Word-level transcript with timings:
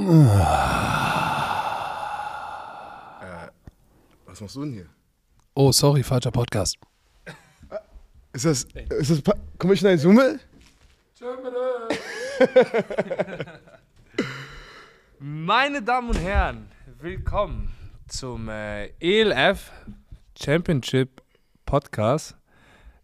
Äh, 0.00 0.04
was 4.24 4.40
machst 4.40 4.56
du 4.56 4.60
denn 4.62 4.72
hier? 4.72 4.86
Oh, 5.54 5.70
sorry, 5.72 6.02
falscher 6.02 6.30
Podcast. 6.30 6.78
Ist 8.32 8.46
das, 8.46 8.62
ist 8.98 9.10
das, 9.10 9.20
Pa- 9.20 9.34
Commissioner 9.58 9.98
Summe? 9.98 10.40
Meine 15.18 15.82
Damen 15.82 16.08
und 16.08 16.18
Herren, 16.18 16.70
willkommen 16.98 17.70
zum 18.08 18.48
äh, 18.48 18.86
ELF 19.00 19.70
Championship 20.40 21.20
Podcast. 21.66 22.36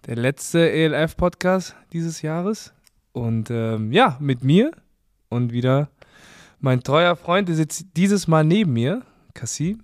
Der 0.07 0.17
letzte 0.17 0.71
ELF 0.71 1.15
Podcast 1.19 1.77
dieses 1.93 2.23
Jahres. 2.23 2.73
Und 3.13 3.51
ähm, 3.51 3.93
ja, 3.93 4.17
mit 4.19 4.43
mir 4.43 4.71
und 5.29 5.53
wieder 5.53 5.91
mein 6.61 6.83
treuer 6.83 7.17
Freund, 7.17 7.49
sitzt 7.49 7.87
dieses 7.97 8.27
Mal 8.27 8.45
neben 8.45 8.73
mir, 8.73 9.03
Kassim. 9.35 9.83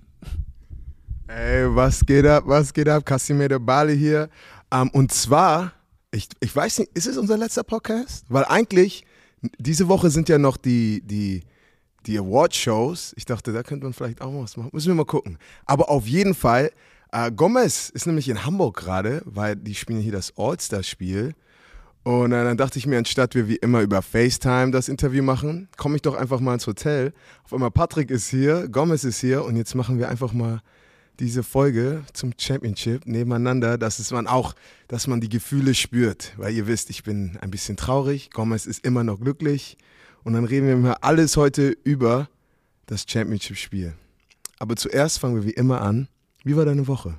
Ey, 1.29 1.75
was 1.75 2.05
geht 2.05 2.27
ab, 2.27 2.45
was 2.47 2.73
geht 2.75 2.89
ab? 2.89 3.07
Casimir 3.07 3.59
Bali 3.59 3.97
hier. 3.97 4.29
Ähm, 4.71 4.91
und 4.93 5.13
zwar, 5.13 5.73
ich, 6.11 6.29
ich 6.41 6.55
weiß 6.55 6.81
nicht, 6.81 6.91
ist 6.95 7.07
es 7.07 7.17
unser 7.17 7.39
letzter 7.39 7.65
Podcast? 7.65 8.27
Weil 8.29 8.45
eigentlich, 8.45 9.05
diese 9.59 9.89
Woche 9.89 10.11
sind 10.11 10.29
ja 10.29 10.39
noch 10.39 10.57
die, 10.57 11.03
die, 11.05 11.43
die 12.07 12.19
Award-Shows. 12.19 13.15
Ich 13.17 13.25
dachte, 13.25 13.53
da 13.53 13.63
könnte 13.63 13.85
man 13.85 13.93
vielleicht 13.93 14.21
auch 14.21 14.43
was 14.43 14.57
machen. 14.57 14.71
Müssen 14.73 14.89
wir 14.89 14.95
mal 14.95 15.07
gucken. 15.07 15.39
Aber 15.65 15.89
auf 15.89 16.07
jeden 16.07 16.35
Fall, 16.35 16.71
äh, 17.13 17.31
Gomez 17.31 17.89
ist 17.89 18.07
nämlich 18.07 18.29
in 18.29 18.45
Hamburg 18.45 18.77
gerade, 18.77 19.23
weil 19.25 19.57
die 19.57 19.75
spielen 19.75 20.01
hier 20.01 20.13
das 20.13 20.33
All-Star-Spiel. 20.37 21.35
Und 22.05 22.31
dann 22.31 22.57
dachte 22.57 22.79
ich 22.79 22.87
mir, 22.87 22.99
anstatt 22.99 23.37
wir 23.37 23.47
wie 23.47 23.57
immer 23.57 23.81
über 23.81 24.03
FaceTime 24.03 24.73
das 24.73 24.89
Interview 24.89 25.23
machen, 25.23 25.69
komme 25.77 25.97
ich 25.97 26.03
doch 26.03 26.15
einfach 26.15 26.41
mal 26.41 26.55
ins 26.55 26.67
Hotel. 26.67 27.13
Auf 27.45 27.53
einmal 27.53 27.71
Patrick 27.71 28.11
ist 28.11 28.29
hier, 28.29 28.69
Gomez 28.69 29.05
ist 29.05 29.21
hier 29.21 29.45
und 29.45 29.55
jetzt 29.57 29.75
machen 29.77 29.99
wir 29.99 30.09
einfach 30.09 30.33
mal 30.33 30.63
diese 31.21 31.45
Folge 31.45 32.03
zum 32.13 32.33
Championship 32.37 33.07
nebeneinander, 33.07 33.79
dass 33.79 34.01
es 34.01 34.11
man 34.11 34.27
auch, 34.27 34.55
dass 34.89 35.07
man 35.07 35.21
die 35.21 35.29
Gefühle 35.29 35.75
spürt. 35.75 36.33
Weil 36.37 36.55
ihr 36.55 36.67
wisst, 36.67 36.91
ich 36.91 37.05
bin 37.05 37.39
ein 37.41 37.53
bisschen 37.53 37.77
traurig, 37.77 38.31
Gomez 38.33 38.67
ist 38.67 38.85
immer 38.85 39.05
noch 39.05 39.21
glücklich. 39.21 39.77
Und 40.25 40.33
dann 40.33 40.45
reden 40.45 40.67
wir 40.67 40.77
mal 40.77 40.97
alles 41.03 41.37
heute 41.37 41.77
über 41.85 42.29
das 42.87 43.05
Championship-Spiel. 43.07 43.95
Aber 44.59 44.75
zuerst 44.75 45.21
fangen 45.21 45.37
wir 45.37 45.45
wie 45.45 45.51
immer 45.51 45.81
an. 45.81 46.09
Wie 46.43 46.57
war 46.57 46.65
deine 46.65 46.89
Woche? 46.89 47.19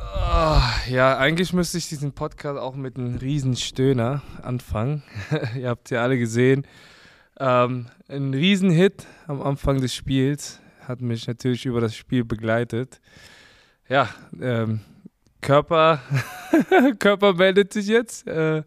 Ah, 0.00 0.62
ja, 0.88 1.18
eigentlich 1.18 1.52
müsste 1.52 1.78
ich 1.78 1.88
diesen 1.88 2.12
Podcast 2.12 2.58
auch 2.58 2.74
mit 2.74 2.96
einem 2.96 3.16
riesen 3.16 3.56
Stöhner 3.56 4.22
anfangen. 4.42 5.02
Ihr 5.56 5.68
habt 5.68 5.90
ja 5.90 6.02
alle 6.02 6.18
gesehen. 6.18 6.66
Ähm, 7.38 7.86
ein 8.08 8.34
Riesenhit 8.34 9.06
am 9.26 9.42
Anfang 9.42 9.80
des 9.80 9.94
Spiels 9.94 10.60
hat 10.86 11.00
mich 11.00 11.26
natürlich 11.26 11.66
über 11.66 11.80
das 11.80 11.94
Spiel 11.94 12.24
begleitet. 12.24 13.00
Ja, 13.88 14.08
ähm, 14.40 14.80
Körper, 15.40 16.00
Körper 16.98 17.34
meldet 17.34 17.72
sich 17.72 17.86
jetzt. 17.86 18.26
Äh, 18.26 18.62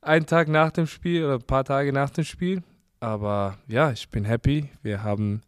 einen 0.00 0.26
Tag 0.26 0.48
nach 0.48 0.70
dem 0.70 0.86
Spiel 0.86 1.24
oder 1.24 1.34
ein 1.34 1.46
paar 1.46 1.64
Tage 1.64 1.92
nach 1.92 2.10
dem 2.10 2.24
Spiel. 2.24 2.62
Aber 3.00 3.58
ja, 3.68 3.90
ich 3.90 4.08
bin 4.08 4.24
happy. 4.24 4.68
Wir 4.82 5.02
haben 5.02 5.42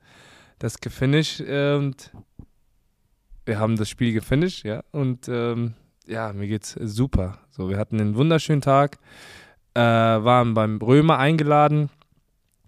das 0.58 0.80
gefinisht 0.80 1.40
und 1.40 2.10
wir 3.46 3.58
haben 3.58 3.76
das 3.76 3.88
Spiel 3.88 4.12
gefinisht, 4.12 4.64
ja. 4.64 4.82
Und 4.92 5.28
ähm, 5.28 5.74
ja, 6.06 6.32
mir 6.32 6.48
geht's 6.48 6.76
super. 6.80 7.38
So, 7.50 7.68
wir 7.68 7.78
hatten 7.78 8.00
einen 8.00 8.16
wunderschönen 8.16 8.60
Tag, 8.60 8.98
äh, 9.74 9.80
waren 9.80 10.54
beim 10.54 10.78
Römer 10.78 11.18
eingeladen, 11.18 11.90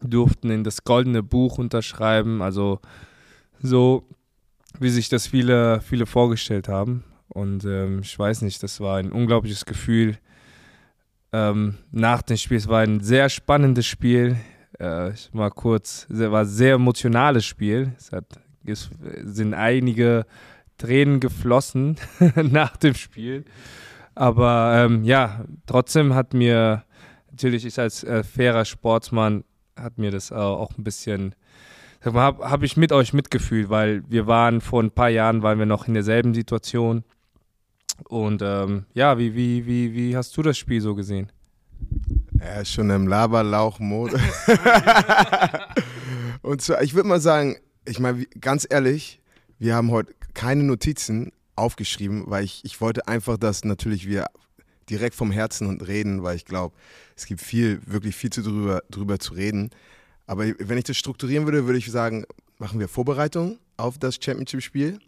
durften 0.00 0.50
in 0.50 0.64
das 0.64 0.84
goldene 0.84 1.22
Buch 1.22 1.58
unterschreiben, 1.58 2.42
also 2.42 2.80
so, 3.60 4.08
wie 4.78 4.90
sich 4.90 5.08
das 5.08 5.26
viele, 5.26 5.80
viele 5.80 6.06
vorgestellt 6.06 6.68
haben. 6.68 7.04
Und 7.28 7.64
ähm, 7.64 8.00
ich 8.02 8.18
weiß 8.18 8.42
nicht, 8.42 8.62
das 8.62 8.80
war 8.80 8.98
ein 8.98 9.12
unglaubliches 9.12 9.64
Gefühl. 9.64 10.16
Ähm, 11.32 11.76
nach 11.90 12.22
dem 12.22 12.36
Spiel, 12.36 12.56
es 12.56 12.68
war 12.68 12.80
ein 12.80 13.00
sehr 13.00 13.28
spannendes 13.28 13.86
Spiel. 13.86 14.36
Äh, 14.80 15.12
ich 15.12 15.32
mal 15.34 15.50
kurz, 15.50 16.06
es 16.10 16.18
war 16.18 16.40
ein 16.40 16.46
sehr 16.46 16.74
emotionales 16.74 17.44
Spiel. 17.44 17.92
Es 17.98 18.12
hat, 18.12 18.40
es 18.64 18.90
sind 19.24 19.54
einige 19.54 20.24
Tränen 20.78 21.20
geflossen 21.20 21.96
nach 22.36 22.76
dem 22.76 22.94
Spiel. 22.94 23.44
Aber 24.14 24.72
ähm, 24.76 25.04
ja, 25.04 25.44
trotzdem 25.66 26.14
hat 26.14 26.34
mir, 26.34 26.84
natürlich 27.30 27.64
ich 27.64 27.78
als 27.78 28.02
äh, 28.04 28.24
fairer 28.24 28.64
Sportsmann, 28.64 29.44
hat 29.76 29.98
mir 29.98 30.10
das 30.10 30.30
äh, 30.30 30.34
auch 30.34 30.76
ein 30.76 30.82
bisschen, 30.82 31.34
habe 32.02 32.48
hab 32.50 32.62
ich 32.62 32.76
mit 32.76 32.90
euch 32.92 33.12
mitgefühlt, 33.12 33.70
weil 33.70 34.02
wir 34.08 34.26
waren 34.26 34.60
vor 34.60 34.82
ein 34.82 34.90
paar 34.90 35.08
Jahren, 35.08 35.42
waren 35.42 35.58
wir 35.58 35.66
noch 35.66 35.86
in 35.86 35.94
derselben 35.94 36.34
Situation. 36.34 37.04
Und 38.08 38.42
ähm, 38.42 38.86
ja, 38.94 39.18
wie, 39.18 39.34
wie, 39.34 39.66
wie, 39.66 39.94
wie 39.94 40.16
hast 40.16 40.36
du 40.36 40.42
das 40.42 40.56
Spiel 40.56 40.80
so 40.80 40.94
gesehen? 40.94 41.30
Er 42.38 42.62
ist 42.62 42.72
schon 42.72 42.90
im 42.90 43.08
Laberlauch-Mode. 43.08 44.18
Und 46.42 46.62
zwar, 46.62 46.82
ich 46.82 46.94
würde 46.94 47.08
mal 47.08 47.20
sagen, 47.20 47.56
ich 47.84 47.98
meine, 47.98 48.24
ganz 48.40 48.66
ehrlich, 48.68 49.20
wir 49.58 49.74
haben 49.74 49.90
heute 49.90 50.17
keine 50.34 50.64
Notizen 50.64 51.32
aufgeschrieben, 51.56 52.24
weil 52.26 52.44
ich, 52.44 52.64
ich 52.64 52.80
wollte 52.80 53.08
einfach, 53.08 53.36
dass 53.36 53.64
natürlich 53.64 54.06
wir 54.08 54.26
direkt 54.88 55.14
vom 55.14 55.30
Herzen 55.30 55.66
und 55.66 55.86
reden, 55.86 56.22
weil 56.22 56.36
ich 56.36 56.44
glaube, 56.44 56.74
es 57.16 57.26
gibt 57.26 57.40
viel, 57.40 57.80
wirklich 57.86 58.16
viel 58.16 58.30
zu 58.30 58.42
drüber, 58.42 58.82
drüber 58.90 59.18
zu 59.18 59.34
reden. 59.34 59.70
Aber 60.26 60.44
wenn 60.58 60.78
ich 60.78 60.84
das 60.84 60.96
strukturieren 60.96 61.46
würde, 61.46 61.66
würde 61.66 61.78
ich 61.78 61.90
sagen, 61.90 62.24
machen 62.58 62.80
wir 62.80 62.88
Vorbereitung 62.88 63.58
auf 63.76 63.98
das 63.98 64.18
Championship-Spiel. 64.20 64.98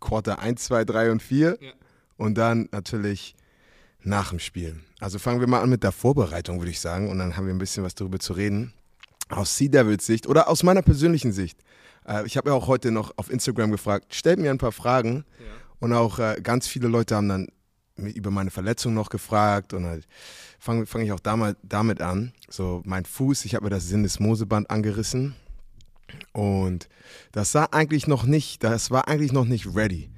Quarter 0.00 0.38
1, 0.38 0.64
2, 0.64 0.84
3 0.84 1.12
und 1.12 1.22
4. 1.22 1.58
Ja. 1.60 1.72
Und 2.16 2.36
dann 2.36 2.68
natürlich 2.72 3.34
nach 4.02 4.30
dem 4.30 4.38
Spiel. 4.38 4.80
Also 4.98 5.18
fangen 5.18 5.40
wir 5.40 5.46
mal 5.46 5.62
an 5.62 5.70
mit 5.70 5.82
der 5.82 5.92
Vorbereitung, 5.92 6.58
würde 6.58 6.70
ich 6.70 6.80
sagen. 6.80 7.10
Und 7.10 7.18
dann 7.18 7.36
haben 7.36 7.46
wir 7.46 7.54
ein 7.54 7.58
bisschen 7.58 7.84
was 7.84 7.94
darüber 7.94 8.18
zu 8.18 8.32
reden. 8.32 8.72
Aus 9.28 9.56
Sea 9.56 9.68
Devils 9.68 10.06
Sicht 10.06 10.26
oder 10.26 10.48
aus 10.48 10.62
meiner 10.62 10.82
persönlichen 10.82 11.32
Sicht. 11.32 11.58
Äh, 12.10 12.26
ich 12.26 12.36
habe 12.36 12.50
ja 12.50 12.56
auch 12.56 12.66
heute 12.66 12.90
noch 12.90 13.12
auf 13.16 13.30
Instagram 13.30 13.70
gefragt, 13.70 14.14
stellt 14.14 14.38
mir 14.38 14.50
ein 14.50 14.58
paar 14.58 14.72
Fragen. 14.72 15.24
Und 15.78 15.94
auch 15.94 16.18
äh, 16.18 16.40
ganz 16.42 16.66
viele 16.66 16.88
Leute 16.88 17.16
haben 17.16 17.28
dann 17.28 17.48
über 17.96 18.30
meine 18.30 18.50
Verletzung 18.50 18.92
noch 18.94 19.08
gefragt. 19.08 19.72
Und 19.72 19.86
halt 19.86 20.06
fange 20.58 20.86
fang 20.86 21.02
ich 21.02 21.12
auch 21.12 21.20
damit, 21.20 21.56
damit 21.62 22.02
an. 22.02 22.32
So, 22.48 22.82
mein 22.84 23.04
Fuß, 23.04 23.44
ich 23.44 23.54
habe 23.54 23.64
mir 23.64 23.70
das 23.70 23.88
Sinnesmoseband 23.88 24.70
angerissen. 24.70 25.34
Und 26.32 26.88
das 27.32 27.52
sah 27.52 27.68
eigentlich 27.70 28.08
noch 28.08 28.24
nicht, 28.24 28.64
das 28.64 28.90
war 28.90 29.08
eigentlich 29.08 29.32
noch 29.32 29.44
nicht 29.44 29.74
ready. 29.74 30.10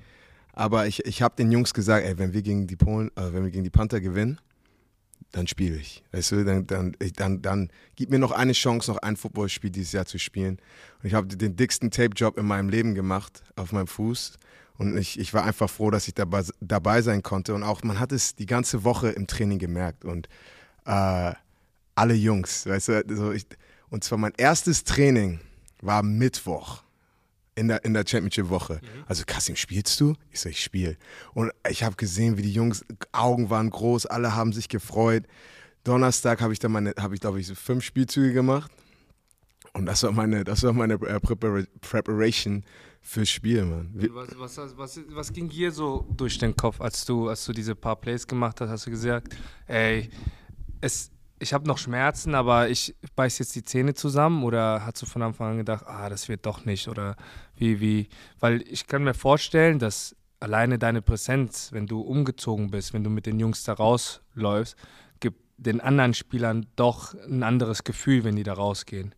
Aber 0.54 0.86
ich, 0.86 1.04
ich 1.06 1.22
habe 1.22 1.36
den 1.36 1.52
Jungs 1.52 1.74
gesagt, 1.74 2.06
ey, 2.06 2.18
wenn 2.18 2.32
wir 2.32 2.42
gegen 2.42 2.66
die 2.66 2.76
Polen, 2.76 3.08
äh, 3.16 3.32
wenn 3.32 3.44
wir 3.44 3.50
gegen 3.50 3.64
die 3.64 3.70
Panther 3.70 4.00
gewinnen, 4.00 4.38
dann 5.32 5.46
spiele 5.46 5.76
ich. 5.76 6.04
Weißt 6.12 6.32
du, 6.32 6.44
dann, 6.44 6.66
dann, 6.66 6.96
dann, 7.16 7.42
dann 7.42 7.70
gib 7.96 8.10
mir 8.10 8.18
noch 8.18 8.32
eine 8.32 8.52
Chance, 8.52 8.90
noch 8.90 8.98
ein 8.98 9.16
Footballspiel 9.16 9.70
dieses 9.70 9.92
Jahr 9.92 10.06
zu 10.06 10.18
spielen. 10.18 10.58
Und 11.02 11.08
ich 11.08 11.14
habe 11.14 11.26
den 11.26 11.56
dicksten 11.56 11.90
Tape-Job 11.90 12.38
in 12.38 12.46
meinem 12.46 12.68
Leben 12.68 12.94
gemacht 12.94 13.42
auf 13.56 13.72
meinem 13.72 13.86
Fuß. 13.86 14.34
Und 14.78 14.96
ich, 14.96 15.18
ich 15.18 15.32
war 15.34 15.44
einfach 15.44 15.70
froh, 15.70 15.90
dass 15.90 16.06
ich 16.06 16.14
dabei, 16.14 16.42
dabei 16.60 17.02
sein 17.02 17.22
konnte. 17.22 17.54
Und 17.54 17.62
auch, 17.62 17.82
man 17.82 17.98
hat 17.98 18.12
es 18.12 18.34
die 18.34 18.46
ganze 18.46 18.84
Woche 18.84 19.08
im 19.08 19.26
Training 19.26 19.58
gemerkt. 19.58 20.04
Und 20.04 20.28
äh, 20.84 21.32
alle 21.94 22.14
Jungs, 22.14 22.66
weißt 22.66 22.88
du, 22.88 23.16
so 23.16 23.32
ich, 23.32 23.46
und 23.90 24.04
zwar 24.04 24.18
mein 24.18 24.32
erstes 24.36 24.84
Training 24.84 25.40
war 25.80 26.02
Mittwoch 26.02 26.82
in 27.54 27.68
der, 27.68 27.84
in 27.84 27.94
der 27.94 28.04
Championship-Woche. 28.06 28.80
Also, 29.06 29.24
Kassim, 29.26 29.56
spielst 29.56 30.00
du? 30.00 30.14
Ich 30.30 30.40
so, 30.40 30.48
ich 30.48 30.62
spiele. 30.62 30.96
Und 31.34 31.52
ich 31.68 31.82
habe 31.84 31.96
gesehen, 31.96 32.38
wie 32.38 32.42
die 32.42 32.52
Jungs, 32.52 32.84
Augen 33.12 33.50
waren 33.50 33.70
groß, 33.70 34.06
alle 34.06 34.34
haben 34.34 34.52
sich 34.52 34.68
gefreut. 34.68 35.24
Donnerstag 35.84 36.40
habe 36.40 36.52
ich 36.52 36.58
dann 36.58 36.72
meine, 36.72 36.94
habe 36.98 37.14
ich 37.14 37.20
glaube 37.20 37.40
ich 37.40 37.46
so 37.46 37.54
fünf 37.54 37.84
Spielzüge 37.84 38.32
gemacht. 38.32 38.70
Und 39.74 39.86
das 39.86 40.02
war 40.02 40.12
meine, 40.12 40.44
das 40.44 40.62
war 40.62 40.72
meine 40.72 40.94
äh, 40.94 41.20
Prepara 41.20 41.62
Preparation 41.80 42.62
fürs 43.00 43.30
Spiel, 43.30 43.64
Mann. 43.64 43.90
Was, 43.94 44.58
was, 44.58 44.78
was, 44.78 45.00
was, 45.08 45.32
ging 45.32 45.48
dir 45.48 45.72
so 45.72 46.06
durch 46.16 46.38
den 46.38 46.54
Kopf, 46.54 46.80
als 46.80 47.04
du, 47.04 47.28
als 47.28 47.44
du 47.44 47.52
diese 47.52 47.74
paar 47.74 47.96
Plays 47.96 48.26
gemacht 48.26 48.60
hast? 48.60 48.70
Hast 48.70 48.86
du 48.86 48.90
gesagt, 48.90 49.34
ey, 49.66 50.10
es, 50.80 51.10
ich 51.42 51.52
habe 51.52 51.66
noch 51.66 51.78
Schmerzen, 51.78 52.34
aber 52.34 52.68
ich 52.68 52.94
beiß 53.16 53.38
jetzt 53.40 53.54
die 53.56 53.64
Zähne 53.64 53.94
zusammen? 53.94 54.44
Oder 54.44 54.86
hast 54.86 55.02
du 55.02 55.06
von 55.06 55.22
Anfang 55.22 55.50
an 55.50 55.56
gedacht, 55.58 55.84
ah, 55.86 56.08
das 56.08 56.28
wird 56.28 56.46
doch 56.46 56.64
nicht? 56.64 56.88
Oder 56.88 57.16
wie, 57.56 57.80
wie? 57.80 58.08
Weil 58.38 58.62
ich 58.62 58.86
kann 58.86 59.02
mir 59.02 59.14
vorstellen, 59.14 59.78
dass 59.78 60.14
alleine 60.38 60.78
deine 60.78 61.02
Präsenz, 61.02 61.70
wenn 61.72 61.86
du 61.86 62.00
umgezogen 62.00 62.70
bist, 62.70 62.94
wenn 62.94 63.04
du 63.04 63.10
mit 63.10 63.26
den 63.26 63.40
Jungs 63.40 63.64
da 63.64 63.72
rausläufst, 63.72 64.76
gibt 65.20 65.40
den 65.56 65.80
anderen 65.80 66.14
Spielern 66.14 66.66
doch 66.76 67.14
ein 67.14 67.42
anderes 67.42 67.84
Gefühl, 67.84 68.24
wenn 68.24 68.36
die 68.36 68.44
da 68.44 68.54
rausgehen. 68.54 69.14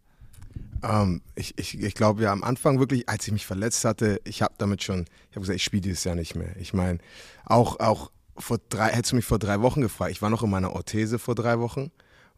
Ähm, 0.83 1.21
ich 1.35 1.59
ich, 1.59 1.79
ich 1.79 1.95
glaube 1.95 2.23
ja 2.23 2.33
am 2.33 2.43
Anfang 2.43 2.79
wirklich, 2.79 3.09
als 3.09 3.27
ich 3.27 3.33
mich 3.33 3.47
verletzt 3.47 3.85
hatte, 3.85 4.21
ich 4.25 4.43
habe 4.43 4.55
damit 4.57 4.83
schon, 4.83 5.05
ich 5.31 5.37
habe 5.37 5.41
gesagt, 5.41 5.57
ich 5.57 5.65
spiele 5.65 5.83
dieses 5.83 6.05
Jahr 6.05 6.15
nicht 6.15 6.35
mehr. 6.35 6.57
Ich 6.57 6.73
meine, 6.73 6.99
auch, 7.45 7.81
auch 7.81 8.11
vor 8.37 8.59
drei, 8.71 8.89
hättest 8.89 9.13
du 9.13 9.17
mich 9.17 9.25
vor 9.27 9.39
drei 9.39 9.61
Wochen 9.61 9.83
gefragt, 9.83 10.11
ich 10.11 10.23
war 10.23 10.31
noch 10.31 10.43
in 10.43 10.51
meiner 10.51 10.73
Orthese 10.73 11.19
vor 11.19 11.35
drei 11.35 11.59
Wochen 11.59 11.91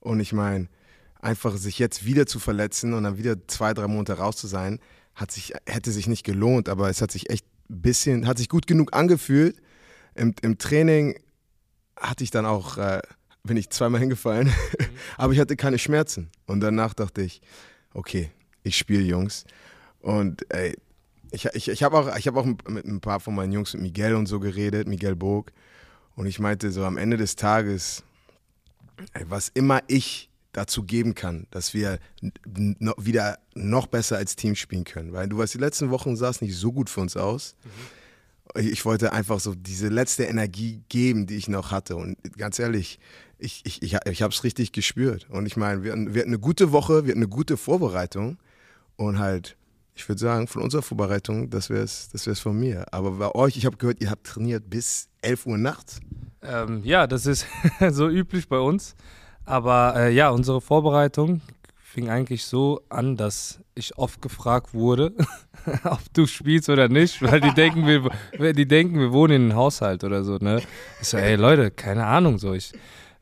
und 0.06 0.20
ich 0.20 0.32
meine, 0.32 0.68
einfach 1.20 1.56
sich 1.56 1.78
jetzt 1.78 2.04
wieder 2.04 2.26
zu 2.26 2.38
verletzen 2.38 2.94
und 2.94 3.02
dann 3.02 3.18
wieder 3.18 3.36
zwei, 3.48 3.74
drei 3.74 3.88
Monate 3.88 4.14
raus 4.14 4.36
zu 4.36 4.46
sein, 4.46 4.78
hat 5.14 5.32
sich, 5.32 5.54
hätte 5.66 5.90
sich 5.90 6.06
nicht 6.06 6.24
gelohnt, 6.24 6.68
aber 6.68 6.88
es 6.88 7.02
hat 7.02 7.10
sich 7.10 7.30
echt 7.30 7.44
ein 7.68 7.82
bisschen, 7.82 8.26
hat 8.26 8.38
sich 8.38 8.48
gut 8.48 8.66
genug 8.66 8.94
angefühlt. 8.94 9.60
Im, 10.14 10.34
im 10.42 10.58
Training 10.58 11.18
hatte 11.98 12.22
ich 12.22 12.30
dann 12.30 12.46
auch, 12.46 12.78
äh, 12.78 13.02
bin 13.42 13.56
ich 13.56 13.70
zweimal 13.70 14.00
hingefallen, 14.00 14.46
mhm. 14.78 14.86
aber 15.16 15.32
ich 15.32 15.40
hatte 15.40 15.56
keine 15.56 15.78
Schmerzen. 15.78 16.30
Und 16.46 16.60
danach 16.60 16.94
dachte 16.94 17.22
ich, 17.22 17.40
okay, 17.92 18.30
ich 18.62 18.76
spiele 18.76 19.02
Jungs. 19.02 19.44
Und 20.00 20.46
ey, 20.50 20.76
ich, 21.32 21.46
ich, 21.46 21.68
ich 21.68 21.82
habe 21.82 21.98
auch, 21.98 22.06
hab 22.06 22.36
auch 22.36 22.44
mit 22.44 22.86
ein 22.86 23.00
paar 23.00 23.18
von 23.18 23.34
meinen 23.34 23.52
Jungs, 23.52 23.74
mit 23.74 23.82
Miguel 23.82 24.14
und 24.14 24.26
so 24.26 24.38
geredet, 24.38 24.86
Miguel 24.86 25.16
Bog. 25.16 25.50
Und 26.14 26.26
ich 26.26 26.38
meinte 26.38 26.70
so, 26.70 26.84
am 26.84 26.96
Ende 26.96 27.16
des 27.16 27.36
Tages, 27.36 28.04
was 29.26 29.48
immer 29.48 29.82
ich 29.86 30.30
dazu 30.56 30.84
geben 30.84 31.14
kann, 31.14 31.46
dass 31.50 31.74
wir 31.74 31.98
wieder 32.96 33.38
noch 33.54 33.86
besser 33.86 34.16
als 34.16 34.36
Team 34.36 34.54
spielen 34.54 34.84
können. 34.84 35.12
Weil 35.12 35.28
du 35.28 35.38
weißt, 35.38 35.54
die 35.54 35.58
letzten 35.58 35.90
Wochen 35.90 36.16
sah 36.16 36.30
es 36.30 36.40
nicht 36.40 36.56
so 36.56 36.72
gut 36.72 36.88
für 36.88 37.00
uns 37.00 37.16
aus. 37.16 37.56
Mhm. 37.64 38.60
Ich, 38.60 38.66
ich, 38.72 38.84
wollte 38.84 39.12
einfach 39.12 39.40
so 39.40 39.54
diese 39.54 39.88
letzte 39.88 40.24
Energie 40.24 40.82
geben, 40.88 41.26
die 41.26 41.36
ich 41.36 41.48
noch 41.48 41.72
hatte. 41.72 41.96
Und 41.96 42.16
ganz 42.38 42.58
ehrlich, 42.58 42.98
ich, 43.38 43.62
ich, 43.64 43.82
ich, 43.82 43.98
ich 44.06 44.22
habe 44.22 44.32
es 44.32 44.44
richtig 44.44 44.72
gespürt. 44.72 45.28
Und 45.28 45.44
ich 45.46 45.56
meine, 45.56 45.82
wir, 45.82 45.94
wir 45.94 46.20
hatten 46.20 46.30
eine 46.30 46.38
gute 46.38 46.72
Woche, 46.72 47.04
wir 47.04 47.10
hatten 47.10 47.22
eine 47.22 47.28
gute 47.28 47.56
Vorbereitung. 47.56 48.38
Und 48.96 49.18
halt, 49.18 49.58
ich 49.94 50.08
würde 50.08 50.20
sagen, 50.20 50.46
von 50.46 50.62
unserer 50.62 50.82
Vorbereitung, 50.82 51.50
das 51.50 51.68
wäre 51.68 51.82
es 51.82 52.08
das 52.08 52.26
wär's 52.26 52.40
von 52.40 52.58
mir. 52.58 52.86
Aber 52.94 53.10
bei 53.12 53.34
euch, 53.34 53.58
ich 53.58 53.66
habe 53.66 53.76
gehört, 53.76 54.00
ihr 54.00 54.10
habt 54.10 54.26
trainiert 54.26 54.70
bis 54.70 55.08
11 55.20 55.46
Uhr 55.46 55.58
nachts. 55.58 56.00
Ähm, 56.42 56.82
ja, 56.84 57.06
das 57.06 57.26
ist 57.26 57.46
so 57.90 58.08
üblich 58.08 58.48
bei 58.48 58.58
uns. 58.58 58.94
Aber 59.44 59.94
äh, 59.96 60.12
ja, 60.12 60.30
unsere 60.30 60.60
Vorbereitung 60.60 61.40
fing 61.76 62.10
eigentlich 62.10 62.44
so 62.44 62.82
an, 62.88 63.16
dass 63.16 63.60
ich 63.74 63.96
oft 63.96 64.20
gefragt 64.20 64.74
wurde, 64.74 65.12
ob 65.84 66.00
du 66.12 66.26
spielst 66.26 66.68
oder 66.68 66.88
nicht, 66.88 67.22
weil 67.22 67.40
die 67.40 67.54
denken, 67.54 67.86
wir, 67.86 68.52
die 68.52 68.66
denken, 68.66 68.98
wir 68.98 69.12
wohnen 69.12 69.34
in 69.34 69.42
einem 69.50 69.56
Haushalt 69.56 70.04
oder 70.04 70.24
so. 70.24 70.36
Ne? 70.36 70.60
Ich 71.00 71.08
so, 71.08 71.16
ey 71.16 71.36
Leute, 71.36 71.70
keine 71.70 72.04
Ahnung, 72.04 72.38
so 72.38 72.52
ich. 72.52 72.72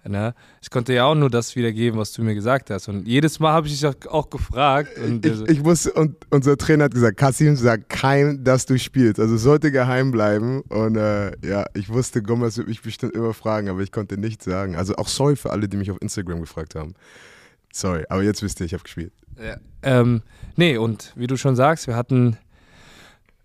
Ne? 0.06 0.34
Ich 0.60 0.70
konnte 0.70 0.92
ja 0.92 1.06
auch 1.06 1.14
nur 1.14 1.30
das 1.30 1.56
wiedergeben, 1.56 1.98
was 1.98 2.12
du 2.12 2.22
mir 2.22 2.34
gesagt 2.34 2.70
hast. 2.70 2.88
Und 2.88 3.08
jedes 3.08 3.40
Mal 3.40 3.52
habe 3.52 3.66
ich 3.66 3.80
dich 3.80 3.86
auch, 4.08 4.28
gefragt. 4.28 4.98
Und 4.98 5.24
ich, 5.24 5.40
ich 5.48 5.64
wusste, 5.64 5.92
und 5.92 6.16
unser 6.30 6.58
Trainer 6.58 6.84
hat 6.84 6.94
gesagt, 6.94 7.16
Kassim 7.16 7.56
sagt 7.56 7.88
kein, 7.88 8.44
dass 8.44 8.66
du 8.66 8.78
spielst. 8.78 9.18
Also 9.18 9.36
es 9.36 9.42
sollte 9.42 9.72
geheim 9.72 10.10
bleiben. 10.10 10.60
Und 10.68 10.96
äh, 10.96 11.32
ja, 11.46 11.64
ich 11.74 11.88
wusste, 11.88 12.22
Gomez 12.22 12.58
wird 12.58 12.68
mich 12.68 12.82
bestimmt 12.82 13.14
immer 13.14 13.32
fragen, 13.32 13.68
aber 13.68 13.80
ich 13.80 13.92
konnte 13.92 14.18
nichts 14.18 14.44
sagen. 14.44 14.76
Also 14.76 14.96
auch 14.96 15.08
sorry 15.08 15.36
für 15.36 15.50
alle, 15.50 15.68
die 15.68 15.76
mich 15.78 15.90
auf 15.90 15.98
Instagram 16.02 16.40
gefragt 16.40 16.74
haben. 16.74 16.94
Sorry, 17.72 18.04
aber 18.08 18.22
jetzt 18.22 18.42
wisst 18.42 18.60
ihr, 18.60 18.66
ich 18.66 18.74
habe 18.74 18.82
gespielt. 18.82 19.12
Ja. 19.42 19.56
Ähm, 19.82 20.22
nee, 20.56 20.76
und 20.76 21.12
wie 21.16 21.26
du 21.26 21.36
schon 21.36 21.56
sagst, 21.56 21.86
wir 21.86 21.96
hatten 21.96 22.36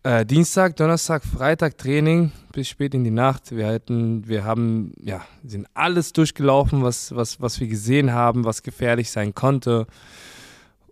äh, 0.03 0.25
Dienstag, 0.25 0.75
Donnerstag, 0.77 1.23
Freitag 1.23 1.77
Training 1.77 2.31
bis 2.51 2.69
spät 2.69 2.93
in 2.93 3.03
die 3.03 3.11
Nacht. 3.11 3.55
Wir 3.55 3.67
hatten, 3.67 4.27
wir 4.27 4.43
haben, 4.43 4.93
ja, 5.01 5.25
sind 5.43 5.67
alles 5.73 6.13
durchgelaufen, 6.13 6.83
was, 6.83 7.15
was, 7.15 7.41
was 7.41 7.59
wir 7.59 7.67
gesehen 7.67 8.13
haben, 8.13 8.45
was 8.45 8.63
gefährlich 8.63 9.11
sein 9.11 9.35
konnte. 9.35 9.87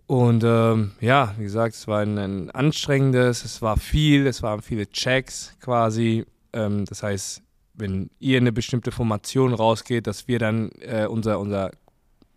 Und 0.06 0.42
ähm, 0.44 0.92
ja, 1.00 1.34
wie 1.36 1.44
gesagt, 1.44 1.74
es 1.74 1.86
war 1.86 2.00
ein, 2.00 2.16
ein, 2.18 2.50
anstrengendes, 2.50 3.44
es 3.44 3.60
war 3.60 3.76
viel, 3.76 4.26
es 4.26 4.42
waren 4.42 4.62
viele 4.62 4.90
Checks 4.90 5.54
quasi. 5.60 6.24
Ähm, 6.52 6.84
das 6.86 7.02
heißt, 7.02 7.42
wenn 7.74 8.10
ihr 8.18 8.38
eine 8.38 8.52
bestimmte 8.52 8.90
Formation 8.90 9.52
rausgeht, 9.52 10.06
dass 10.06 10.26
wir 10.26 10.38
dann 10.38 10.70
äh, 10.80 11.06
unser, 11.06 11.38
unser, 11.38 11.72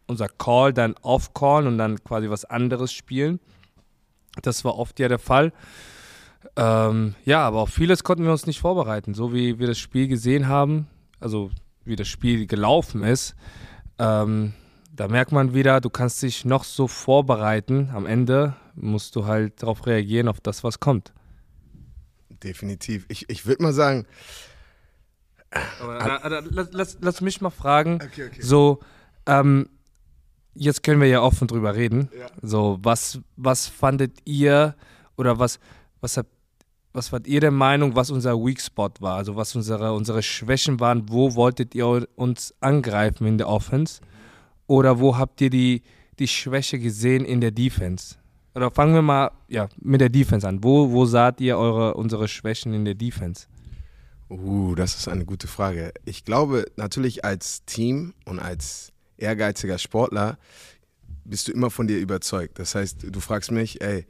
unser 0.06 0.28
Call 0.28 0.74
dann 0.74 0.96
aufcallen 0.98 1.68
und 1.68 1.78
dann 1.78 2.04
quasi 2.04 2.30
was 2.30 2.46
anderes 2.46 2.92
spielen. 2.92 3.40
Das 4.42 4.64
war 4.66 4.78
oft 4.78 5.00
ja 5.00 5.08
der 5.08 5.20
Fall. 5.20 5.54
Ähm, 6.56 7.16
ja, 7.26 7.46
aber 7.46 7.60
auf 7.60 7.70
vieles 7.70 8.04
konnten 8.04 8.24
wir 8.24 8.32
uns 8.32 8.46
nicht 8.46 8.60
vorbereiten. 8.60 9.14
So 9.14 9.34
wie 9.34 9.60
wir 9.60 9.68
das 9.68 9.80
Spiel 9.80 10.08
gesehen 10.08 10.48
haben, 10.48 10.88
also 11.20 11.52
wie 11.86 11.96
das 11.96 12.08
Spiel 12.08 12.48
gelaufen 12.48 13.04
ist, 13.04 13.36
ähm, 14.00 14.54
da 14.94 15.08
merkt 15.08 15.32
man 15.32 15.54
wieder, 15.54 15.82
du 15.82 15.90
kannst 15.90 16.22
dich 16.22 16.46
noch 16.46 16.64
so 16.64 16.88
vorbereiten. 16.88 17.90
Am 17.94 18.06
Ende 18.06 18.56
musst 18.76 19.16
du 19.16 19.26
halt 19.26 19.62
darauf 19.62 19.86
reagieren, 19.86 20.28
auf 20.28 20.42
das, 20.42 20.64
was 20.64 20.80
kommt. 20.80 21.14
Definitiv. 22.44 23.06
Ich, 23.08 23.30
ich 23.30 23.46
würde 23.46 23.64
mal 23.64 23.74
sagen. 23.74 24.06
Aber, 25.82 26.24
äh, 26.26 26.42
lass, 26.50 26.70
lass, 26.72 26.98
lass, 27.02 27.22
mich 27.22 27.42
mal 27.42 27.50
fragen. 27.50 27.96
Okay, 27.96 28.28
okay. 28.28 28.42
So, 28.42 28.80
ähm, 29.26 29.70
jetzt 30.54 30.84
können 30.84 31.02
wir 31.02 31.08
ja 31.08 31.22
offen 31.22 31.48
drüber 31.48 31.76
reden. 31.76 32.10
Ja. 32.18 32.28
So, 32.42 32.80
was, 32.82 33.20
was 33.36 33.68
fandet 33.68 34.20
ihr 34.26 34.76
oder 35.18 35.40
was, 35.40 35.60
was 36.02 36.18
habt 36.18 36.30
was 36.94 37.12
wart 37.12 37.28
ihr 37.28 37.40
der 37.40 37.52
Meinung, 37.52 37.96
was 37.96 38.12
unser 38.12 38.36
Weak 38.36 38.60
Spot 38.60 38.92
war? 39.00 39.18
Also 39.18 39.36
was 39.36 39.56
unsere, 39.56 39.94
unsere 39.94 40.22
Schwächen 40.22 40.80
waren? 40.80 41.08
Wo 41.08 41.36
wolltet 41.36 41.74
ihr 41.74 42.08
uns 42.16 42.54
angreifen 42.60 43.28
in 43.28 43.38
der 43.38 43.48
Offense? 43.48 44.02
Oder 44.68 45.00
wo 45.00 45.18
habt 45.18 45.40
ihr 45.42 45.50
die, 45.50 45.84
die 46.20 46.28
Schwäche 46.28 46.80
gesehen 46.80 47.24
in 47.24 47.42
der 47.42 47.52
Defense? 47.52 48.16
Oder 48.56 48.72
fangen 48.72 48.94
wir 48.94 49.02
mal 49.02 49.32
ja, 49.48 49.70
mit 49.80 50.02
der 50.02 50.10
Defense 50.10 50.48
an. 50.48 50.64
Wo, 50.64 50.92
wo 50.92 51.06
saht 51.06 51.40
ihr 51.40 51.58
eure, 51.58 51.94
unsere 51.94 52.28
Schwächen 52.28 52.74
in 52.74 52.84
der 52.84 52.96
Defense? 52.96 53.48
Uh, 54.30 54.76
das 54.76 54.96
ist 54.96 55.08
eine 55.08 55.26
gute 55.26 55.48
Frage. 55.48 55.94
Ich 56.06 56.26
glaube, 56.26 56.66
natürlich 56.76 57.24
als 57.24 57.64
Team 57.66 58.14
und 58.26 58.40
als 58.40 58.92
ehrgeiziger 59.18 59.78
Sportler 59.78 60.38
bist 61.24 61.48
du 61.48 61.52
immer 61.52 61.70
von 61.70 61.88
dir 61.88 62.00
überzeugt. 62.00 62.60
Das 62.60 62.76
heißt, 62.76 63.06
du 63.10 63.20
fragst 63.20 63.52
mich, 63.52 63.82
ey, 63.82 64.06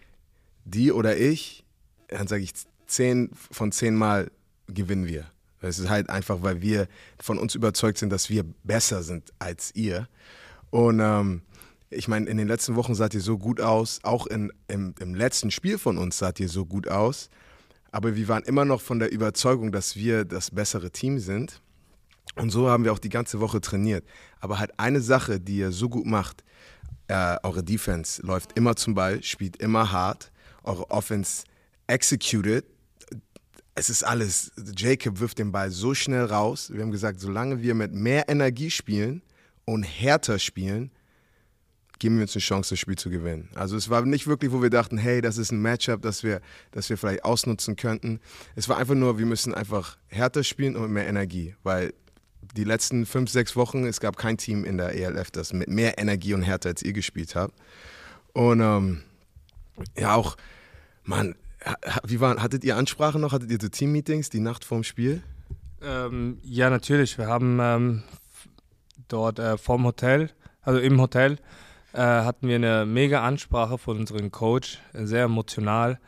die 0.66 0.92
oder 0.92 1.18
ich, 1.18 1.64
dann 2.12 2.28
sage 2.28 2.44
ich 2.44 2.54
zehn 2.88 3.31
von 3.34 3.72
zehn 3.72 3.96
Mal 3.96 4.31
gewinnen 4.68 5.08
wir. 5.08 5.25
Es 5.62 5.80
ist 5.80 5.90
halt 5.90 6.10
einfach, 6.10 6.42
weil 6.42 6.62
wir 6.62 6.88
von 7.22 7.38
uns 7.38 7.56
überzeugt 7.56 7.98
sind, 7.98 8.10
dass 8.12 8.30
wir 8.30 8.44
besser 8.63 9.04
sind 9.04 9.31
als 9.40 9.74
ihr. 9.75 10.08
Und 10.72 11.00
ähm, 11.00 11.42
ich 11.90 12.08
meine, 12.08 12.30
in 12.30 12.38
den 12.38 12.48
letzten 12.48 12.75
Wochen 12.75 12.96
saht 12.96 13.13
ihr 13.13 13.22
so 13.22 13.38
gut 13.38 13.62
aus, 13.62 14.00
auch 14.04 14.25
in, 14.28 14.52
im, 14.68 14.96
im 15.00 15.13
letzten 15.13 15.52
Spiel 15.52 15.78
von 15.78 15.98
uns 15.98 16.18
saht 16.18 16.40
ihr 16.40 16.50
so 16.50 16.66
gut 16.66 16.88
aus. 16.88 17.30
Aber 17.92 18.16
wir 18.16 18.28
waren 18.28 18.44
immer 18.44 18.66
noch 18.66 18.81
von 18.81 19.00
der 19.00 19.12
Überzeugung, 19.12 19.72
dass 19.72 19.96
wir 19.96 20.25
das 20.25 20.52
bessere 20.52 20.92
Team 20.92 21.19
sind. 21.19 21.62
Und 22.36 22.50
so 22.50 22.69
haben 22.69 22.86
wir 22.86 22.94
auch 22.94 23.00
die 23.00 23.10
ganze 23.10 23.40
Woche 23.42 23.60
trainiert. 23.60 24.06
Aber 24.40 24.58
halt 24.58 24.80
eine 24.80 25.02
Sache, 25.02 25.40
die 25.40 25.58
ihr 25.58 25.72
so 25.72 25.90
gut 25.90 26.06
macht, 26.06 26.44
äh, 27.08 27.36
eure 27.44 27.63
Defense 27.63 28.25
läuft 28.25 28.58
immer 28.58 28.77
zum 28.77 28.96
Ball, 28.96 29.22
spielt 29.22 29.58
immer 29.58 29.91
hart. 29.91 30.32
Eure 30.63 30.89
Offense 30.91 31.44
executed. 31.91 32.65
Es 33.75 33.89
ist 33.89 34.03
alles, 34.03 34.51
Jacob 34.75 35.19
wirft 35.19 35.39
den 35.39 35.51
Ball 35.51 35.71
so 35.71 35.93
schnell 35.93 36.25
raus. 36.25 36.71
Wir 36.74 36.81
haben 36.81 36.91
gesagt, 36.91 37.19
solange 37.19 37.62
wir 37.62 37.74
mit 37.74 37.93
mehr 37.93 38.27
Energie 38.29 38.71
spielen 38.71 39.21
und 39.65 39.83
härter 39.83 40.39
spielen, 40.39 40.91
geben 42.00 42.15
wir 42.15 42.24
uns 42.24 42.36
eine 42.36 42.41
Chance, 42.41 42.71
das 42.71 42.79
Spiel 42.79 42.98
zu 42.98 43.10
gewinnen. 43.10 43.50
Also 43.53 43.77
es 43.77 43.89
war 43.89 44.03
nicht 44.03 44.25
wirklich, 44.25 44.51
wo 44.51 44.62
wir 44.62 44.71
dachten, 44.71 44.98
hey, 44.98 45.21
das 45.21 45.38
ist 45.38 45.51
ein 45.51 45.62
Matchup, 45.62 46.01
das 46.01 46.24
wir, 46.24 46.41
das 46.71 46.89
wir 46.89 46.98
vielleicht 46.98 47.24
ausnutzen 47.24 47.75
könnten. 47.75 48.19
Es 48.55 48.67
war 48.67 48.77
einfach 48.77 48.95
nur, 48.95 49.19
wir 49.19 49.25
müssen 49.27 49.53
einfach 49.53 49.98
härter 50.07 50.43
spielen 50.43 50.75
und 50.75 50.83
mit 50.83 50.91
mehr 50.91 51.07
Energie, 51.07 51.55
weil 51.62 51.93
die 52.55 52.63
letzten 52.63 53.05
fünf, 53.05 53.29
sechs 53.29 53.55
Wochen, 53.55 53.86
es 53.86 54.00
gab 54.00 54.17
kein 54.17 54.38
Team 54.38 54.65
in 54.65 54.77
der 54.77 54.95
ELF, 54.95 55.29
das 55.29 55.53
mit 55.53 55.67
mehr 55.67 56.00
Energie 56.00 56.33
und 56.33 56.41
Härte 56.41 56.69
als 56.69 56.81
ihr 56.81 56.93
gespielt 56.93 57.36
habt. 57.36 57.53
Und 58.33 58.62
ähm, 58.62 59.03
ja, 59.95 60.15
auch, 60.15 60.38
man, 61.03 61.36
wie 62.06 62.20
waren, 62.20 62.41
hattet 62.41 62.63
ihr 62.63 62.77
Ansprachen 62.77 63.22
noch? 63.22 63.34
Hattet 63.34 63.51
ihr 63.51 63.60
so 63.62 63.70
Team-Meetings 63.70 64.30
die 64.30 64.39
Nacht 64.39 64.65
vorm 64.65 64.84
Spiel? 64.84 65.22
Ähm, 65.82 66.39
ja, 66.44 66.70
natürlich. 66.70 67.18
Wir 67.18 67.27
haben 67.27 67.60
ähm, 67.62 68.03
dort 69.08 69.39
äh, 69.39 69.58
vom 69.58 69.86
Hotel, 69.86 70.30
also 70.62 70.80
im 70.80 71.00
Hotel, 71.00 71.38
äh, 71.94 72.00
hatten 72.00 72.48
wir 72.48 72.56
eine 72.56 72.86
mega 72.86 73.24
Ansprache 73.24 73.77
von 73.77 74.00
unserem 74.00 74.32
Coach, 74.32 74.80
sehr 74.94 75.24
emotional. 75.24 76.00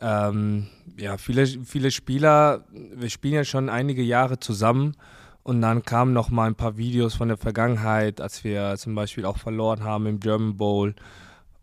Ähm, 0.00 0.68
ja, 0.98 1.16
viele, 1.16 1.46
viele 1.46 1.90
Spieler, 1.90 2.64
wir 2.70 3.10
spielen 3.10 3.34
ja 3.34 3.44
schon 3.44 3.68
einige 3.68 4.02
Jahre 4.02 4.38
zusammen 4.38 4.96
und 5.42 5.60
dann 5.60 5.82
kamen 5.82 6.12
noch 6.12 6.30
mal 6.30 6.46
ein 6.46 6.56
paar 6.56 6.76
Videos 6.76 7.14
von 7.14 7.28
der 7.28 7.36
Vergangenheit, 7.36 8.20
als 8.20 8.44
wir 8.44 8.76
zum 8.76 8.94
Beispiel 8.94 9.24
auch 9.24 9.38
verloren 9.38 9.84
haben 9.84 10.06
im 10.06 10.20
German 10.20 10.56
Bowl 10.56 10.94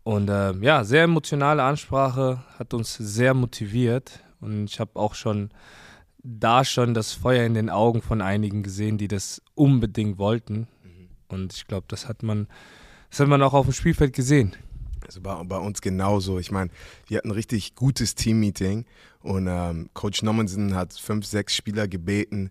und 0.04 0.28
äh, 0.28 0.52
ja, 0.58 0.84
sehr 0.84 1.04
emotionale 1.04 1.62
Ansprache, 1.62 2.42
hat 2.58 2.74
uns 2.74 2.94
sehr 2.94 3.34
motiviert. 3.34 4.20
Und 4.40 4.64
ich 4.64 4.80
habe 4.80 4.96
auch 4.96 5.14
schon 5.14 5.50
da 6.24 6.64
schon 6.64 6.94
das 6.94 7.12
Feuer 7.12 7.44
in 7.44 7.54
den 7.54 7.70
Augen 7.70 8.02
von 8.02 8.20
einigen 8.20 8.62
gesehen, 8.62 8.98
die 8.98 9.08
das 9.08 9.42
unbedingt 9.54 10.18
wollten. 10.18 10.68
Mhm. 10.82 11.08
Und 11.28 11.52
ich 11.52 11.66
glaube, 11.66 11.86
das 11.88 12.08
hat 12.08 12.22
man, 12.22 12.48
das 13.10 13.20
hat 13.20 13.28
man 13.28 13.42
auch 13.42 13.54
auf 13.54 13.66
dem 13.66 13.72
Spielfeld 13.72 14.12
gesehen. 14.12 14.54
Also 15.06 15.20
bei, 15.20 15.42
bei 15.44 15.58
uns 15.58 15.80
genauso. 15.80 16.38
Ich 16.38 16.50
meine, 16.50 16.70
wir 17.06 17.18
hatten 17.18 17.28
ein 17.28 17.34
richtig 17.34 17.74
gutes 17.74 18.14
Team-Meeting 18.14 18.84
und 19.20 19.46
ähm, 19.48 19.90
Coach 19.94 20.22
Nommensen 20.22 20.74
hat 20.74 20.94
fünf, 20.94 21.26
sechs 21.26 21.54
Spieler 21.54 21.88
gebeten, 21.88 22.50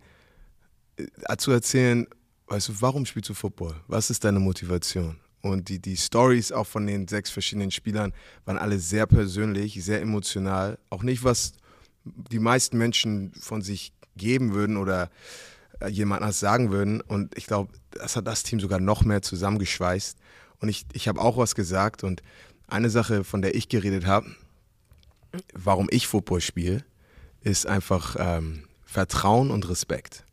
äh, 0.98 1.38
zu 1.38 1.52
erzählen, 1.52 2.08
weißt 2.48 2.70
du, 2.70 2.74
warum 2.82 3.06
spielst 3.06 3.30
du 3.30 3.34
Football? 3.34 3.76
Was 3.88 4.10
ist 4.10 4.24
deine 4.24 4.40
Motivation? 4.40 5.18
Und 5.42 5.70
die, 5.70 5.80
die 5.80 5.98
Stories 5.98 6.52
auch 6.52 6.68
von 6.68 6.86
den 6.86 7.08
sechs 7.08 7.30
verschiedenen 7.30 7.72
Spielern 7.72 8.14
waren 8.46 8.58
alle 8.58 8.80
sehr 8.80 9.08
persönlich, 9.08 9.84
sehr 9.84 10.02
emotional. 10.02 10.78
Auch 10.90 11.04
nicht, 11.04 11.24
was 11.24 11.54
die 12.04 12.40
meisten 12.40 12.78
Menschen 12.78 13.34
von 13.34 13.62
sich 13.62 13.94
geben 14.16 14.54
würden 14.54 14.78
oder 14.78 15.10
äh, 15.80 15.88
jemand 15.88 16.22
anders 16.22 16.40
sagen 16.40 16.72
würden. 16.72 17.02
Und 17.02 17.38
ich 17.38 17.48
glaube, 17.48 17.74
das 17.92 18.16
hat 18.16 18.28
das 18.28 18.44
Team 18.44 18.60
sogar 18.60 18.80
noch 18.80 19.04
mehr 19.04 19.22
zusammengeschweißt. 19.22 20.18
Und 20.60 20.70
ich, 20.70 20.86
ich 20.94 21.08
habe 21.08 21.20
auch 21.20 21.38
was 21.38 21.56
gesagt. 21.56 22.04
Und 22.04 22.22
eine 22.68 22.90
Sache, 22.90 23.24
von 23.24 23.42
der 23.42 23.56
ich 23.56 23.68
geredet 23.68 24.06
habe, 24.06 24.28
warum 25.54 25.88
ich 25.90 26.08
Football 26.08 26.42
spiele, 26.42 26.84
ist 27.42 27.66
einfach 27.66 28.16
ähm, 28.20 28.64
Vertrauen 28.86 29.50
und 29.50 29.68
Respekt. 29.70 30.26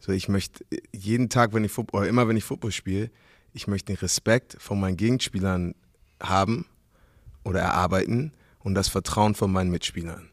So, 0.00 0.12
ich 0.12 0.28
möchte 0.28 0.64
jeden 0.92 1.28
Tag, 1.28 1.52
wenn 1.52 1.64
ich 1.64 1.72
Football, 1.72 2.06
immer 2.06 2.28
wenn 2.28 2.36
ich 2.36 2.44
Football 2.44 2.72
spiele, 2.72 3.10
ich 3.56 3.66
möchte 3.66 3.94
den 3.94 3.98
Respekt 4.00 4.56
von 4.60 4.78
meinen 4.78 4.98
Gegenspielern 4.98 5.74
haben 6.22 6.66
oder 7.42 7.60
erarbeiten 7.60 8.32
und 8.58 8.74
das 8.74 8.88
Vertrauen 8.88 9.34
von 9.34 9.50
meinen 9.50 9.70
Mitspielern. 9.70 10.28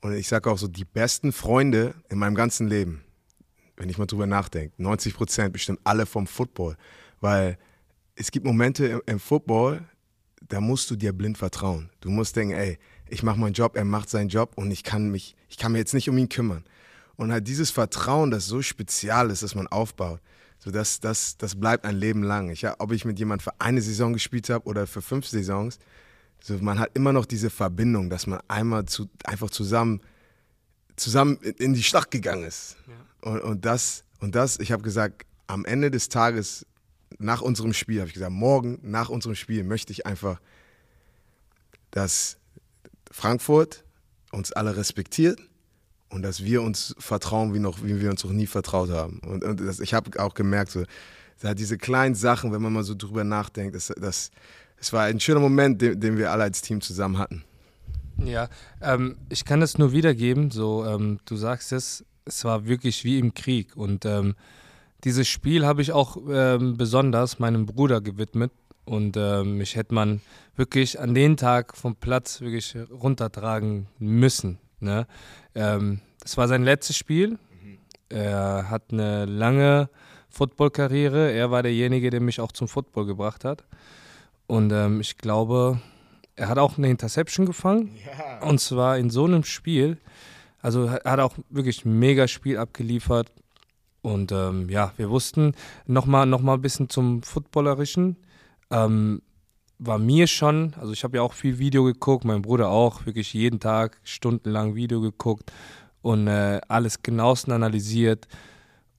Und 0.00 0.14
ich 0.14 0.26
sage 0.26 0.50
auch 0.50 0.56
so, 0.56 0.68
die 0.68 0.86
besten 0.86 1.32
Freunde 1.32 1.94
in 2.08 2.18
meinem 2.18 2.34
ganzen 2.34 2.68
Leben, 2.68 3.04
wenn 3.76 3.90
ich 3.90 3.98
mal 3.98 4.06
drüber 4.06 4.26
nachdenke, 4.26 4.74
90 4.78 5.14
Prozent 5.14 5.52
bestimmt 5.52 5.80
alle 5.84 6.06
vom 6.06 6.26
Football. 6.26 6.78
Weil 7.20 7.58
es 8.16 8.30
gibt 8.30 8.46
Momente 8.46 9.02
im, 9.04 9.20
Football, 9.20 9.86
da 10.48 10.62
musst 10.62 10.90
du 10.90 10.96
dir 10.96 11.12
blind 11.12 11.36
vertrauen. 11.36 11.90
Du 12.00 12.08
musst 12.08 12.36
denken, 12.36 12.54
ey, 12.54 12.78
ich 13.06 13.22
mache 13.22 13.38
meinen 13.38 13.52
Job, 13.52 13.76
er 13.76 13.84
macht 13.84 14.08
seinen 14.08 14.30
Job 14.30 14.52
und 14.56 14.70
ich 14.70 14.82
kann 14.82 15.10
mich, 15.10 15.36
ich 15.50 15.58
kann 15.58 15.72
mir 15.72 15.78
jetzt 15.78 15.92
nicht 15.92 16.08
um 16.08 16.16
ihn 16.16 16.30
kümmern. 16.30 16.64
Und 17.16 17.32
halt 17.32 17.46
dieses 17.46 17.70
Vertrauen, 17.70 18.30
das 18.30 18.46
so 18.46 18.62
spezial 18.62 19.30
ist, 19.30 19.42
dass 19.42 19.54
man 19.54 19.66
aufbaut, 19.66 20.20
so 20.62 20.70
das, 20.70 21.00
das, 21.00 21.36
das 21.38 21.58
bleibt 21.58 21.84
ein 21.84 21.96
Leben 21.96 22.22
lang. 22.22 22.48
Ich, 22.50 22.64
ob 22.78 22.92
ich 22.92 23.04
mit 23.04 23.18
jemandem 23.18 23.42
für 23.42 23.60
eine 23.60 23.82
Saison 23.82 24.12
gespielt 24.12 24.48
habe 24.48 24.64
oder 24.68 24.86
für 24.86 25.02
fünf 25.02 25.26
Saisons, 25.26 25.80
so 26.40 26.56
man 26.58 26.78
hat 26.78 26.90
immer 26.94 27.12
noch 27.12 27.26
diese 27.26 27.50
Verbindung, 27.50 28.10
dass 28.10 28.28
man 28.28 28.40
einmal 28.46 28.84
zu, 28.84 29.08
einfach 29.24 29.50
zusammen, 29.50 30.00
zusammen 30.94 31.38
in 31.38 31.74
die 31.74 31.82
Schlacht 31.82 32.12
gegangen 32.12 32.44
ist. 32.44 32.76
Ja. 32.86 33.30
Und, 33.32 33.40
und 33.40 33.64
das, 33.64 34.04
und 34.20 34.36
das, 34.36 34.60
ich 34.60 34.70
habe 34.70 34.84
gesagt, 34.84 35.26
am 35.48 35.64
Ende 35.64 35.90
des 35.90 36.08
Tages, 36.08 36.64
nach 37.18 37.40
unserem 37.40 37.72
Spiel, 37.72 37.98
habe 37.98 38.08
ich 38.08 38.14
gesagt, 38.14 38.32
morgen 38.32 38.78
nach 38.82 39.08
unserem 39.08 39.34
Spiel 39.34 39.64
möchte 39.64 39.92
ich 39.92 40.06
einfach, 40.06 40.40
dass 41.90 42.38
Frankfurt 43.10 43.84
uns 44.30 44.52
alle 44.52 44.76
respektiert 44.76 45.40
und 46.12 46.22
dass 46.22 46.44
wir 46.44 46.62
uns 46.62 46.94
vertrauen, 46.98 47.54
wie, 47.54 47.58
noch, 47.58 47.82
wie 47.82 48.00
wir 48.00 48.10
uns 48.10 48.22
noch 48.24 48.32
nie 48.32 48.46
vertraut 48.46 48.90
haben. 48.90 49.20
Und, 49.26 49.42
und 49.44 49.60
das, 49.60 49.80
ich 49.80 49.94
habe 49.94 50.22
auch 50.22 50.34
gemerkt, 50.34 50.70
so, 50.70 50.84
diese 51.54 51.78
kleinen 51.78 52.14
Sachen, 52.14 52.52
wenn 52.52 52.62
man 52.62 52.72
mal 52.72 52.84
so 52.84 52.94
drüber 52.94 53.24
nachdenkt, 53.24 53.74
das, 53.74 53.92
das, 54.00 54.30
das 54.78 54.92
war 54.92 55.04
ein 55.04 55.18
schöner 55.18 55.40
Moment, 55.40 55.80
den, 55.80 55.98
den 55.98 56.18
wir 56.18 56.30
alle 56.30 56.44
als 56.44 56.62
Team 56.62 56.80
zusammen 56.80 57.18
hatten. 57.18 57.44
Ja, 58.18 58.48
ähm, 58.80 59.16
ich 59.28 59.44
kann 59.44 59.60
das 59.60 59.78
nur 59.78 59.92
wiedergeben. 59.92 60.50
So, 60.50 60.84
ähm, 60.86 61.18
du 61.24 61.36
sagst 61.36 61.72
es, 61.72 62.04
es 62.24 62.44
war 62.44 62.66
wirklich 62.66 63.04
wie 63.04 63.18
im 63.18 63.34
Krieg. 63.34 63.76
Und 63.76 64.04
ähm, 64.04 64.34
dieses 65.04 65.26
Spiel 65.26 65.66
habe 65.66 65.82
ich 65.82 65.92
auch 65.92 66.18
ähm, 66.30 66.76
besonders 66.76 67.38
meinem 67.38 67.66
Bruder 67.66 68.00
gewidmet. 68.00 68.52
Und 68.84 69.16
ähm, 69.16 69.58
mich 69.58 69.76
hätte 69.76 69.94
man 69.94 70.20
wirklich 70.56 71.00
an 71.00 71.14
den 71.14 71.36
Tag 71.36 71.76
vom 71.76 71.96
Platz 71.96 72.40
wirklich 72.40 72.76
runtertragen 72.90 73.86
müssen. 73.98 74.58
Ne? 74.82 75.06
Ähm, 75.54 76.00
das 76.20 76.36
war 76.36 76.48
sein 76.48 76.62
letztes 76.62 76.96
Spiel. 76.96 77.30
Mhm. 77.30 77.78
Er 78.08 78.70
hat 78.70 78.92
eine 78.92 79.24
lange 79.24 79.88
Football-Karriere. 80.30 81.32
Er 81.32 81.50
war 81.50 81.62
derjenige, 81.62 82.10
der 82.10 82.20
mich 82.20 82.40
auch 82.40 82.52
zum 82.52 82.68
Football 82.68 83.06
gebracht 83.06 83.44
hat. 83.44 83.64
Und 84.46 84.72
ähm, 84.72 85.00
ich 85.00 85.18
glaube, 85.18 85.80
er 86.36 86.48
hat 86.48 86.58
auch 86.58 86.78
eine 86.78 86.90
Interception 86.90 87.46
gefangen. 87.46 87.96
Ja. 88.04 88.46
Und 88.46 88.60
zwar 88.60 88.98
in 88.98 89.10
so 89.10 89.24
einem 89.24 89.44
Spiel. 89.44 89.98
Also 90.60 90.84
er 90.86 91.10
hat 91.10 91.20
auch 91.20 91.36
wirklich 91.50 91.84
ein 91.84 91.98
mega 91.98 92.28
Spiel 92.28 92.58
abgeliefert. 92.58 93.32
Und 94.00 94.32
ähm, 94.32 94.68
ja, 94.68 94.92
wir 94.96 95.10
wussten 95.10 95.54
nochmal 95.86 96.26
noch 96.26 96.40
mal 96.40 96.54
ein 96.54 96.62
bisschen 96.62 96.88
zum 96.88 97.22
Footballerischen. 97.22 98.16
Ähm, 98.70 99.22
war 99.84 99.98
mir 99.98 100.26
schon, 100.26 100.74
also 100.78 100.92
ich 100.92 101.02
habe 101.02 101.16
ja 101.16 101.22
auch 101.22 101.32
viel 101.32 101.58
Video 101.58 101.84
geguckt, 101.84 102.24
mein 102.24 102.42
Bruder 102.42 102.68
auch, 102.68 103.04
wirklich 103.04 103.34
jeden 103.34 103.58
Tag 103.58 103.98
stundenlang 104.04 104.74
Video 104.74 105.00
geguckt 105.00 105.52
und 106.02 106.28
äh, 106.28 106.60
alles 106.68 107.02
genauestens 107.02 107.54
analysiert. 107.54 108.28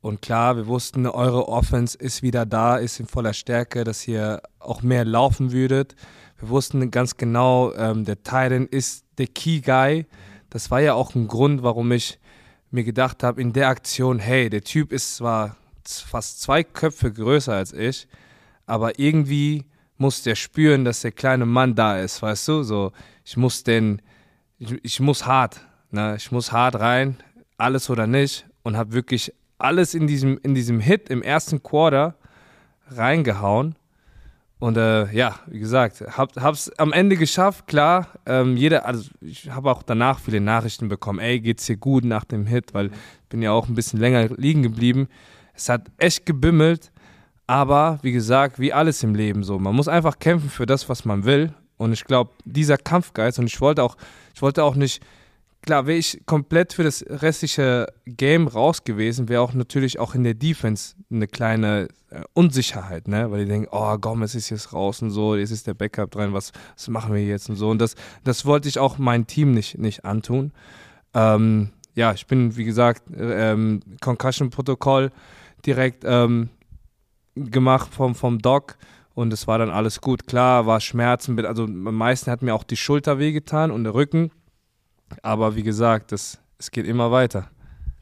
Und 0.01 0.21
klar, 0.21 0.57
wir 0.57 0.67
wussten, 0.67 1.07
eure 1.07 1.47
Offense 1.47 1.97
ist 1.97 2.21
wieder 2.21 2.45
da, 2.45 2.75
ist 2.75 2.99
in 2.99 3.07
voller 3.07 3.33
Stärke, 3.33 3.85
dass 3.85 4.05
ihr 4.07 4.41
auch 4.59 4.81
mehr 4.81 5.05
laufen 5.05 5.53
würdet. 5.53 5.95
Wir 6.39 6.49
wussten 6.49 6.91
ganz 6.91 7.15
genau, 7.15 7.73
ähm, 7.75 8.03
der 8.03 8.21
Titan 8.21 8.67
ist 8.67 9.05
der 9.17 9.27
Key 9.27 9.61
Guy. 9.61 10.05
Das 10.49 10.69
war 10.69 10.81
ja 10.81 10.93
auch 10.95 11.15
ein 11.15 11.27
Grund, 11.27 11.63
warum 11.63 11.93
ich 11.93 12.19
mir 12.71 12.83
gedacht 12.83 13.23
habe, 13.23 13.39
in 13.39 13.53
der 13.53 13.69
Aktion, 13.69 14.19
hey, 14.19 14.49
der 14.49 14.63
Typ 14.63 14.91
ist 14.91 15.15
zwar 15.15 15.55
fast 15.85 16.41
zwei 16.41 16.63
Köpfe 16.63 17.13
größer 17.13 17.53
als 17.53 17.71
ich, 17.71 18.07
aber 18.65 18.99
irgendwie 18.99 19.65
muss 19.97 20.23
der 20.23 20.35
spüren, 20.35 20.85
dass 20.85 21.01
der 21.01 21.11
kleine 21.11 21.45
Mann 21.45 21.75
da 21.75 21.99
ist, 21.99 22.21
weißt 22.21 22.47
du? 22.47 22.63
So, 22.63 22.91
ich 23.23 23.37
muss 23.37 23.63
den, 23.63 24.01
ich, 24.57 24.73
ich 24.83 24.99
muss 24.99 25.25
hart, 25.25 25.61
ne? 25.91 26.15
Ich 26.17 26.31
muss 26.31 26.51
hart 26.51 26.75
rein, 26.75 27.17
alles 27.57 27.89
oder 27.89 28.07
nicht 28.07 28.45
und 28.63 28.77
habe 28.77 28.93
wirklich 28.93 29.33
alles 29.57 29.93
in 29.93 30.07
diesem, 30.07 30.39
in 30.43 30.55
diesem 30.55 30.79
Hit 30.79 31.09
im 31.09 31.21
ersten 31.21 31.63
Quarter 31.63 32.15
reingehauen. 32.89 33.75
Und 34.59 34.77
äh, 34.77 35.11
ja, 35.11 35.39
wie 35.47 35.59
gesagt, 35.59 36.01
hab, 36.17 36.35
hab's 36.37 36.69
am 36.77 36.93
Ende 36.93 37.17
geschafft, 37.17 37.67
klar. 37.67 38.07
Ähm, 38.25 38.55
jeder, 38.55 38.85
also 38.85 39.09
ich 39.19 39.49
habe 39.49 39.69
auch 39.69 39.83
danach 39.83 40.19
viele 40.19 40.39
Nachrichten 40.39 40.87
bekommen, 40.87 41.19
ey, 41.19 41.41
geht's 41.41 41.65
dir 41.65 41.75
gut 41.75 42.05
nach 42.05 42.23
dem 42.23 42.45
Hit, 42.45 42.73
weil 42.73 42.87
ich 42.87 43.29
bin 43.29 43.41
ja 43.41 43.51
auch 43.51 43.67
ein 43.67 43.75
bisschen 43.75 43.99
länger 43.99 44.29
liegen 44.37 44.63
geblieben. 44.63 45.09
Es 45.53 45.67
hat 45.67 45.91
echt 45.97 46.25
gebimmelt. 46.25 46.92
Aber 47.47 47.99
wie 48.01 48.11
gesagt, 48.11 48.59
wie 48.59 48.73
alles 48.73 49.03
im 49.03 49.15
Leben 49.15 49.43
so, 49.43 49.59
man 49.59 49.75
muss 49.75 49.87
einfach 49.87 50.19
kämpfen 50.19 50.49
für 50.49 50.65
das, 50.65 50.87
was 50.89 51.05
man 51.05 51.25
will. 51.25 51.53
Und 51.77 51.91
ich 51.91 52.05
glaube, 52.05 52.31
dieser 52.45 52.77
Kampfgeist, 52.77 53.39
und 53.39 53.47
ich 53.47 53.59
wollte 53.59 53.83
auch, 53.83 53.97
ich 54.33 54.41
wollte 54.41 54.63
auch 54.63 54.75
nicht, 54.75 55.03
klar, 55.61 55.85
wäre 55.87 55.97
ich 55.97 56.21
komplett 56.25 56.73
für 56.73 56.83
das 56.83 57.03
restliche 57.07 57.87
Game 58.05 58.47
raus 58.47 58.83
gewesen, 58.83 59.27
wäre 59.27 59.41
auch 59.41 59.53
natürlich 59.53 59.99
auch 59.99 60.15
in 60.15 60.23
der 60.23 60.35
Defense 60.35 60.95
eine 61.11 61.27
kleine 61.27 61.87
äh, 62.09 62.21
Unsicherheit, 62.33 63.07
ne? 63.07 63.31
Weil 63.31 63.43
die 63.43 63.49
denken, 63.49 63.69
oh, 63.71 63.97
Gomez 63.97 64.35
ist 64.35 64.49
jetzt 64.49 64.71
raus 64.73 65.01
und 65.01 65.11
so, 65.11 65.35
jetzt 65.35 65.51
ist 65.51 65.67
der 65.67 65.73
Backup 65.73 66.11
drin, 66.11 66.33
was, 66.33 66.51
was 66.75 66.87
machen 66.87 67.13
wir 67.13 67.25
jetzt 67.25 67.49
und 67.49 67.55
so. 67.55 67.69
Und 67.69 67.79
das, 67.79 67.95
das 68.23 68.45
wollte 68.45 68.69
ich 68.69 68.79
auch 68.79 68.97
meinem 68.97 69.27
Team 69.27 69.51
nicht, 69.51 69.77
nicht 69.77 70.05
antun. 70.05 70.51
Ähm, 71.13 71.69
ja, 71.95 72.13
ich 72.13 72.27
bin, 72.27 72.55
wie 72.55 72.65
gesagt, 72.65 73.03
ähm, 73.17 73.81
Concussion-Protokoll 74.01 75.11
direkt 75.65 76.03
ähm, 76.05 76.49
gemacht 77.35 77.93
vom, 77.93 78.15
vom 78.15 78.39
Doc 78.39 78.77
und 79.13 79.31
es 79.33 79.47
war 79.47 79.57
dann 79.57 79.69
alles 79.69 80.01
gut. 80.01 80.27
Klar, 80.27 80.65
war 80.65 80.79
Schmerzen, 80.79 81.39
also 81.45 81.63
am 81.63 81.95
meisten 81.95 82.31
hat 82.31 82.41
mir 82.41 82.53
auch 82.53 82.63
die 82.63 82.77
Schulter 82.77 83.19
wehgetan 83.19 83.71
und 83.71 83.83
der 83.83 83.93
Rücken. 83.93 84.31
Aber 85.21 85.55
wie 85.55 85.63
gesagt, 85.63 86.11
das, 86.11 86.39
es 86.57 86.71
geht 86.71 86.87
immer 86.87 87.11
weiter. 87.11 87.49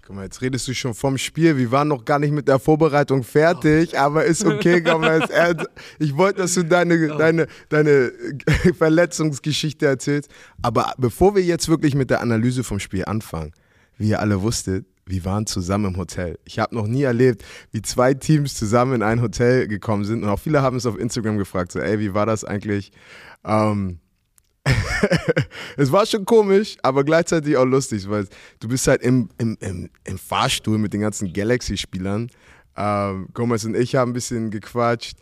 Guck 0.04 0.16
mal, 0.16 0.24
jetzt 0.24 0.42
redest 0.42 0.68
du 0.68 0.74
schon 0.74 0.94
vom 0.94 1.18
Spiel. 1.18 1.58
Wir 1.58 1.72
waren 1.72 1.88
noch 1.88 2.06
gar 2.06 2.18
nicht 2.18 2.32
mit 2.32 2.48
der 2.48 2.60
Vorbereitung 2.60 3.24
fertig, 3.24 4.00
aber 4.00 4.26
ist 4.26 4.46
okay, 4.46 4.82
komm. 4.82 5.04
Ich 6.00 6.16
wollte, 6.18 6.42
dass 6.42 6.56
du 6.56 6.64
deine, 6.64 7.08
deine, 7.18 7.48
deine 7.70 8.12
Verletzungsgeschichte 8.78 9.86
erzählst. 9.86 10.32
Aber 10.62 10.94
bevor 10.98 11.36
wir 11.36 11.44
jetzt 11.44 11.70
wirklich 11.70 11.94
mit 11.94 12.10
der 12.10 12.22
Analyse 12.22 12.64
vom 12.64 12.80
Spiel 12.80 13.06
anfangen, 13.06 13.52
wie 13.98 14.10
ihr 14.10 14.20
alle 14.20 14.42
wusstet, 14.42 14.86
wir 15.06 15.26
waren 15.26 15.46
zusammen 15.46 15.94
im 15.94 15.98
Hotel. 15.98 16.40
Ich 16.46 16.60
habe 16.60 16.76
noch 16.76 16.88
nie 16.88 17.04
erlebt, 17.04 17.44
wie 17.72 17.82
zwei 17.82 18.14
Teams 18.14 18.56
zusammen 18.56 18.94
in 18.94 19.04
ein 19.04 19.22
Hotel 19.22 19.68
gekommen 19.68 20.06
sind. 20.06 20.24
Und 20.24 20.30
auch 20.30 20.40
viele 20.40 20.62
haben 20.62 20.78
es 20.78 20.86
auf 20.86 20.98
Instagram 20.98 21.38
gefragt, 21.38 21.72
so, 21.72 21.80
ey, 21.80 22.00
wie 22.00 22.14
war 22.14 22.26
das 22.26 22.44
eigentlich? 22.44 22.92
Ähm, 23.44 24.00
es 25.78 25.92
war 25.92 26.06
schon 26.06 26.26
komisch, 26.26 26.78
aber 26.84 27.04
gleichzeitig 27.04 27.58
auch 27.58 27.66
lustig, 27.66 28.10
weil 28.10 28.28
du 28.60 28.68
bist 28.68 28.88
halt 28.88 29.02
im, 29.02 29.30
im, 29.38 29.58
im, 29.60 29.90
im 30.04 30.18
Fahrstuhl 30.18 30.78
mit 30.78 30.94
den 30.94 31.02
ganzen 31.02 31.34
Galaxy-Spielern. 31.34 32.30
Ähm, 32.78 33.28
Gomez 33.34 33.66
und 33.66 33.76
ich 33.76 33.96
haben 33.96 34.12
ein 34.12 34.14
bisschen 34.14 34.52
gequatscht. 34.52 35.18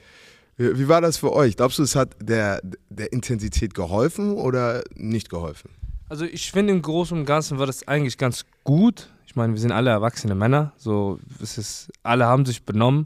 Wie, 0.58 0.78
wie 0.78 0.88
war 0.88 1.02
das 1.02 1.18
für 1.18 1.32
euch? 1.32 1.56
Glaubst 1.56 1.80
du, 1.80 1.84
es 1.84 1.96
hat 1.96 2.16
der, 2.22 2.62
der 2.90 3.14
Intensität 3.14 3.74
geholfen 3.74 4.34
oder 4.34 4.84
nicht 4.96 5.30
geholfen? 5.30 5.72
Also 6.10 6.26
ich 6.26 6.52
finde 6.52 6.74
im 6.74 6.82
Großen 6.82 7.18
und 7.18 7.26
Ganzen 7.26 7.60
war 7.60 7.66
das 7.66 7.88
eigentlich 7.88 8.18
ganz 8.18 8.46
gut. 8.64 9.10
Ich 9.30 9.36
meine, 9.36 9.54
wir 9.54 9.60
sind 9.60 9.72
alle 9.72 9.92
erwachsene 9.92 10.34
Männer, 10.34 10.72
so 10.76 11.20
es 11.40 11.60
ist, 11.60 11.92
alle 12.02 12.26
haben 12.26 12.48
sich 12.48 12.66
benommen. 12.66 13.06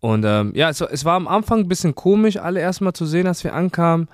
Und 0.00 0.24
ähm, 0.24 0.52
ja, 0.54 0.70
es, 0.70 0.80
es, 0.80 1.04
war 1.04 1.14
am 1.14 1.28
Anfang 1.28 1.58
ein 1.58 1.68
bisschen 1.68 1.94
komisch, 1.94 2.38
alle 2.38 2.58
erstmal 2.58 2.94
zu 2.94 3.04
sehen, 3.04 3.26
als 3.26 3.44
wir 3.44 3.52
ankamen. 3.52 4.08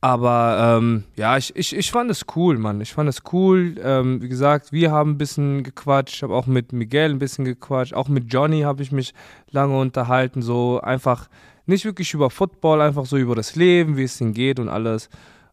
Aber 0.00 0.78
ähm, 0.78 1.02
ja, 1.16 1.36
ich, 1.36 1.56
ich, 1.56 1.76
ich 1.76 1.90
fand 1.90 2.08
es 2.08 2.24
cool, 2.36 2.56
Mann. 2.56 2.80
Ich 2.80 2.92
fand 2.92 3.08
es 3.08 3.24
cool. 3.32 3.74
Ähm, 3.82 4.22
wie 4.22 4.28
gesagt, 4.28 4.70
wir 4.70 4.92
haben 4.92 5.10
ein 5.10 5.18
bisschen 5.18 5.64
gequatscht. 5.64 6.14
Ich 6.14 6.22
habe 6.22 6.36
auch 6.36 6.46
mit 6.46 6.72
Miguel 6.72 7.10
ein 7.10 7.18
bisschen 7.18 7.44
gequatscht. 7.44 7.92
Auch 7.92 8.06
mit 8.06 8.32
Johnny 8.32 8.60
habe 8.60 8.80
ich 8.84 8.92
mich 8.92 9.14
lange 9.50 9.76
unterhalten. 9.76 10.40
So 10.40 10.80
einfach 10.80 11.28
nicht 11.66 11.84
wirklich 11.84 12.14
über 12.14 12.30
Football, 12.30 12.80
einfach 12.80 13.06
so 13.06 13.16
über 13.16 13.34
das 13.34 13.56
Leben, 13.56 13.96
wie 13.96 14.04
es 14.04 14.20
ihnen 14.20 14.34
geht 14.34 14.60
und 14.60 14.68
alles. 14.68 15.10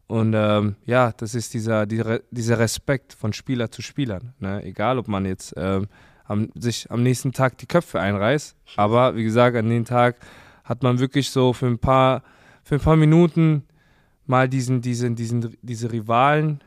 Und 0.09 0.33
ähm, 0.35 0.75
ja, 0.87 1.11
das 1.11 1.35
ist 1.35 1.53
dieser, 1.53 1.85
dieser, 1.85 2.57
Respekt 2.57 3.13
von 3.13 3.31
Spieler 3.31 3.69
zu 3.69 3.83
Spielern. 3.83 4.33
Ne? 4.39 4.63
Egal, 4.63 4.97
ob 4.97 5.07
man 5.07 5.23
jetzt 5.23 5.53
ähm, 5.55 5.85
am, 6.25 6.49
sich 6.55 6.89
am 6.89 7.03
nächsten 7.03 7.31
Tag 7.31 7.59
die 7.59 7.67
Köpfe 7.67 7.99
einreißt. 7.99 8.55
Aber 8.75 9.15
wie 9.15 9.23
gesagt, 9.23 9.55
an 9.55 9.69
dem 9.69 9.85
Tag 9.85 10.15
hat 10.63 10.81
man 10.81 10.97
wirklich 10.97 11.29
so 11.29 11.53
für 11.53 11.67
ein 11.67 11.77
paar, 11.77 12.23
für 12.63 12.73
ein 12.73 12.81
paar 12.81 12.95
Minuten 12.95 13.61
mal 14.25 14.49
diesen, 14.49 14.81
diesen, 14.81 15.15
diesen, 15.15 15.55
diese 15.61 15.91
Rivalen 15.91 16.61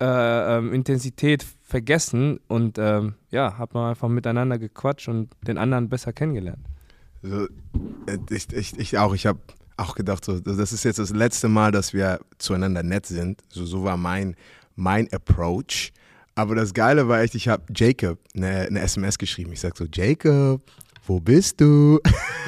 äh, 0.00 0.56
ähm, 0.56 0.72
Intensität 0.72 1.46
vergessen 1.62 2.40
und 2.48 2.76
ähm, 2.78 3.14
ja, 3.30 3.56
hat 3.56 3.72
man 3.72 3.90
einfach 3.90 4.08
miteinander 4.08 4.58
gequatscht 4.58 5.06
und 5.06 5.28
den 5.46 5.58
anderen 5.58 5.88
besser 5.88 6.12
kennengelernt. 6.12 6.66
So, 7.22 7.44
äh, 8.06 8.18
ich, 8.30 8.52
ich, 8.52 8.76
ich 8.80 8.98
auch, 8.98 9.14
ich 9.14 9.26
habe 9.26 9.38
auch 9.80 9.94
gedacht, 9.94 10.24
so, 10.24 10.38
das 10.40 10.72
ist 10.72 10.84
jetzt 10.84 10.98
das 10.98 11.10
letzte 11.10 11.48
Mal, 11.48 11.72
dass 11.72 11.92
wir 11.92 12.20
zueinander 12.38 12.82
nett 12.82 13.06
sind. 13.06 13.40
So, 13.48 13.64
so 13.64 13.84
war 13.84 13.96
mein, 13.96 14.36
mein 14.76 15.12
Approach. 15.12 15.92
Aber 16.34 16.54
das 16.54 16.72
Geile 16.72 17.08
war 17.08 17.20
echt, 17.20 17.34
ich 17.34 17.48
habe 17.48 17.64
Jacob 17.74 18.18
eine, 18.34 18.60
eine 18.60 18.80
SMS 18.80 19.18
geschrieben. 19.18 19.52
Ich 19.52 19.60
sage 19.60 19.74
so, 19.76 19.86
Jacob, 19.92 20.62
wo 21.06 21.18
bist 21.18 21.60
du? 21.60 21.98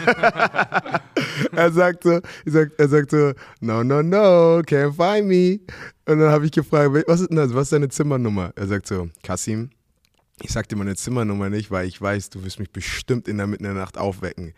er 1.53 1.73
sagt 1.73 2.05
so, 2.05 2.21
sag, 2.47 2.71
er 2.79 2.89
sagt 2.89 3.11
so, 3.11 3.33
no, 3.61 3.83
no, 3.83 4.03
no, 4.03 4.61
can't 4.61 4.95
find 4.95 5.27
me. 5.27 5.61
Und 6.07 6.21
dann 6.21 6.31
habe 6.31 6.47
ich 6.47 6.53
gefragt, 6.53 6.93
was 7.07 7.21
ist, 7.21 7.31
was 7.31 7.65
ist 7.65 7.73
deine 7.73 7.89
Zimmernummer? 7.89 8.53
Er 8.55 8.67
sagt 8.67 8.87
so, 8.87 9.09
Kasim, 9.23 9.71
ich 10.41 10.53
sag 10.53 10.69
dir 10.69 10.77
meine 10.77 10.97
Zimmernummer 10.97 11.51
nicht, 11.51 11.71
weil 11.71 11.87
ich 11.87 12.01
weiß, 12.01 12.31
du 12.31 12.45
wirst 12.45 12.59
mich 12.59 12.71
bestimmt 12.71 13.29
in 13.29 13.39
der 13.39 13.47
Mitten 13.47 13.65
der 13.65 13.75
Nacht 13.75 13.99
aufwecken. 13.99 14.55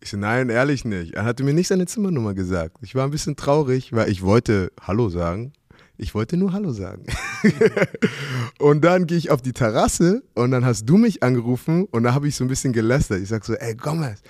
Ich 0.00 0.10
so, 0.10 0.16
nein, 0.16 0.48
ehrlich 0.48 0.84
nicht. 0.84 1.14
Er 1.14 1.24
hatte 1.24 1.42
mir 1.42 1.52
nicht 1.52 1.68
seine 1.68 1.86
Zimmernummer 1.86 2.34
gesagt. 2.34 2.76
Ich 2.82 2.94
war 2.94 3.04
ein 3.04 3.10
bisschen 3.10 3.36
traurig, 3.36 3.92
weil 3.92 4.10
ich 4.10 4.22
wollte 4.22 4.70
Hallo 4.80 5.08
sagen. 5.08 5.52
Ich 5.96 6.14
wollte 6.14 6.36
nur 6.36 6.52
Hallo 6.52 6.70
sagen. 6.70 7.04
und 8.60 8.84
dann 8.84 9.06
gehe 9.08 9.18
ich 9.18 9.30
auf 9.30 9.42
die 9.42 9.52
Terrasse 9.52 10.22
und 10.34 10.52
dann 10.52 10.64
hast 10.64 10.84
du 10.84 10.96
mich 10.96 11.24
angerufen 11.24 11.86
und 11.86 12.04
da 12.04 12.14
habe 12.14 12.28
ich 12.28 12.36
so 12.36 12.44
ein 12.44 12.48
bisschen 12.48 12.72
gelästert. 12.72 13.20
Ich 13.20 13.28
sag 13.28 13.44
so, 13.44 13.54
ey 13.54 13.74
Gomez, 13.74 14.22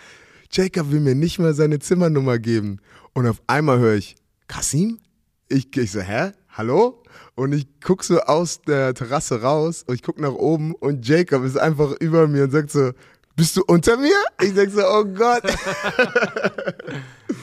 Jacob 0.51 0.91
will 0.91 1.01
mir 1.01 1.15
nicht 1.15 1.39
mal 1.39 1.53
seine 1.53 1.79
Zimmernummer 1.79 2.39
geben. 2.39 2.81
Und 3.13 3.27
auf 3.27 3.43
einmal 3.47 3.79
höre 3.79 3.97
ich, 3.97 4.17
Kasim? 4.47 4.99
Ich, 5.49 5.77
ich 5.77 5.93
so, 5.93 6.01
hä? 6.01 6.33
Hallo? 6.49 7.03
Und 7.35 7.53
ich 7.53 7.67
gucke 7.81 8.05
so 8.05 8.21
aus 8.21 8.63
der 8.63 8.95
Terrasse 8.95 9.43
raus 9.43 9.85
und 9.87 9.95
ich 9.95 10.03
gucke 10.03 10.23
nach 10.23 10.33
oben 10.33 10.75
und 10.75 11.07
Jacob 11.07 11.45
ist 11.45 11.59
einfach 11.59 11.93
über 12.01 12.27
mir 12.27 12.45
und 12.45 12.51
sagt 12.51 12.71
so, 12.71 12.93
bist 13.39 13.57
du 13.57 13.63
unter 13.69 13.97
mir? 13.97 14.17
Ich 14.43 14.53
sag 14.53 14.69
so, 14.71 14.83
oh 14.85 15.05
Gott. 15.05 15.45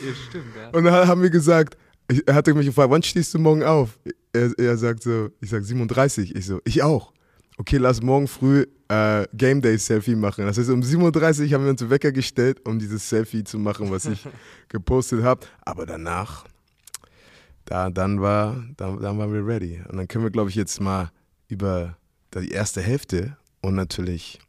Ja, 0.05 0.13
stimmt, 0.27 0.55
ja. 0.55 0.69
Und 0.71 0.83
dann 0.83 1.07
haben 1.07 1.21
wir 1.21 1.29
gesagt, 1.29 1.77
ich, 2.09 2.21
er 2.27 2.35
hatte 2.35 2.53
mich 2.53 2.67
gefragt, 2.67 2.91
wann 2.91 3.01
stehst 3.01 3.33
du 3.33 3.39
morgen 3.39 3.63
auf? 3.63 3.97
Er, 4.33 4.51
er 4.59 4.77
sagt 4.77 5.03
so, 5.03 5.29
ich 5.39 5.49
sag 5.49 5.63
37. 5.63 6.35
Ich 6.35 6.45
so, 6.45 6.59
ich 6.65 6.83
auch. 6.83 7.13
Okay, 7.57 7.77
lass 7.77 8.01
morgen 8.01 8.27
früh 8.27 8.65
äh, 8.89 9.25
Game 9.33 9.61
Day 9.61 9.77
Selfie 9.77 10.15
machen. 10.15 10.45
Das 10.45 10.57
heißt, 10.57 10.69
um 10.69 10.83
37 10.83 11.53
haben 11.53 11.63
wir 11.63 11.71
uns 11.71 11.89
Wecker 11.89 12.11
gestellt, 12.11 12.59
um 12.65 12.77
dieses 12.77 13.07
Selfie 13.07 13.45
zu 13.45 13.57
machen, 13.57 13.89
was 13.89 14.05
ich 14.05 14.27
gepostet 14.67 15.23
habe. 15.23 15.47
Aber 15.61 15.85
danach, 15.85 16.43
da, 17.63 17.89
dann, 17.89 18.19
war, 18.21 18.61
dann, 18.75 19.01
dann 19.01 19.17
waren 19.17 19.33
wir 19.33 19.47
ready. 19.47 19.81
Und 19.89 19.97
dann 19.97 20.09
können 20.09 20.25
wir, 20.25 20.31
glaube 20.31 20.49
ich, 20.49 20.55
jetzt 20.55 20.81
mal 20.81 21.09
über 21.47 21.97
die 22.35 22.51
erste 22.51 22.81
Hälfte 22.81 23.37
und 23.61 23.75
natürlich 23.75 24.39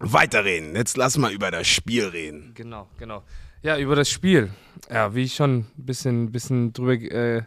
weiterreden. 0.00 0.74
Jetzt 0.74 0.96
lass 0.96 1.16
mal 1.16 1.32
über 1.32 1.50
das 1.50 1.66
Spiel 1.68 2.06
reden. 2.06 2.52
Genau, 2.54 2.88
genau. 2.98 3.22
Ja, 3.62 3.78
über 3.78 3.94
das 3.94 4.08
Spiel. 4.10 4.50
Ja, 4.90 5.14
wie 5.14 5.24
ich 5.24 5.34
schon 5.34 5.58
ein 5.58 5.66
bisschen, 5.76 6.32
bisschen 6.32 6.72
drüber 6.72 6.92
äh, 6.94 7.42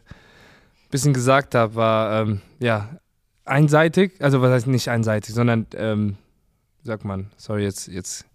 bisschen 0.91 1.13
gesagt 1.13 1.55
habe, 1.55 1.73
war 1.75 2.21
ähm, 2.21 2.41
ja 2.59 2.97
einseitig. 3.45 4.13
Also 4.19 4.41
was 4.41 4.51
heißt 4.51 4.67
nicht 4.67 4.87
einseitig, 4.89 5.33
sondern 5.33 5.65
ähm, 5.75 6.17
sagt 6.83 7.03
man, 7.03 7.31
sorry, 7.37 7.63
jetzt, 7.63 7.87
jetzt 7.87 8.25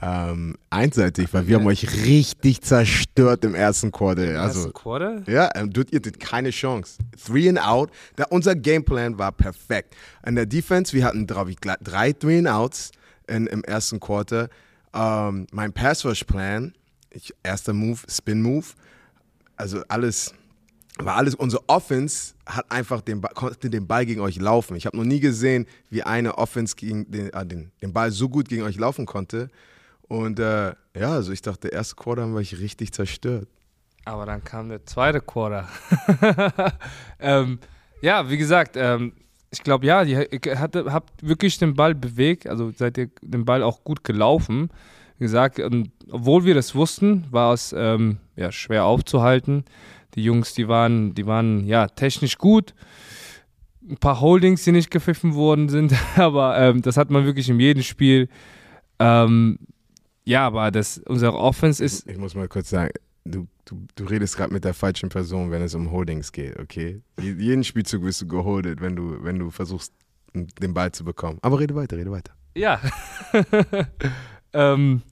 Ähm, 0.00 0.56
einseitig, 0.70 1.34
weil 1.34 1.48
wir 1.48 1.56
haben 1.56 1.66
euch 1.66 2.04
richtig 2.04 2.60
zerstört 2.62 3.44
im 3.44 3.56
ersten 3.56 3.90
Quarter. 3.90 4.40
Also, 4.40 4.60
ersten 4.60 4.72
Quarter. 4.72 5.22
Ja, 5.28 5.50
ähm, 5.56 5.72
du, 5.72 5.82
ihr 5.90 5.96
hattet 5.98 6.20
keine 6.20 6.50
Chance. 6.50 6.98
Three 7.26 7.48
and 7.48 7.58
out. 7.58 7.90
Da, 8.14 8.24
unser 8.30 8.54
Gameplan 8.54 9.18
war 9.18 9.32
perfekt. 9.32 9.96
In 10.24 10.36
der 10.36 10.46
Defense, 10.46 10.92
wir 10.92 11.04
hatten 11.04 11.26
gla- 11.26 11.82
drei 11.82 12.12
Three 12.12 12.38
and 12.38 12.46
Outs 12.48 12.92
in, 13.26 13.46
im 13.46 13.64
ersten 13.64 14.00
Quarter. 14.00 14.48
Ähm, 14.94 15.46
mein 15.52 15.72
Pass 15.72 16.04
Rush 16.04 16.24
Plan, 16.24 16.74
ich, 17.10 17.34
erster 17.42 17.72
Move, 17.72 18.00
Spin 18.08 18.42
Move. 18.42 18.66
Also 19.56 19.82
alles, 19.88 20.34
war 20.98 21.16
alles, 21.16 21.34
unsere 21.34 21.68
Offense 21.68 22.34
hat 22.46 22.70
einfach 22.70 23.00
den, 23.00 23.20
konnte 23.22 23.70
den 23.70 23.86
Ball 23.86 24.06
gegen 24.06 24.20
euch 24.20 24.36
laufen. 24.36 24.76
Ich 24.76 24.86
habe 24.86 24.96
noch 24.96 25.04
nie 25.04 25.20
gesehen, 25.20 25.66
wie 25.90 26.02
eine 26.02 26.38
Offense 26.38 26.76
gegen 26.76 27.10
den, 27.10 27.32
äh, 27.32 27.46
den, 27.46 27.72
den 27.82 27.92
Ball 27.92 28.10
so 28.10 28.28
gut 28.28 28.48
gegen 28.48 28.62
euch 28.62 28.76
laufen 28.76 29.06
konnte. 29.06 29.48
Und 30.02 30.38
äh, 30.38 30.74
ja, 30.94 31.12
also 31.12 31.32
ich 31.32 31.42
dachte, 31.42 31.68
der 31.68 31.72
erste 31.72 31.96
Quarter 31.96 32.22
haben 32.22 32.32
wir 32.32 32.38
euch 32.38 32.58
richtig 32.58 32.92
zerstört. 32.92 33.48
Aber 34.04 34.26
dann 34.26 34.44
kam 34.44 34.68
der 34.68 34.84
zweite 34.84 35.20
Quarter. 35.20 35.68
ähm, 37.18 37.58
ja, 38.02 38.28
wie 38.28 38.36
gesagt, 38.36 38.76
ähm, 38.76 39.14
ich 39.54 39.62
glaube, 39.62 39.86
ja, 39.86 40.02
ihr 40.02 40.28
hatte, 40.58 40.92
habt 40.92 41.26
wirklich 41.26 41.58
den 41.58 41.74
Ball 41.74 41.94
bewegt, 41.94 42.48
also 42.48 42.72
seid 42.72 42.98
ihr 42.98 43.10
den 43.22 43.44
Ball 43.44 43.62
auch 43.62 43.84
gut 43.84 44.02
gelaufen. 44.02 44.68
Wie 45.18 45.24
gesagt, 45.24 45.60
und 45.60 45.92
obwohl 46.10 46.44
wir 46.44 46.54
das 46.54 46.74
wussten, 46.74 47.24
war 47.30 47.54
es 47.54 47.72
ähm, 47.76 48.18
ja, 48.34 48.50
schwer 48.50 48.84
aufzuhalten. 48.84 49.64
Die 50.16 50.24
Jungs, 50.24 50.54
die 50.54 50.66
waren, 50.66 51.14
die 51.14 51.26
waren 51.26 51.64
ja 51.66 51.86
technisch 51.86 52.36
gut. 52.36 52.74
Ein 53.88 53.98
paar 53.98 54.20
Holdings, 54.20 54.64
die 54.64 54.72
nicht 54.72 54.90
gepfiffen 54.90 55.34
worden 55.34 55.68
sind, 55.68 55.94
aber 56.16 56.58
ähm, 56.58 56.82
das 56.82 56.96
hat 56.96 57.10
man 57.10 57.24
wirklich 57.24 57.48
in 57.48 57.60
jedem 57.60 57.84
Spiel. 57.84 58.28
Ähm, 58.98 59.60
ja, 60.24 60.46
aber 60.46 60.72
das, 60.72 60.98
unsere 60.98 61.34
Offense 61.34 61.84
ist 61.84 62.08
Ich 62.08 62.18
muss 62.18 62.34
mal 62.34 62.48
kurz 62.48 62.70
sagen, 62.70 62.90
du, 63.24 63.46
du, 63.64 63.86
du 63.94 64.04
redest 64.04 64.36
gerade 64.36 64.52
mit 64.52 64.64
der 64.64 64.74
falschen 64.74 65.08
Person, 65.08 65.50
wenn 65.50 65.62
es 65.62 65.74
um 65.74 65.90
Holdings 65.90 66.32
geht, 66.32 66.58
okay? 66.58 67.00
Je- 67.20 67.32
Jeden 67.38 67.64
Spielzug 67.64 68.02
wirst 68.02 68.22
du 68.22 68.26
geholdet, 68.28 68.80
wenn 68.80 68.96
du, 68.96 69.22
wenn 69.22 69.38
du 69.38 69.50
versuchst, 69.50 69.92
den 70.34 70.74
Ball 70.74 70.92
zu 70.92 71.04
bekommen. 71.04 71.38
Aber 71.42 71.58
rede 71.60 71.74
weiter, 71.74 71.96
rede 71.96 72.10
weiter. 72.10 72.32
Ja. 72.54 72.80
ähm, 74.52 75.02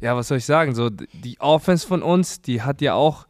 ja, 0.00 0.16
was 0.16 0.28
soll 0.28 0.38
ich 0.38 0.44
sagen? 0.44 0.74
So, 0.74 0.90
die 0.90 1.38
Offense 1.40 1.86
von 1.86 2.02
uns, 2.02 2.40
die 2.42 2.62
hat 2.62 2.80
ja 2.80 2.94
auch, 2.94 3.26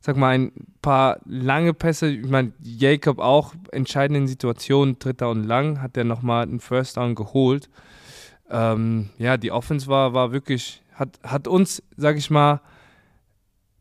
sag 0.00 0.16
mal, 0.16 0.34
ein 0.34 0.52
paar 0.82 1.20
lange 1.24 1.72
Pässe. 1.74 2.08
Ich 2.08 2.28
meine, 2.28 2.52
Jacob 2.62 3.18
auch, 3.18 3.54
entscheidenden 3.72 4.26
Situationen, 4.26 4.98
dritter 4.98 5.30
und 5.30 5.44
lang, 5.44 5.80
hat 5.82 5.96
er 5.96 6.04
nochmal 6.04 6.42
einen 6.42 6.60
First 6.60 6.96
Down 6.96 7.14
geholt. 7.14 7.68
Ähm, 8.50 9.10
ja, 9.18 9.36
die 9.36 9.50
Offense 9.52 9.86
war, 9.88 10.14
war 10.14 10.32
wirklich, 10.32 10.82
hat, 10.94 11.18
hat 11.22 11.48
uns, 11.48 11.82
sag 11.96 12.16
ich 12.16 12.30
mal, 12.30 12.60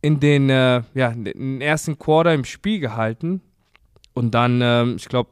in 0.06 0.20
den, 0.20 0.50
äh, 0.52 0.84
ja, 0.94 1.08
in 1.10 1.26
den 1.26 1.62
ersten 1.62 1.98
Quarter 1.98 2.34
im 2.36 2.46
Spiel 2.46 2.80
gehalten. 2.80 3.41
Und 4.13 4.36
dann, 4.36 4.62
ähm, 4.62 4.96
ich 4.98 5.10
glaube, 5.10 5.32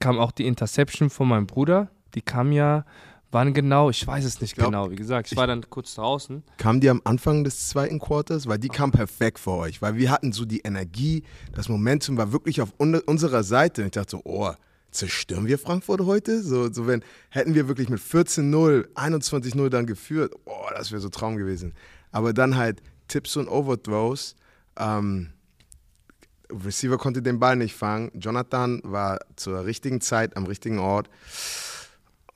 kam 0.00 0.18
auch 0.18 0.32
die 0.32 0.46
Interception 0.46 1.10
von 1.10 1.28
meinem 1.28 1.46
Bruder. 1.46 1.90
Die 2.14 2.22
kam 2.22 2.52
ja, 2.52 2.86
wann 3.30 3.52
genau? 3.52 3.90
Ich 3.90 4.06
weiß 4.06 4.24
es 4.24 4.40
nicht 4.40 4.54
glaub, 4.54 4.68
genau. 4.70 4.90
Wie 4.90 4.96
gesagt, 4.96 5.26
ich, 5.26 5.32
ich- 5.32 5.38
war 5.38 5.46
dann 5.46 5.68
kurz 5.68 5.94
draußen. 5.94 6.42
Kam 6.56 6.80
die 6.80 6.88
am 6.88 7.02
Anfang 7.04 7.44
des 7.44 7.68
zweiten 7.68 7.98
Quarters? 7.98 8.46
Weil 8.46 8.58
die 8.58 8.68
kam 8.68 8.92
perfekt 8.92 9.38
für 9.38 9.50
euch, 9.52 9.82
weil 9.82 9.96
wir 9.96 10.10
hatten 10.10 10.32
so 10.32 10.46
die 10.46 10.60
Energie, 10.60 11.22
das 11.54 11.68
Momentum 11.68 12.16
war 12.16 12.32
wirklich 12.32 12.62
auf 12.62 12.72
un 12.80 12.94
unserer 12.94 13.42
Seite. 13.42 13.82
Und 13.82 13.88
ich 13.88 13.92
dachte 13.92 14.12
so, 14.12 14.22
oh, 14.24 14.52
zerstören 14.90 15.46
wir 15.46 15.58
Frankfurt 15.58 16.00
heute? 16.00 16.42
So, 16.42 16.72
so 16.72 16.86
wenn, 16.86 17.02
hätten 17.28 17.54
wir 17.54 17.68
wirklich 17.68 17.90
mit 17.90 18.00
14-0, 18.00 18.86
21-0 18.94 19.68
dann 19.68 19.84
geführt, 19.86 20.32
oh, 20.46 20.66
das 20.74 20.90
wäre 20.92 21.02
so 21.02 21.10
Traum 21.10 21.36
gewesen. 21.36 21.74
Aber 22.10 22.32
dann 22.32 22.56
halt 22.56 22.82
Tips 23.12 23.36
und 23.36 23.46
Overthrows, 23.46 24.36
ähm, 24.78 25.34
Receiver 26.50 26.96
konnte 26.96 27.20
den 27.20 27.38
Ball 27.38 27.56
nicht 27.56 27.74
fangen. 27.74 28.10
Jonathan 28.14 28.80
war 28.84 29.18
zur 29.36 29.66
richtigen 29.66 30.00
Zeit 30.00 30.34
am 30.34 30.46
richtigen 30.46 30.78
Ort. 30.78 31.10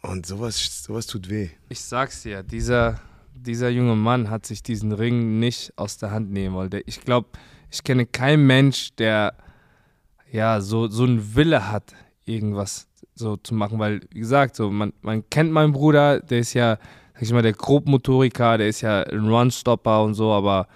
Und 0.03 0.27
sowas, 0.27 0.85
sowas 0.85 1.07
tut 1.07 1.31
weh. 1.31 1.49
Ich 1.71 1.81
sag's 1.81 2.23
dir, 2.23 2.43
dieser, 2.43 3.01
dieser 3.35 3.71
junge 3.71 3.97
Mann 3.97 4.29
hat 4.29 4.45
sich 4.45 4.63
diesen 4.63 4.93
Ring 4.93 5.39
nicht 5.39 5.73
aus 5.77 5.97
der 5.97 6.11
Hand 6.11 6.31
nehmen 6.31 6.55
wollen. 6.55 6.71
Ich 6.85 7.01
glaube, 7.01 7.31
ich 7.71 7.83
kenne 7.83 8.05
keinen 8.05 8.47
Mensch, 8.47 8.95
der 8.97 9.35
ja 10.31 10.61
so, 10.61 10.89
so 10.89 11.05
einen 11.05 11.35
Wille 11.35 11.73
hat, 11.73 11.95
irgendwas 12.27 12.87
so 13.15 13.39
zu 13.39 13.55
machen, 13.55 13.79
weil, 13.79 14.03
wie 14.11 14.21
gesagt, 14.21 14.57
so, 14.57 14.71
man, 14.71 14.93
man 15.01 15.29
kennt 15.31 15.53
meinen 15.53 15.73
Bruder, 15.73 16.21
der 16.21 16.41
ist 16.41 16.53
ja, 16.53 16.79
sag 17.17 17.23
ich 17.23 17.33
mal, 17.33 17.43
der 17.43 17.55
Grobmotoriker, 17.55 18.59
der 18.59 18.69
ist 18.69 18.83
ja 18.83 19.03
ein 19.03 19.27
Runstopper 19.27 20.05
und 20.05 20.13
so, 20.13 20.33
aber 20.33 20.69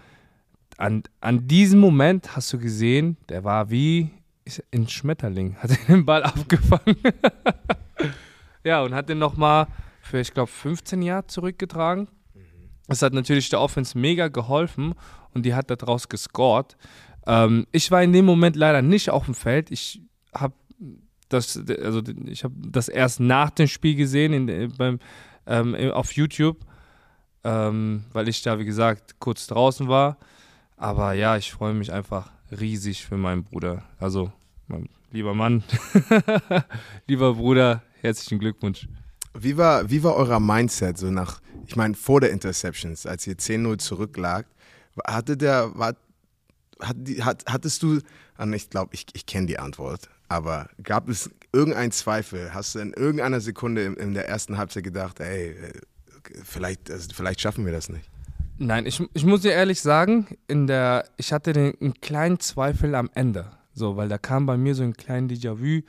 an, 0.79 1.03
an 1.21 1.47
diesem 1.47 1.81
Moment 1.81 2.35
hast 2.35 2.51
du 2.55 2.59
gesehen, 2.59 3.19
der 3.29 3.45
war 3.45 3.69
wie 3.69 4.09
ein 4.73 4.89
Schmetterling, 4.89 5.57
hat 5.57 5.71
den 5.87 6.07
Ball 6.07 6.23
abgefangen. 6.25 6.97
ja, 8.65 8.83
und 8.83 8.95
hat 8.95 9.11
den 9.11 9.19
nochmal 9.19 9.67
für, 10.01 10.19
ich 10.19 10.33
glaube, 10.33 10.51
15 10.51 11.03
Jahre 11.03 11.27
zurückgetragen. 11.27 12.09
Das 12.89 13.03
hat 13.03 13.13
natürlich 13.13 13.51
der 13.51 13.61
Offense 13.61 13.97
mega 13.99 14.29
geholfen 14.29 14.95
und 15.35 15.45
die 15.45 15.55
hat 15.55 15.71
daraus 15.71 16.09
gescored. 16.09 16.79
Ähm, 17.27 17.67
ich 17.71 17.91
war 17.91 18.03
in 18.03 18.15
dem 18.15 18.25
Moment 18.25 18.57
leider 18.57 18.81
nicht 18.81 19.11
auf 19.11 19.27
dem 19.27 19.35
Feld. 19.35 19.71
Ich 19.71 20.01
habe 20.35 20.55
das, 21.29 21.63
also 21.83 22.03
ich 22.25 22.43
habe 22.45 22.55
das 22.57 22.89
erst 22.89 23.21
nach 23.21 23.51
dem 23.51 23.69
Spiel 23.69 23.95
gesehen 23.95 24.49
in, 24.49 24.73
beim, 24.77 24.99
ähm, 25.47 25.75
auf 25.93 26.13
YouTube, 26.13 26.59
ähm, 27.45 28.05
weil 28.13 28.29
ich 28.29 28.43
da, 28.43 28.59
wie 28.59 28.65
gesagt, 28.65 29.17
kurz 29.19 29.47
draußen 29.47 29.89
war. 29.89 30.19
Aber 30.77 31.13
ja, 31.13 31.37
ich 31.37 31.53
freue 31.53 31.75
mich 31.75 31.93
einfach 31.93 32.31
riesig 32.51 33.05
für 33.05 33.17
meinen 33.17 33.45
Bruder. 33.45 33.83
Also, 33.99 34.33
mein 34.67 34.89
lieber 35.11 35.35
Mann, 35.35 35.63
lieber 37.07 37.35
Bruder, 37.35 37.83
herzlichen 38.01 38.39
Glückwunsch. 38.39 38.89
Wie 39.35 39.57
war, 39.57 39.91
wie 39.91 40.03
war 40.03 40.17
euer 40.17 40.41
Mindset 40.41 40.99
so 40.99 41.11
nach, 41.11 41.41
ich 41.67 41.77
meine, 41.77 41.95
vor 41.95 42.21
der 42.21 42.31
Interceptions, 42.31 43.07
als 43.07 43.27
ihr 43.27 43.37
10-0 43.37 43.79
zurücklag? 43.79 44.47
Hatte 45.07 45.37
der, 45.37 45.77
war, 45.79 45.95
hat, 46.81 46.97
hat, 47.21 47.45
hattest 47.47 47.83
du, 47.83 48.01
ich 48.55 48.71
glaube, 48.71 48.95
ich, 48.95 49.07
ich 49.13 49.27
kenne 49.27 49.47
die 49.47 49.59
Antwort, 49.59 50.09
aber 50.29 50.69
gab 50.83 51.09
es 51.09 51.31
irgendeinen 51.53 51.93
Zweifel? 51.93 52.55
Hast 52.55 52.75
du 52.75 52.79
in 52.79 52.93
irgendeiner 52.93 53.41
Sekunde 53.41 53.85
in, 53.85 53.95
in 53.95 54.15
der 54.15 54.29
ersten 54.29 54.59
Halbzeit 54.59 54.85
gedacht, 54.85 55.21
ey, 55.21 55.57
vielleicht, 56.45 56.91
also 56.91 57.09
vielleicht 57.15 57.41
schaffen 57.41 57.65
wir 57.65 57.73
das 57.73 57.89
nicht? 57.89 58.09
Nein, 58.59 58.85
ich, 58.85 59.03
ich 59.15 59.25
muss 59.25 59.41
dir 59.41 59.53
ehrlich 59.53 59.81
sagen, 59.81 60.37
in 60.47 60.67
der, 60.67 61.05
ich 61.17 61.33
hatte 61.33 61.53
den, 61.53 61.75
einen 61.81 61.95
kleinen 61.95 62.41
Zweifel 62.41 62.95
am 62.95 63.09
Ende. 63.15 63.51
So, 63.73 63.97
weil 63.97 64.09
da 64.09 64.19
kam 64.19 64.45
bei 64.47 64.57
mir 64.57 64.75
so 64.75 64.83
ein 64.83 64.93
kleiner 64.93 65.29
Déjà-vu 65.29 65.83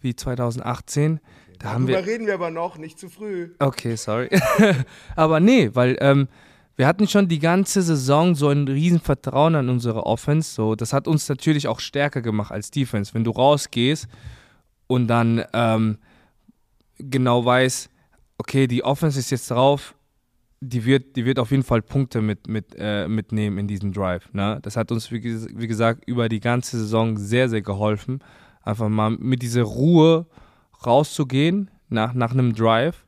wie 0.00 0.16
2018. 0.16 1.20
Da 1.60 1.72
haben 1.72 1.86
wir, 1.86 2.04
reden 2.04 2.26
wir 2.26 2.34
aber 2.34 2.50
noch, 2.50 2.78
nicht 2.78 2.98
zu 2.98 3.08
früh. 3.08 3.50
Okay, 3.60 3.96
sorry. 3.96 4.28
aber 5.16 5.38
nee, 5.40 5.70
weil 5.72 5.96
ähm, 6.00 6.28
wir 6.74 6.86
hatten 6.86 7.06
schon 7.06 7.28
die 7.28 7.38
ganze 7.38 7.80
Saison 7.82 8.34
so 8.34 8.48
ein 8.48 8.66
riesen 8.66 9.00
Vertrauen 9.00 9.54
an 9.54 9.68
unsere 9.68 10.04
Offense. 10.04 10.52
So, 10.52 10.74
das 10.74 10.92
hat 10.92 11.06
uns 11.06 11.28
natürlich 11.28 11.68
auch 11.68 11.80
stärker 11.80 12.22
gemacht 12.22 12.50
als 12.50 12.70
Defense. 12.70 13.14
Wenn 13.14 13.24
du 13.24 13.30
rausgehst 13.30 14.08
und 14.86 15.08
dann 15.08 15.44
ähm, 15.52 15.98
genau 16.98 17.44
weißt, 17.44 17.90
okay, 18.38 18.66
die 18.66 18.84
Offense 18.84 19.18
ist 19.18 19.30
jetzt 19.30 19.50
drauf, 19.50 19.94
die 20.60 20.84
wird, 20.84 21.16
die 21.16 21.24
wird 21.24 21.38
auf 21.38 21.50
jeden 21.50 21.62
Fall 21.62 21.82
Punkte 21.82 22.22
mit, 22.22 22.48
mit, 22.48 22.74
äh, 22.78 23.08
mitnehmen 23.08 23.58
in 23.58 23.68
diesem 23.68 23.92
Drive. 23.92 24.32
Ne? 24.32 24.58
Das 24.62 24.76
hat 24.76 24.90
uns, 24.90 25.10
wie, 25.10 25.22
wie, 25.22 25.66
gesagt, 25.66 26.04
über 26.06 26.28
die 26.28 26.40
ganze 26.40 26.78
Saison 26.78 27.16
sehr, 27.16 27.48
sehr 27.48 27.62
geholfen. 27.62 28.20
Einfach 28.62 28.88
mal 28.88 29.10
mit 29.10 29.42
dieser 29.42 29.62
Ruhe 29.62 30.26
rauszugehen 30.84 31.70
nach, 31.88 32.14
nach 32.14 32.32
einem 32.32 32.54
Drive. 32.54 33.04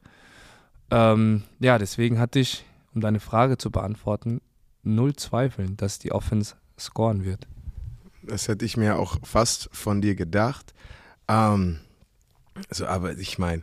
Ähm, 0.90 1.44
ja, 1.58 1.78
deswegen 1.78 2.18
hatte 2.18 2.38
ich, 2.38 2.64
um 2.94 3.00
deine 3.00 3.20
Frage 3.20 3.58
zu 3.58 3.70
beantworten, 3.70 4.40
null 4.82 5.16
Zweifeln, 5.16 5.76
dass 5.76 5.98
die 5.98 6.12
Offense 6.12 6.54
scoren 6.78 7.24
wird. 7.24 7.46
Das 8.22 8.48
hätte 8.48 8.64
ich 8.64 8.76
mir 8.76 8.98
auch 8.98 9.16
fast 9.22 9.68
von 9.72 10.00
dir 10.00 10.14
gedacht. 10.14 10.74
Ähm, 11.28 11.78
also, 12.68 12.86
aber 12.86 13.16
ich 13.16 13.38
meine, 13.38 13.62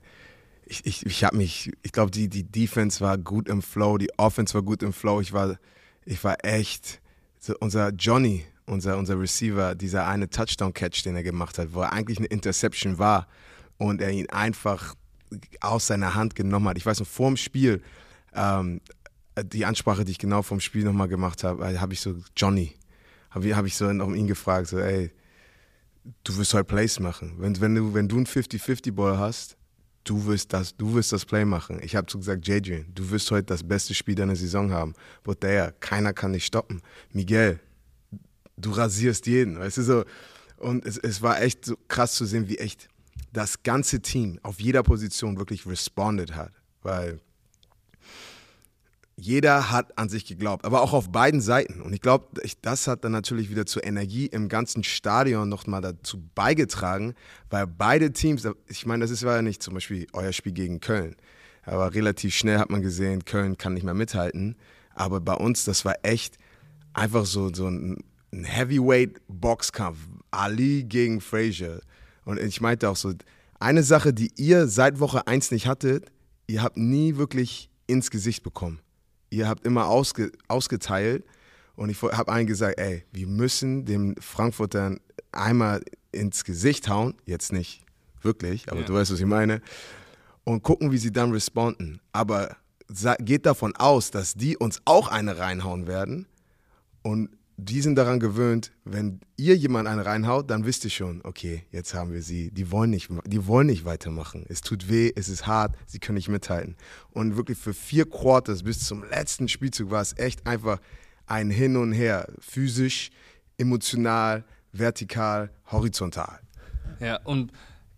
ich, 0.65 0.85
ich, 0.85 1.05
ich 1.05 1.23
habe 1.23 1.37
mich, 1.37 1.71
ich 1.83 1.91
glaube, 1.91 2.11
die, 2.11 2.27
die 2.27 2.43
Defense 2.43 3.01
war 3.01 3.17
gut 3.17 3.47
im 3.49 3.61
Flow, 3.61 3.97
die 3.97 4.09
Offense 4.17 4.53
war 4.53 4.63
gut 4.63 4.81
im 4.83 4.93
Flow. 4.93 5.21
Ich 5.21 5.33
war, 5.33 5.57
ich 6.05 6.23
war 6.23 6.43
echt, 6.43 7.01
so 7.39 7.55
unser 7.59 7.89
Johnny, 7.89 8.45
unser, 8.65 8.97
unser 8.97 9.19
Receiver, 9.19 9.75
dieser 9.75 10.07
eine 10.07 10.29
Touchdown-Catch, 10.29 11.03
den 11.03 11.15
er 11.15 11.23
gemacht 11.23 11.59
hat, 11.59 11.73
wo 11.73 11.81
er 11.81 11.93
eigentlich 11.93 12.17
eine 12.17 12.27
Interception 12.27 12.97
war 12.97 13.27
und 13.77 14.01
er 14.01 14.11
ihn 14.11 14.29
einfach 14.29 14.95
aus 15.61 15.87
seiner 15.87 16.15
Hand 16.15 16.35
genommen 16.35 16.67
hat. 16.67 16.77
Ich 16.77 16.85
weiß 16.85 16.99
noch, 16.99 17.07
vor 17.07 17.27
dem 17.27 17.37
Spiel, 17.37 17.81
ähm, 18.33 18.81
die 19.43 19.65
Ansprache, 19.65 20.05
die 20.05 20.13
ich 20.13 20.17
genau 20.17 20.41
vom 20.41 20.59
Spiel 20.59 20.83
nochmal 20.83 21.07
gemacht 21.07 21.43
habe, 21.43 21.79
habe 21.79 21.93
ich 21.93 22.01
so, 22.01 22.15
Johnny, 22.35 22.73
habe 23.29 23.55
hab 23.55 23.65
ich 23.65 23.75
so 23.75 23.91
noch 23.91 24.13
ihn 24.13 24.27
gefragt, 24.27 24.67
so, 24.67 24.79
ey, 24.79 25.11
du 26.23 26.37
wirst 26.37 26.53
heute 26.53 26.65
Plays 26.65 26.99
machen. 26.99 27.35
Wenn, 27.37 27.59
wenn, 27.61 27.75
du, 27.75 27.93
wenn 27.93 28.07
du 28.07 28.17
einen 28.17 28.25
50-50-Ball 28.25 29.17
hast, 29.17 29.57
du 30.03 30.25
wirst 30.25 30.53
das, 30.53 30.75
du 30.75 30.93
wirst 30.93 31.11
das 31.11 31.25
Play 31.25 31.45
machen. 31.45 31.79
Ich 31.83 31.95
habe 31.95 32.09
so 32.09 32.17
gesagt, 32.17 32.47
Jadrian, 32.47 32.85
du 32.93 33.09
wirst 33.09 33.29
heute 33.31 33.45
das 33.45 33.63
beste 33.63 33.93
Spiel 33.93 34.15
deiner 34.15 34.35
Saison 34.35 34.71
haben. 34.71 34.93
But 35.23 35.45
keiner 35.79 36.13
kann 36.13 36.33
dich 36.33 36.45
stoppen. 36.45 36.81
Miguel, 37.11 37.59
du 38.57 38.71
rasierst 38.71 39.27
jeden, 39.27 39.59
weißt 39.59 39.77
du 39.77 39.81
so. 39.81 40.05
Und 40.57 40.85
es, 40.85 40.97
es 40.97 41.21
war 41.21 41.41
echt 41.41 41.65
so 41.65 41.75
krass 41.87 42.13
zu 42.13 42.25
sehen, 42.25 42.47
wie 42.47 42.57
echt 42.57 42.87
das 43.33 43.63
ganze 43.63 43.99
Team 44.01 44.39
auf 44.43 44.61
jeder 44.61 44.83
Position 44.83 45.37
wirklich 45.37 45.65
responded 45.65 46.35
hat. 46.35 46.53
Weil 46.81 47.19
jeder 49.17 49.71
hat 49.71 49.97
an 49.97 50.09
sich 50.09 50.25
geglaubt, 50.25 50.65
aber 50.65 50.81
auch 50.81 50.93
auf 50.93 51.09
beiden 51.09 51.39
Seiten. 51.39 51.81
Und 51.81 51.93
ich 51.93 52.01
glaube, 52.01 52.27
das 52.61 52.87
hat 52.87 53.03
dann 53.03 53.13
natürlich 53.13 53.49
wieder 53.49 53.65
zur 53.65 53.85
Energie 53.85 54.25
im 54.25 54.49
ganzen 54.49 54.83
Stadion 54.83 55.47
nochmal 55.47 55.81
dazu 55.81 56.21
beigetragen, 56.35 57.13
weil 57.49 57.65
beide 57.65 58.11
Teams, 58.11 58.47
ich 58.67 58.85
meine, 58.85 59.03
das 59.03 59.11
ist, 59.11 59.23
war 59.23 59.37
ja 59.37 59.41
nicht 59.41 59.63
zum 59.63 59.73
Beispiel 59.73 60.07
euer 60.13 60.33
Spiel 60.33 60.51
gegen 60.51 60.81
Köln, 60.81 61.15
aber 61.63 61.93
relativ 61.93 62.35
schnell 62.35 62.59
hat 62.59 62.69
man 62.69 62.81
gesehen, 62.81 63.23
Köln 63.25 63.57
kann 63.57 63.73
nicht 63.73 63.83
mehr 63.83 63.93
mithalten. 63.93 64.55
Aber 64.93 65.21
bei 65.21 65.33
uns, 65.33 65.63
das 65.63 65.85
war 65.85 65.95
echt 66.03 66.37
einfach 66.93 67.25
so, 67.25 67.53
so 67.53 67.67
ein 67.67 68.03
Heavyweight-Boxkampf. 68.31 69.97
Ali 70.35 70.83
gegen 70.83 71.21
Frazier. 71.21 71.81
Und 72.25 72.39
ich 72.39 72.59
meinte 72.59 72.89
auch 72.89 72.95
so, 72.95 73.13
eine 73.59 73.83
Sache, 73.83 74.13
die 74.13 74.31
ihr 74.35 74.67
seit 74.67 74.99
Woche 74.99 75.27
1 75.27 75.51
nicht 75.51 75.65
hattet, 75.65 76.11
ihr 76.47 76.61
habt 76.61 76.77
nie 76.77 77.15
wirklich 77.15 77.69
ins 77.87 78.11
Gesicht 78.11 78.43
bekommen. 78.43 78.79
Ihr 79.35 79.49
habt 79.49 79.65
immer 79.65 79.87
ausge, 79.87 80.31
ausgeteilt. 80.47 81.25
Und 81.75 81.89
ich 81.89 82.01
habe 82.01 82.31
allen 82.31 82.47
gesagt, 82.47 82.79
ey, 82.79 83.03
wir 83.11 83.27
müssen 83.27 83.83
dem 83.83 84.15
Frankfurtern 84.17 85.01
einmal 85.33 85.81
ins 86.13 86.45
Gesicht 86.45 86.87
hauen, 86.87 87.15
jetzt 87.25 87.51
nicht. 87.51 87.83
Wirklich, 88.21 88.71
aber 88.71 88.79
ja. 88.79 88.85
du 88.85 88.93
weißt, 88.93 89.11
was 89.11 89.19
ich 89.19 89.25
meine, 89.25 89.61
und 90.45 90.63
gucken, 90.63 90.91
wie 90.93 90.97
sie 90.97 91.11
dann 91.11 91.31
responden. 91.31 91.99
Aber 92.13 92.55
geht 93.19 93.45
davon 93.45 93.75
aus, 93.75 94.09
dass 94.09 94.35
die 94.35 94.55
uns 94.55 94.81
auch 94.85 95.09
eine 95.09 95.37
reinhauen 95.37 95.85
werden. 95.85 96.27
Und 97.03 97.29
die 97.57 97.81
sind 97.81 97.95
daran 97.95 98.19
gewöhnt, 98.19 98.71
wenn 98.83 99.21
ihr 99.37 99.55
jemand 99.55 99.87
einen 99.87 100.01
reinhaut, 100.01 100.49
dann 100.49 100.65
wisst 100.65 100.83
ihr 100.83 100.89
schon, 100.89 101.21
okay, 101.23 101.63
jetzt 101.71 101.93
haben 101.93 102.11
wir 102.11 102.21
sie. 102.21 102.51
Die 102.51 102.69
wollen 102.69 102.89
nicht, 102.89 103.09
die 103.25 103.47
wollen 103.47 103.67
nicht 103.67 103.85
weitermachen. 103.85 104.45
Es 104.49 104.61
tut 104.61 104.89
weh, 104.89 105.11
es 105.15 105.29
ist 105.29 105.47
hart, 105.47 105.75
sie 105.85 105.99
können 105.99 106.17
nicht 106.17 106.27
mithalten. 106.27 106.75
Und 107.11 107.37
wirklich 107.37 107.57
für 107.57 107.73
vier 107.73 108.09
Quarters 108.09 108.63
bis 108.63 108.79
zum 108.79 109.03
letzten 109.09 109.47
Spielzug 109.47 109.89
war 109.89 110.01
es 110.01 110.17
echt 110.17 110.45
einfach 110.45 110.79
ein 111.27 111.49
Hin 111.49 111.77
und 111.77 111.93
Her, 111.93 112.27
physisch, 112.39 113.09
emotional, 113.57 114.43
vertikal, 114.73 115.49
horizontal. 115.71 116.39
Ja, 116.99 117.21
und 117.23 117.51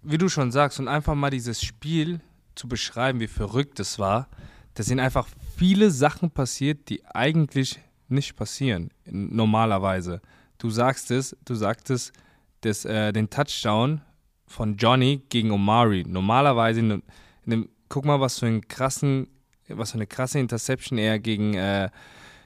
wie 0.04 0.20
du 0.20 0.30
schon 0.30 0.52
sagst, 0.52 0.80
und 0.80 0.88
einfach 0.88 1.16
mal 1.16 1.32
dieses 1.32 1.62
Spiel 1.64 2.22
zu 2.54 2.68
beschreiben, 2.68 3.20
wie 3.20 3.28
verrückt 3.28 3.80
es 3.80 3.98
war, 3.98 4.30
da 4.76 4.84
sind 4.84 5.00
einfach 5.00 5.28
viele 5.58 5.90
Sachen 5.90 6.30
passiert, 6.30 6.90
die 6.90 7.04
eigentlich 7.08 7.80
nicht 8.10 8.36
passieren, 8.36 8.92
normalerweise. 9.06 10.22
Du 10.58 10.70
sagst 10.70 11.12
es, 11.12 11.36
du 11.46 11.56
sagtest 11.56 12.14
das, 12.62 12.86
äh, 12.86 13.14
den 13.14 13.30
Touchdown 13.30 14.02
von 14.48 14.78
Johnny 14.78 15.22
gegen 15.30 15.52
Omari. 15.52 16.04
Normalerweise, 16.08 16.80
in, 16.80 16.92
in 16.92 17.50
dem, 17.50 17.70
guck 17.90 18.06
mal, 18.06 18.20
was 18.20 18.40
für, 18.40 18.48
einen 18.48 18.68
krassen, 18.68 19.28
was 19.68 19.92
für 19.92 19.98
eine 19.98 20.08
krasse 20.08 20.40
Interception 20.40 20.98
er 20.98 21.20
gegen, 21.20 21.54
äh, 21.54 21.90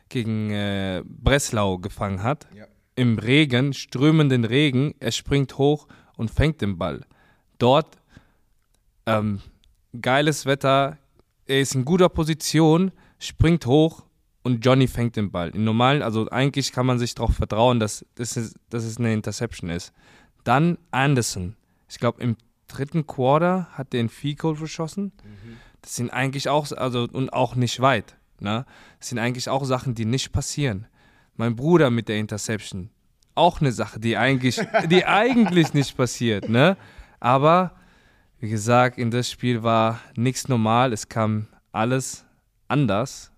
gegen 0.10 0.52
äh, 0.52 1.04
Breslau 1.06 1.78
gefangen 1.78 2.24
hat. 2.24 2.48
Ja. 2.54 2.66
Im 2.96 3.18
Regen, 3.18 3.74
strömenden 3.74 4.44
Regen, 4.44 4.94
er 5.00 5.12
springt 5.12 5.58
hoch 5.58 5.88
und 6.18 6.30
fängt 6.30 6.62
den 6.62 6.78
Ball. 6.78 7.02
Dort, 7.58 7.98
ähm, 9.06 9.42
geiles 10.00 10.46
Wetter, 10.46 10.98
er 11.46 11.62
ist 11.62 11.76
in 11.76 11.86
guter 11.86 12.10
Position, 12.10 12.92
springt 13.20 13.66
hoch 13.66 14.04
und 14.44 14.66
Johnny 14.66 14.88
fängt 14.88 15.16
den 15.16 15.32
Ball. 15.32 15.50
Im 15.50 15.64
normalen, 15.64 16.02
also 16.02 16.30
eigentlich 16.30 16.72
kann 16.72 16.86
man 16.86 16.98
sich 16.98 17.14
darauf 17.14 17.36
vertrauen, 17.36 17.80
dass, 17.80 18.06
dass, 18.16 18.38
es, 18.38 18.56
dass 18.70 18.84
es 18.84 18.98
eine 18.98 19.14
Interception 19.14 19.70
ist. 19.70 19.94
Dann 20.44 20.78
Anderson. 20.90 21.56
Ich 21.88 22.00
glaube, 22.00 22.22
im 22.22 22.36
dritten 22.68 23.06
Quarter 23.06 23.68
hat 23.74 23.94
der 23.94 24.00
einen 24.00 24.10
Field 24.10 24.40
verschossen. 24.40 25.12
Mhm. 25.24 25.58
Das 25.82 25.96
sind 25.96 26.10
eigentlich 26.10 26.50
auch, 26.50 26.72
also 26.72 27.08
und 27.12 27.34
auch 27.34 27.56
nicht 27.56 27.80
weit. 27.82 28.16
Ne? 28.40 28.66
Das 29.00 29.10
sind 29.10 29.20
eigentlich 29.20 29.50
auch 29.50 29.66
Sachen, 29.66 29.94
die 29.94 30.06
nicht 30.06 30.32
passieren. 30.32 30.88
Mein 31.36 31.56
Bruder 31.56 31.90
mit 31.92 32.08
der 32.08 32.18
Interception. 32.18 32.90
Auch 33.36 33.62
eine 33.62 33.72
Sache, 33.72 34.00
die 34.00 34.18
eigentlich, 34.18 34.60
die 34.90 35.06
eigentlich 35.06 35.74
nicht 35.74 35.96
passiert. 35.96 36.50
Ne? 36.50 36.78
Aber 37.20 37.76
wie 38.40 38.50
gesagt, 38.50 38.98
in 38.98 39.12
das 39.12 39.30
Spiel 39.30 39.62
war 39.62 40.00
nichts 40.16 40.48
normal. 40.48 40.94
Es 40.94 41.10
kam 41.10 41.48
alles 41.72 42.26
anders 42.68 43.31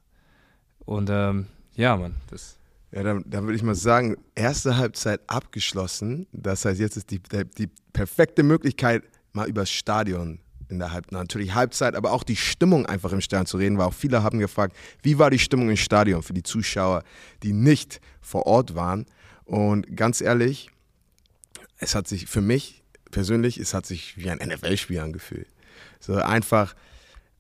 und 0.86 1.10
ähm, 1.12 1.48
ja, 1.76 1.96
Mann, 1.98 2.15
das. 2.30 2.58
Ja, 2.91 3.02
dann, 3.02 3.24
dann 3.26 3.46
würde 3.46 3.56
ich 3.56 3.63
mal 3.63 3.74
sagen, 3.74 4.17
erste 4.36 4.78
Halbzeit 4.78 5.22
abgeschlossen. 5.26 6.28
Das 6.32 6.63
heißt, 6.63 6.80
jetzt 6.80 6.96
ist 6.96 7.10
die, 7.10 7.22
die 7.58 7.67
perfekte 7.91 8.43
Möglichkeit, 8.43 9.04
mal 9.32 9.48
über 9.48 9.62
das 9.62 9.72
Stadion 9.72 10.39
in 10.69 10.80
der 10.80 10.91
Halbzeit, 10.91 11.12
natürlich 11.12 11.54
Halbzeit, 11.54 11.96
aber 11.96 12.12
auch 12.12 12.24
die 12.24 12.36
Stimmung 12.36 12.86
einfach 12.86 13.12
im 13.12 13.22
Stadion 13.22 13.48
zu 13.48 13.58
reden, 13.58 13.78
weil 13.78 13.88
auch 13.88 13.93
viele 13.93 14.22
haben 14.22 14.39
gefragt, 14.39 14.76
wie 15.02 15.17
war 15.17 15.30
die 15.30 15.39
Stimmung 15.39 15.69
im 15.69 15.78
Stadion 15.78 16.22
für 16.22 16.34
die 16.34 16.43
Zuschauer, 16.43 17.04
die 17.41 17.54
nicht 17.54 18.00
vor 18.22 18.46
Ort 18.46 18.76
waren. 18.76 19.06
Und 19.46 19.96
ganz 19.96 20.22
ehrlich, 20.22 20.69
es 21.78 21.96
hat 21.96 22.08
sich 22.08 22.28
für 22.28 22.41
mich 22.41 22.84
persönlich, 23.12 23.58
es 23.58 23.74
hat 23.74 23.86
sich 23.86 24.17
wie 24.17 24.30
ein 24.30 24.38
NFL-Spiel 24.38 25.00
angefühlt. 25.00 25.48
So 26.00 26.15
einfach, 26.15 26.76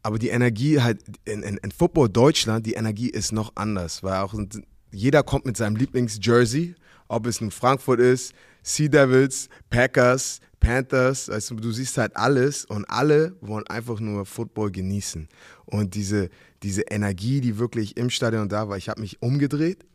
aber 0.03 0.19
die 0.19 0.29
Energie 0.29 0.81
halt 0.81 1.01
in, 1.25 1.41
in, 1.43 1.57
in 1.57 1.71
Football 1.71 2.09
Deutschland, 2.09 2.65
die 2.65 2.73
Energie 2.73 3.09
ist 3.09 3.31
noch 3.31 3.53
anders, 3.55 4.03
weil 4.03 4.17
auch 4.19 4.35
jeder 4.91 5.23
kommt 5.23 5.45
mit 5.45 5.57
seinem 5.57 5.75
Lieblingsjersey, 5.75 6.75
ob 7.07 7.25
es 7.25 7.41
nun 7.41 7.51
Frankfurt 7.51 7.99
ist, 7.99 8.33
Sea 8.61 8.87
Devils, 8.87 9.49
Packers, 9.69 10.39
Panthers, 10.63 11.29
also 11.29 11.55
du 11.55 11.71
siehst 11.71 11.97
halt 11.97 12.15
alles 12.15 12.63
und 12.63 12.85
alle 12.85 13.35
wollen 13.41 13.67
einfach 13.67 13.99
nur 13.99 14.25
Football 14.25 14.71
genießen. 14.71 15.27
Und 15.65 15.93
diese, 15.93 16.29
diese 16.63 16.83
Energie, 16.83 17.41
die 17.41 17.57
wirklich 17.57 17.97
im 17.97 18.09
Stadion 18.09 18.47
da 18.47 18.69
war, 18.69 18.77
ich 18.77 18.87
habe 18.87 19.01
mich 19.01 19.21
umgedreht 19.21 19.85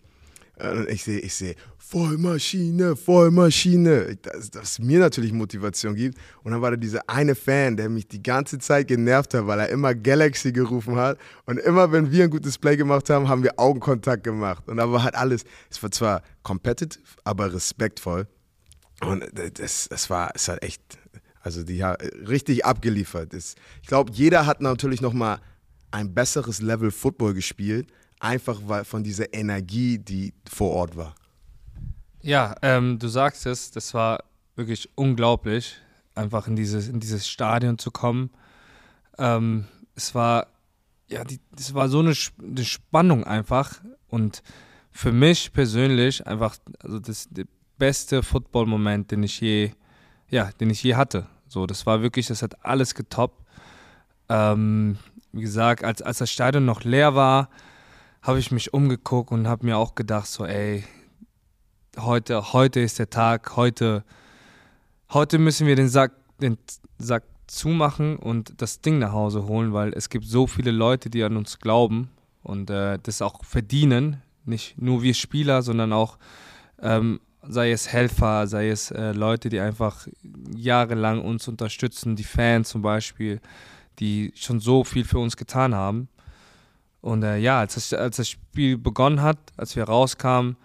und 0.58 0.88
ich 0.90 1.04
sehe, 1.04 1.20
ich 1.20 1.34
sehe, 1.34 1.54
Vollmaschine, 1.88 2.96
Vollmaschine, 2.96 4.16
dass 4.16 4.50
das 4.50 4.78
mir 4.78 4.98
natürlich 4.98 5.32
Motivation 5.32 5.94
gibt. 5.94 6.18
Und 6.42 6.52
dann 6.52 6.60
war 6.60 6.70
da 6.70 6.76
dieser 6.76 7.08
eine 7.08 7.34
Fan, 7.34 7.76
der 7.76 7.88
mich 7.88 8.06
die 8.06 8.22
ganze 8.22 8.58
Zeit 8.58 8.88
genervt 8.88 9.32
hat, 9.34 9.46
weil 9.46 9.60
er 9.60 9.68
immer 9.70 9.94
Galaxy 9.94 10.52
gerufen 10.52 10.96
hat. 10.96 11.18
Und 11.46 11.58
immer, 11.58 11.90
wenn 11.90 12.10
wir 12.10 12.24
ein 12.24 12.30
gutes 12.30 12.58
Play 12.58 12.76
gemacht 12.76 13.08
haben, 13.08 13.28
haben 13.28 13.42
wir 13.42 13.58
Augenkontakt 13.58 14.24
gemacht. 14.24 14.68
Und 14.68 14.76
da 14.76 14.90
war 14.92 15.02
halt 15.02 15.14
alles, 15.14 15.44
es 15.70 15.82
war 15.82 15.90
zwar 15.90 16.22
competitive, 16.42 17.02
aber 17.24 17.52
respektvoll. 17.52 18.26
Und 19.00 19.24
das, 19.54 19.88
das 19.88 20.10
war, 20.10 20.32
es 20.34 20.48
hat 20.48 20.62
echt, 20.62 20.82
also 21.40 21.62
die 21.62 21.82
haben 21.82 21.96
richtig 22.28 22.64
abgeliefert. 22.64 23.32
ich 23.32 23.54
glaube, 23.86 24.12
jeder 24.12 24.44
hat 24.44 24.60
natürlich 24.60 25.00
nochmal 25.00 25.40
ein 25.90 26.12
besseres 26.12 26.60
Level 26.60 26.90
Football 26.90 27.34
gespielt 27.34 27.88
einfach 28.20 28.60
weil 28.64 28.84
von 28.84 29.02
dieser 29.02 29.32
Energie, 29.32 29.98
die 29.98 30.32
vor 30.50 30.70
Ort 30.70 30.96
war. 30.96 31.14
Ja, 32.28 32.56
ähm, 32.60 32.98
du 32.98 33.08
sagst 33.08 33.46
es, 33.46 33.70
das 33.70 33.94
war 33.94 34.22
wirklich 34.54 34.90
unglaublich, 34.96 35.78
einfach 36.14 36.46
in 36.46 36.56
dieses, 36.56 36.86
in 36.86 37.00
dieses 37.00 37.26
Stadion 37.26 37.78
zu 37.78 37.90
kommen. 37.90 38.28
Ähm, 39.16 39.64
es 39.94 40.14
war, 40.14 40.48
ja, 41.08 41.24
die, 41.24 41.40
es 41.58 41.72
war 41.72 41.88
so 41.88 42.00
eine, 42.00 42.12
eine 42.38 42.64
Spannung 42.66 43.24
einfach 43.24 43.80
und 44.08 44.42
für 44.90 45.10
mich 45.10 45.54
persönlich 45.54 46.26
einfach, 46.26 46.56
also 46.80 46.98
das 46.98 47.30
der 47.30 47.46
beste 47.78 48.22
Football-Moment, 48.22 49.10
den 49.10 49.22
ich 49.22 49.40
je, 49.40 49.70
ja, 50.28 50.50
den 50.60 50.68
ich 50.68 50.82
je 50.82 50.96
hatte. 50.96 51.28
So, 51.46 51.64
das 51.64 51.86
war 51.86 52.02
wirklich, 52.02 52.26
das 52.26 52.42
hat 52.42 52.62
alles 52.62 52.94
getoppt. 52.94 53.42
Ähm, 54.28 54.98
wie 55.32 55.40
gesagt, 55.40 55.82
als, 55.82 56.02
als 56.02 56.18
das 56.18 56.30
Stadion 56.30 56.66
noch 56.66 56.84
leer 56.84 57.14
war, 57.14 57.48
habe 58.20 58.38
ich 58.38 58.50
mich 58.50 58.74
umgeguckt 58.74 59.30
und 59.30 59.48
habe 59.48 59.64
mir 59.64 59.78
auch 59.78 59.94
gedacht, 59.94 60.26
so, 60.26 60.44
ey, 60.44 60.84
heute, 61.96 62.52
heute 62.52 62.80
ist 62.80 62.98
der 62.98 63.10
Tag, 63.10 63.56
heute, 63.56 64.04
heute 65.10 65.38
müssen 65.38 65.66
wir 65.66 65.76
den 65.76 65.88
Sack, 65.88 66.12
den 66.40 66.58
Sack 66.98 67.24
zumachen 67.46 68.16
und 68.16 68.60
das 68.60 68.80
Ding 68.80 68.98
nach 68.98 69.12
Hause 69.12 69.46
holen, 69.46 69.72
weil 69.72 69.92
es 69.94 70.10
gibt 70.10 70.26
so 70.26 70.46
viele 70.46 70.70
Leute, 70.70 71.10
die 71.10 71.22
an 71.22 71.36
uns 71.36 71.58
glauben 71.58 72.10
und 72.42 72.70
äh, 72.70 72.98
das 73.02 73.22
auch 73.22 73.44
verdienen. 73.44 74.22
Nicht 74.44 74.80
nur 74.80 75.02
wir 75.02 75.14
Spieler, 75.14 75.62
sondern 75.62 75.92
auch, 75.92 76.18
ähm, 76.80 77.20
sei 77.42 77.72
es 77.72 77.88
Helfer, 77.88 78.46
sei 78.46 78.68
es 78.68 78.90
äh, 78.90 79.12
Leute, 79.12 79.48
die 79.48 79.60
einfach 79.60 80.06
jahrelang 80.54 81.22
uns 81.22 81.48
unterstützen, 81.48 82.16
die 82.16 82.24
Fans 82.24 82.68
zum 82.68 82.82
Beispiel, 82.82 83.40
die 83.98 84.32
schon 84.34 84.60
so 84.60 84.84
viel 84.84 85.04
für 85.04 85.18
uns 85.18 85.36
getan 85.36 85.74
haben. 85.74 86.08
Und 87.00 87.22
äh, 87.22 87.38
ja, 87.38 87.60
als 87.60 87.74
das, 87.74 87.92
als 87.92 88.16
das 88.16 88.28
Spiel 88.28 88.76
begonnen 88.76 89.22
hat, 89.22 89.38
als 89.56 89.76
wir 89.76 89.84
rauskamen 89.84 90.56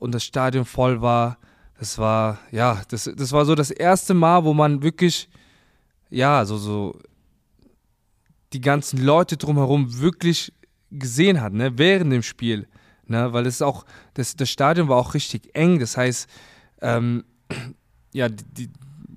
und 0.00 0.12
das 0.12 0.24
Stadion 0.24 0.64
voll 0.64 1.00
war, 1.00 1.38
das 1.78 1.96
war, 1.98 2.38
ja, 2.50 2.82
das, 2.88 3.08
das 3.14 3.30
war 3.30 3.44
so 3.44 3.54
das 3.54 3.70
erste 3.70 4.12
Mal, 4.12 4.44
wo 4.44 4.52
man 4.52 4.82
wirklich, 4.82 5.30
ja, 6.10 6.44
so, 6.44 6.58
so 6.58 6.98
die 8.52 8.60
ganzen 8.60 9.02
Leute 9.02 9.36
drumherum 9.36 10.00
wirklich 10.00 10.52
gesehen 10.90 11.40
hat, 11.40 11.52
ne, 11.52 11.78
während 11.78 12.12
dem 12.12 12.22
Spiel. 12.22 12.66
Ne, 13.06 13.32
weil 13.32 13.46
es 13.46 13.60
auch, 13.60 13.84
das, 14.14 14.36
das 14.36 14.50
Stadion 14.50 14.88
war 14.88 14.96
auch 14.96 15.14
richtig 15.14 15.54
eng, 15.54 15.78
das 15.78 15.96
heißt, 15.96 16.28
ähm, 16.80 17.24
ja, 18.12 18.28
die, 18.28 18.70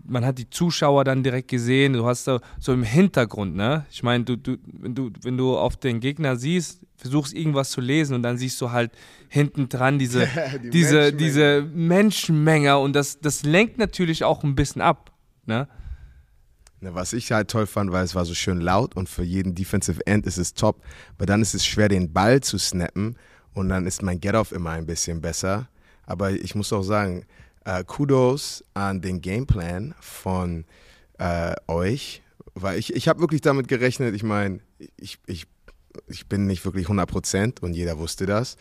man 0.06 0.26
hat 0.26 0.38
die 0.38 0.50
Zuschauer 0.50 1.04
dann 1.04 1.24
direkt 1.24 1.48
gesehen, 1.48 1.94
du 1.94 2.06
hast 2.06 2.26
so, 2.26 2.40
so 2.60 2.74
im 2.74 2.84
Hintergrund, 2.84 3.56
ne? 3.56 3.86
Ich 3.90 4.04
meine, 4.04 4.24
du, 4.24 4.36
du, 4.36 4.58
wenn 4.66 4.96
du, 4.96 5.12
wenn 5.22 5.38
du 5.38 5.58
auf 5.58 5.78
den 5.78 6.00
Gegner 6.00 6.36
siehst, 6.36 6.86
versuchst 6.98 7.34
irgendwas 7.34 7.70
zu 7.70 7.82
lesen 7.82 8.16
und 8.16 8.24
dann 8.24 8.38
siehst 8.38 8.60
du 8.62 8.72
halt 8.72 8.92
hinten 9.30 9.70
dran 9.70 10.00
diese, 10.00 10.28
die 10.64 10.70
diese, 10.70 10.96
Menschenmenge. 10.96 11.18
diese 11.18 11.70
Menschenmenge 11.74 12.78
und 12.78 12.94
das, 12.94 13.20
das 13.20 13.44
lenkt 13.44 13.78
natürlich 13.78 14.24
auch 14.24 14.44
ein 14.44 14.56
bisschen 14.56 14.82
ab, 14.82 15.12
ne? 15.46 15.68
Na, 16.82 16.94
was 16.94 17.14
ich 17.14 17.32
halt 17.32 17.50
toll 17.50 17.66
fand, 17.66 17.94
weil 17.94 18.04
es 18.04 18.14
war 18.14 18.26
so 18.26 18.34
schön 18.34 18.60
laut 18.60 18.96
und 18.96 19.08
für 19.08 19.24
jeden 19.24 19.56
Defensive 19.56 20.06
End 20.06 20.26
ist 20.26 20.38
es 20.38 20.54
top, 20.54 20.84
weil 21.18 21.26
dann 21.26 21.42
ist 21.42 21.54
es 21.54 21.66
schwer, 21.66 21.88
den 21.88 22.12
Ball 22.12 22.42
zu 22.42 22.58
snappen 22.58 23.16
und 23.54 23.70
dann 23.70 23.88
ist 23.88 24.04
mein 24.04 24.20
Get-Off 24.20 24.52
immer 24.52 24.72
ein 24.72 24.86
bisschen 24.86 25.22
besser. 25.22 25.70
Aber 26.06 26.32
ich 26.32 26.56
muss 26.56 26.74
auch 26.74 26.82
sagen, 26.84 27.26
äh, 27.66 27.84
Kudos 27.84 28.64
an 28.74 29.02
den 29.02 29.22
Gameplan 29.22 29.96
von 30.00 30.66
äh, 31.20 31.56
euch, 31.68 32.22
weil 32.56 32.78
ich, 32.78 32.96
ich 32.96 33.08
habe 33.08 33.20
wirklich 33.20 33.42
damit 33.42 33.68
gerechnet, 33.68 34.16
ich 34.16 34.24
meine, 34.24 34.60
ich, 34.98 35.20
ich, 35.26 35.48
ich 36.08 36.28
bin 36.28 36.46
nicht 36.46 36.66
wirklich 36.66 36.88
100% 36.88 37.62
und 37.62 37.74
jeder 37.74 37.98
wusste 37.98 38.26
das. 38.26 38.58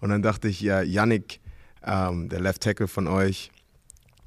Und 0.00 0.10
dann 0.10 0.22
dachte 0.22 0.48
ich, 0.48 0.60
ja, 0.60 0.82
Yannick, 0.82 1.40
ähm, 1.84 2.28
der 2.28 2.40
Left 2.40 2.62
Tackle 2.62 2.88
von 2.88 3.06
euch, 3.06 3.50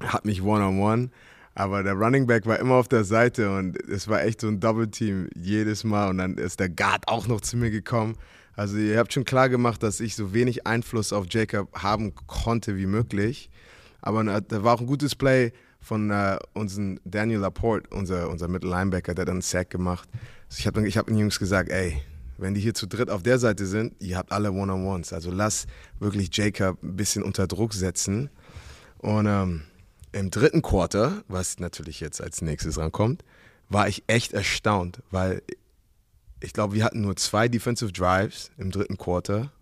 hat 0.02 0.24
mich 0.24 0.42
one-on-one. 0.42 1.04
-on 1.04 1.06
-one, 1.06 1.10
aber 1.54 1.82
der 1.82 1.94
Running 1.94 2.26
Back 2.26 2.46
war 2.46 2.58
immer 2.58 2.76
auf 2.76 2.88
der 2.88 3.04
Seite 3.04 3.54
und 3.54 3.76
es 3.88 4.08
war 4.08 4.22
echt 4.22 4.40
so 4.40 4.48
ein 4.48 4.60
Double 4.60 4.88
Team 4.88 5.28
jedes 5.34 5.84
Mal. 5.84 6.08
Und 6.08 6.18
dann 6.18 6.38
ist 6.38 6.60
der 6.60 6.68
Guard 6.68 7.06
auch 7.08 7.26
noch 7.26 7.40
zu 7.40 7.56
mir 7.56 7.70
gekommen. 7.70 8.16
Also 8.54 8.76
ihr 8.78 8.98
habt 8.98 9.12
schon 9.12 9.24
klar 9.24 9.48
gemacht, 9.48 9.82
dass 9.82 10.00
ich 10.00 10.16
so 10.16 10.32
wenig 10.32 10.66
Einfluss 10.66 11.12
auf 11.12 11.26
Jacob 11.28 11.70
haben 11.74 12.14
konnte 12.14 12.76
wie 12.76 12.86
möglich. 12.86 13.50
Aber 14.02 14.24
äh, 14.26 14.42
da 14.46 14.62
war 14.62 14.74
auch 14.74 14.80
ein 14.80 14.86
gutes 14.86 15.14
Play 15.14 15.52
von 15.80 16.10
äh, 16.10 16.38
unserem 16.52 17.00
Daniel 17.04 17.40
Laporte, 17.40 17.88
unser, 17.94 18.28
unser 18.28 18.48
Mittellinebacker, 18.48 19.14
der 19.14 19.22
hat 19.22 19.30
einen 19.30 19.40
Sack 19.40 19.70
gemacht. 19.70 20.08
Also 20.48 20.60
ich 20.60 20.66
habe 20.66 20.86
ich 20.86 20.96
hab 20.98 21.06
den 21.06 21.16
Jungs 21.16 21.38
gesagt, 21.38 21.70
ey, 21.70 22.02
wenn 22.38 22.54
die 22.54 22.60
hier 22.60 22.74
zu 22.74 22.86
dritt 22.86 23.10
auf 23.10 23.22
der 23.22 23.38
Seite 23.38 23.66
sind, 23.66 23.94
ihr 24.00 24.16
habt 24.16 24.32
alle 24.32 24.52
One-on-Ones. 24.52 25.12
Also 25.12 25.30
lass 25.30 25.66
wirklich 25.98 26.34
Jacob 26.34 26.82
ein 26.82 26.96
bisschen 26.96 27.22
unter 27.22 27.46
Druck 27.46 27.74
setzen. 27.74 28.30
Und 28.98 29.26
ähm, 29.26 29.62
im 30.12 30.30
dritten 30.30 30.62
Quarter, 30.62 31.22
was 31.28 31.58
natürlich 31.58 32.00
jetzt 32.00 32.20
als 32.20 32.42
nächstes 32.42 32.78
rankommt, 32.78 33.24
war 33.68 33.88
ich 33.88 34.02
echt 34.06 34.32
erstaunt, 34.32 35.02
weil 35.10 35.42
ich 36.40 36.52
glaube, 36.52 36.74
wir 36.74 36.84
hatten 36.84 37.02
nur 37.02 37.16
zwei 37.16 37.48
Defensive 37.48 37.92
Drives 37.92 38.50
im 38.56 38.70
dritten 38.70 38.96
Quarter. 38.96 39.52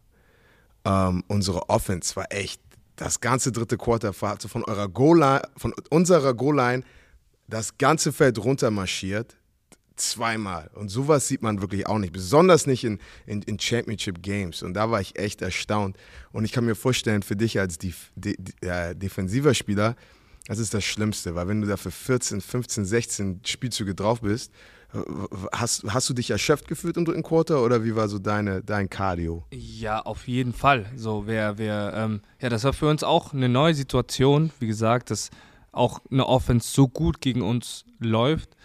Ähm, 0.84 1.24
unsere 1.26 1.68
Offense 1.68 2.14
war 2.16 2.26
echt 2.30 2.62
das 2.98 3.20
ganze 3.20 3.52
dritte 3.52 3.78
Quarter 3.78 4.12
also 4.20 4.48
von 4.48 4.64
eurer 4.64 4.88
Goal 4.88 5.42
von 5.56 5.72
unserer 5.90 6.34
Goal-Line 6.34 6.82
das 7.46 7.78
ganze 7.78 8.12
Feld 8.12 8.38
runter 8.38 8.70
marschiert. 8.70 9.36
Zweimal. 9.96 10.70
Und 10.74 10.90
sowas 10.90 11.26
sieht 11.26 11.42
man 11.42 11.60
wirklich 11.60 11.86
auch 11.86 11.98
nicht. 11.98 12.12
Besonders 12.12 12.66
nicht 12.66 12.84
in, 12.84 12.98
in, 13.26 13.42
in, 13.42 13.58
Championship 13.58 14.22
Games. 14.22 14.62
Und 14.62 14.74
da 14.74 14.90
war 14.90 15.00
ich 15.00 15.18
echt 15.18 15.42
erstaunt. 15.42 15.96
Und 16.30 16.44
ich 16.44 16.52
kann 16.52 16.66
mir 16.66 16.76
vorstellen, 16.76 17.22
für 17.22 17.34
dich 17.34 17.58
als 17.58 17.78
Def, 17.78 18.12
De, 18.14 18.36
äh, 18.60 18.94
defensiver 18.94 19.54
Spieler, 19.54 19.96
das 20.46 20.60
ist 20.60 20.72
das 20.72 20.84
Schlimmste. 20.84 21.34
Weil 21.34 21.48
wenn 21.48 21.62
du 21.62 21.66
da 21.66 21.76
für 21.76 21.90
14, 21.90 22.40
15, 22.40 22.84
16 22.84 23.40
Spielzüge 23.44 23.94
drauf 23.94 24.20
bist, 24.20 24.52
Hast, 25.52 25.84
hast 25.92 26.08
du 26.08 26.14
dich 26.14 26.30
erschöpft 26.30 26.66
gefühlt 26.66 26.96
im 26.96 27.04
dritten 27.04 27.22
Quarter 27.22 27.62
oder 27.62 27.84
wie 27.84 27.94
war 27.94 28.08
so 28.08 28.18
deine, 28.18 28.62
dein 28.62 28.88
Cardio? 28.88 29.44
Ja, 29.52 30.00
auf 30.00 30.26
jeden 30.26 30.54
Fall. 30.54 30.86
So, 30.96 31.26
wer, 31.26 31.58
wer, 31.58 31.92
ähm, 31.94 32.22
ja, 32.40 32.48
das 32.48 32.64
war 32.64 32.72
für 32.72 32.88
uns 32.88 33.04
auch 33.04 33.34
eine 33.34 33.50
neue 33.50 33.74
Situation. 33.74 34.50
Wie 34.60 34.66
gesagt, 34.66 35.10
dass 35.10 35.30
auch 35.72 36.00
eine 36.10 36.26
Offense 36.26 36.70
so 36.70 36.88
gut 36.88 37.20
gegen 37.20 37.42
uns 37.42 37.84
läuft. 37.98 38.56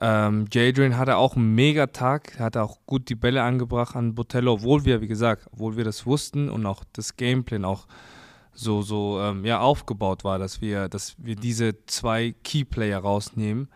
Ähm, 0.00 0.46
Jadrian 0.52 0.98
hatte 0.98 1.16
auch 1.16 1.36
einen 1.36 1.54
Mega-Tag, 1.54 2.38
hatte 2.38 2.62
auch 2.62 2.78
gut 2.86 3.08
die 3.08 3.14
Bälle 3.14 3.42
angebracht 3.42 3.96
an 3.96 4.14
Botello, 4.14 4.54
obwohl 4.54 4.84
wir, 4.84 5.00
wie 5.00 5.08
gesagt, 5.08 5.46
obwohl 5.52 5.76
wir 5.76 5.84
das 5.84 6.04
wussten 6.04 6.50
und 6.50 6.66
auch 6.66 6.84
das 6.92 7.16
Gameplan 7.16 7.64
auch 7.64 7.86
so, 8.52 8.82
so 8.82 9.20
ähm, 9.20 9.44
ja, 9.44 9.60
aufgebaut 9.60 10.24
war, 10.24 10.38
dass 10.38 10.60
wir, 10.60 10.88
dass 10.88 11.14
wir 11.18 11.36
diese 11.36 11.86
zwei 11.86 12.34
Key-Player 12.42 12.98
rausnehmen. 12.98 13.68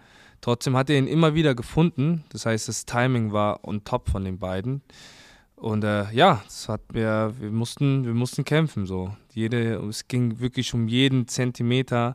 Trotzdem 0.46 0.76
hat 0.76 0.90
er 0.90 0.96
ihn 0.96 1.08
immer 1.08 1.34
wieder 1.34 1.56
gefunden. 1.56 2.22
Das 2.28 2.46
heißt, 2.46 2.68
das 2.68 2.86
Timing 2.86 3.32
war 3.32 3.66
on 3.66 3.82
top 3.82 4.08
von 4.08 4.22
den 4.22 4.38
beiden. 4.38 4.80
Und 5.56 5.82
äh, 5.82 6.08
ja, 6.12 6.40
das 6.44 6.68
hat 6.68 6.82
wir, 6.92 7.34
wir 7.40 7.50
mussten, 7.50 8.04
wir 8.04 8.14
mussten 8.14 8.44
kämpfen 8.44 8.86
so. 8.86 9.10
Jede, 9.32 9.74
es 9.88 10.06
ging 10.06 10.38
wirklich 10.38 10.72
um 10.72 10.86
jeden 10.86 11.26
Zentimeter. 11.26 12.14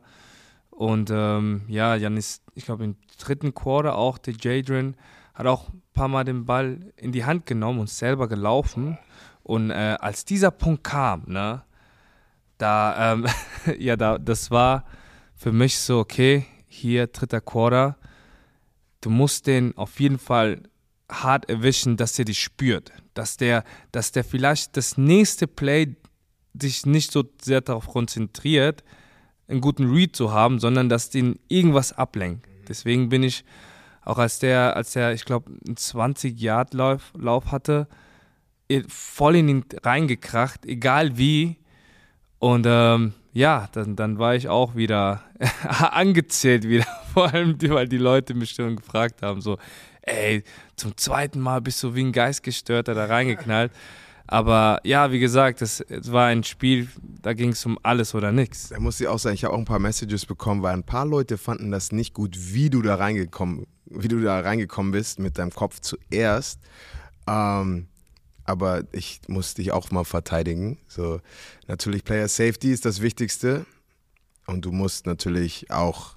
Und 0.70 1.12
ähm, 1.14 1.64
ja, 1.68 1.98
Janis, 1.98 2.42
ich 2.56 2.64
glaube 2.64 2.86
im 2.86 2.96
dritten 3.20 3.54
Quarter 3.54 3.98
auch, 3.98 4.18
der 4.18 4.36
Jadrian 4.40 4.96
hat 5.34 5.46
auch 5.46 5.68
ein 5.68 5.82
paar 5.94 6.08
Mal 6.08 6.24
den 6.24 6.46
Ball 6.46 6.80
in 6.96 7.12
die 7.12 7.26
Hand 7.26 7.46
genommen 7.46 7.82
und 7.82 7.90
selber 7.90 8.30
gelaufen. 8.30 8.98
Und 9.44 9.72
äh, 9.72 9.98
als 10.00 10.24
dieser 10.24 10.52
Punkt 10.52 10.86
kam, 10.86 11.24
ne, 11.26 11.64
da, 12.58 13.12
ähm, 13.12 13.26
ja, 13.78 13.98
da, 13.98 14.18
das 14.18 14.52
war 14.52 14.86
für 15.36 15.52
mich 15.52 15.78
so, 15.78 16.00
okay, 16.00 16.46
hier 16.66 17.08
dritter 17.08 17.42
Quarter, 17.42 17.98
du 19.02 19.10
musst 19.10 19.48
den 19.48 19.78
auf 19.78 20.00
jeden 20.00 20.20
Fall 20.20 20.64
hart 21.10 21.50
erwischen, 21.50 21.98
dass 21.98 22.14
der 22.14 22.26
dich 22.26 22.40
spürt, 22.40 22.92
dass 23.14 23.38
der, 23.38 23.64
dass 23.92 24.12
der 24.12 24.24
vielleicht 24.24 24.78
das 24.78 24.98
nächste 24.98 25.48
Play 25.48 25.96
sich 26.60 26.86
nicht 26.86 27.12
so 27.12 27.24
sehr 27.42 27.62
darauf 27.62 27.88
konzentriert, 27.88 28.84
einen 29.48 29.62
guten 29.62 29.90
Read 29.92 30.16
zu 30.16 30.32
haben, 30.32 30.60
sondern 30.60 30.90
dass 30.90 31.10
den 31.10 31.40
irgendwas 31.48 31.92
ablenkt. 31.94 32.48
Deswegen 32.68 33.10
bin 33.10 33.24
ich 33.24 33.44
auch 34.04 34.18
als 34.18 34.40
der, 34.40 34.76
als 34.76 34.94
der, 34.94 35.14
ich 35.14 35.26
glaube, 35.26 35.52
einen 35.68 35.76
20-Yard-Lauf 35.76 37.14
Lauf 37.18 37.52
hatte, 37.52 37.88
voll 38.88 39.36
in 39.36 39.50
ihn 39.50 39.66
reingekracht, 39.84 40.66
egal 40.66 41.18
wie. 41.18 41.58
Und 42.40 42.66
ähm, 42.68 43.14
ja, 43.34 43.70
dann, 43.72 43.96
dann 43.96 44.20
war 44.20 44.36
ich 44.36 44.50
auch 44.50 44.76
wieder 44.76 45.24
angezählt 45.92 46.68
wieder. 46.68 46.86
Vor 47.14 47.34
allem, 47.34 47.56
weil 47.62 47.88
die 47.88 47.98
Leute 47.98 48.34
mich 48.34 48.52
schon 48.52 48.76
gefragt 48.76 49.22
haben, 49.22 49.42
so, 49.42 49.58
ey, 50.02 50.44
zum 50.76 50.98
zweiten 50.98 51.40
Mal 51.40 51.62
bist 51.62 51.82
du 51.84 51.96
wie 51.96 52.04
ein 52.04 52.12
Geistgestörter 52.12 52.94
da 52.94 53.06
reingeknallt. 53.06 53.72
Aber 54.28 54.80
ja, 54.86 55.12
wie 55.12 55.20
gesagt, 55.20 55.62
es, 55.62 55.84
war 55.90 56.28
ein 56.28 56.46
Spiel, 56.46 56.88
da 57.22 57.34
ging 57.34 57.50
es 57.50 57.66
um 57.66 57.78
alles 57.84 58.16
oder 58.16 58.32
nichts. 58.32 58.70
Da 58.70 58.80
muss 58.80 59.02
ich 59.02 59.08
auch 59.08 59.20
sagen, 59.20 59.36
ich 59.36 59.44
habe 59.44 59.54
auch 59.54 59.60
ein 59.60 59.66
paar 59.66 59.80
Messages 59.80 60.26
bekommen, 60.26 60.62
weil 60.62 60.74
ein 60.74 60.86
paar 60.86 61.06
Leute 61.06 61.38
fanden 61.38 61.70
das 61.70 61.92
nicht 61.92 62.14
gut, 62.14 62.38
wie 62.54 62.70
du 62.70 62.82
da 62.82 62.96
reingekommen, 62.96 63.68
wie 63.88 64.08
du 64.08 64.22
da 64.22 64.40
reingekommen 64.40 64.94
bist 64.94 65.20
mit 65.20 65.38
deinem 65.38 65.52
Kopf 65.52 65.82
zuerst. 65.82 66.62
Ähm, 67.28 67.88
aber 68.52 68.84
ich 68.92 69.22
muss 69.28 69.54
dich 69.54 69.72
auch 69.72 69.90
mal 69.92 70.04
verteidigen. 70.04 70.78
So, 70.88 71.22
natürlich 71.68 72.04
Player 72.04 72.28
Safety 72.28 72.72
ist 72.72 72.86
das 72.86 73.02
Wichtigste. 73.02 73.66
Und 74.46 74.66
du 74.66 74.72
musst 74.72 75.06
natürlich 75.06 75.72
auch 75.72 76.16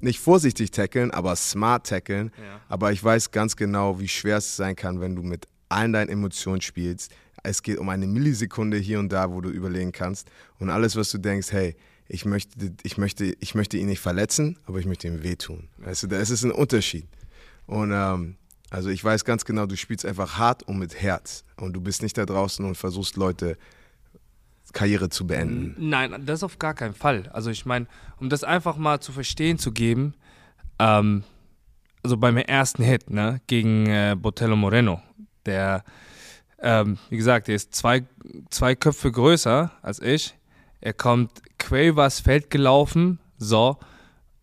nicht 0.00 0.18
vorsichtig 0.18 0.72
tackeln, 0.72 1.12
aber 1.12 1.36
smart 1.36 1.86
tackeln. 1.86 2.32
Ja. 2.36 2.60
Aber 2.68 2.90
ich 2.90 3.02
weiß 3.02 3.30
ganz 3.30 3.54
genau, 3.54 4.00
wie 4.00 4.08
schwer 4.08 4.38
es 4.38 4.56
sein 4.56 4.74
kann, 4.74 5.00
wenn 5.00 5.14
du 5.14 5.22
mit 5.22 5.46
allen 5.68 5.92
deinen 5.92 6.08
Emotionen 6.08 6.60
spielst. 6.60 7.12
Es 7.42 7.62
geht 7.62 7.78
um 7.78 7.88
eine 7.88 8.06
Millisekunde 8.06 8.78
hier 8.78 8.98
und 8.98 9.10
da, 9.10 9.30
wo 9.30 9.40
du 9.40 9.50
überlegen 9.50 9.92
kannst. 9.92 10.28
Und 10.58 10.70
alles, 10.70 10.96
was 10.96 11.10
du 11.10 11.18
denkst, 11.18 11.52
hey, 11.52 11.76
ich 12.08 12.24
möchte, 12.24 12.72
ich 12.82 12.98
möchte, 12.98 13.36
ich 13.38 13.54
möchte 13.54 13.76
ihn 13.76 13.86
nicht 13.86 14.00
verletzen, 14.00 14.58
aber 14.66 14.78
ich 14.78 14.86
möchte 14.86 15.06
ihm 15.06 15.22
wehtun. 15.22 15.68
Weißt 15.78 16.02
du, 16.02 16.06
da 16.08 16.18
ist 16.18 16.30
es 16.30 16.42
ein 16.44 16.50
Unterschied. 16.50 17.06
Und 17.66 17.92
ähm, 17.94 18.36
also 18.70 18.88
ich 18.88 19.04
weiß 19.04 19.24
ganz 19.24 19.44
genau, 19.44 19.66
du 19.66 19.76
spielst 19.76 20.04
einfach 20.04 20.38
hart 20.38 20.62
und 20.64 20.78
mit 20.78 21.00
Herz. 21.00 21.44
Und 21.56 21.74
du 21.74 21.80
bist 21.80 22.02
nicht 22.02 22.18
da 22.18 22.26
draußen 22.26 22.64
und 22.64 22.76
versuchst 22.76 23.16
Leute 23.16 23.56
Karriere 24.74 25.08
zu 25.08 25.26
beenden. 25.26 25.74
Nein, 25.78 26.26
das 26.26 26.42
auf 26.42 26.58
gar 26.58 26.74
keinen 26.74 26.94
Fall. 26.94 27.30
Also 27.32 27.50
ich 27.50 27.64
meine, 27.64 27.86
um 28.18 28.28
das 28.28 28.44
einfach 28.44 28.76
mal 28.76 29.00
zu 29.00 29.12
verstehen 29.12 29.58
zu 29.58 29.72
geben, 29.72 30.14
ähm, 30.78 31.24
also 32.02 32.18
beim 32.18 32.36
ersten 32.36 32.82
Hit 32.82 33.08
ne, 33.08 33.40
gegen 33.46 33.86
äh, 33.86 34.16
Botello 34.18 34.56
Moreno, 34.56 35.00
der, 35.46 35.84
ähm, 36.60 36.98
wie 37.08 37.16
gesagt, 37.16 37.48
der 37.48 37.54
ist 37.54 37.74
zwei, 37.74 38.04
zwei 38.50 38.74
Köpfe 38.74 39.10
größer 39.10 39.70
als 39.80 40.00
ich. 40.00 40.34
Er 40.80 40.92
kommt 40.92 41.30
quer 41.58 41.88
übers 41.88 42.20
Feld 42.20 42.50
gelaufen, 42.50 43.18
so. 43.38 43.78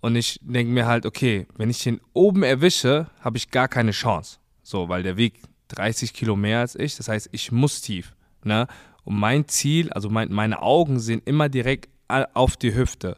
Und 0.02 0.16
ich 0.16 0.40
denke 0.42 0.74
mir 0.74 0.88
halt, 0.88 1.06
okay, 1.06 1.48
wenn 1.56 1.70
ich 1.70 1.84
den 1.84 2.02
oben 2.14 2.44
erwische, 2.44 3.08
habe 3.22 3.38
ich 3.38 3.52
gar 3.52 3.68
keine 3.68 3.92
Chance. 3.92 4.40
So, 4.64 4.90
weil 4.90 5.04
der 5.04 5.16
wiegt 5.16 5.48
30 5.70 6.14
Kilo 6.14 6.36
mehr 6.36 6.60
als 6.60 6.76
ich. 6.76 6.98
Das 6.98 7.08
heißt, 7.08 7.30
ich 7.32 7.52
muss 7.52 7.82
tief. 7.82 8.16
Ne? 8.44 8.68
Und 9.04 9.18
mein 9.18 9.48
Ziel, 9.48 9.92
also 9.94 10.10
mein, 10.10 10.32
meine 10.32 10.62
Augen 10.62 11.00
sind 11.00 11.28
immer 11.28 11.50
direkt 11.50 11.90
auf 12.08 12.58
die 12.58 12.76
Hüfte. 12.76 13.18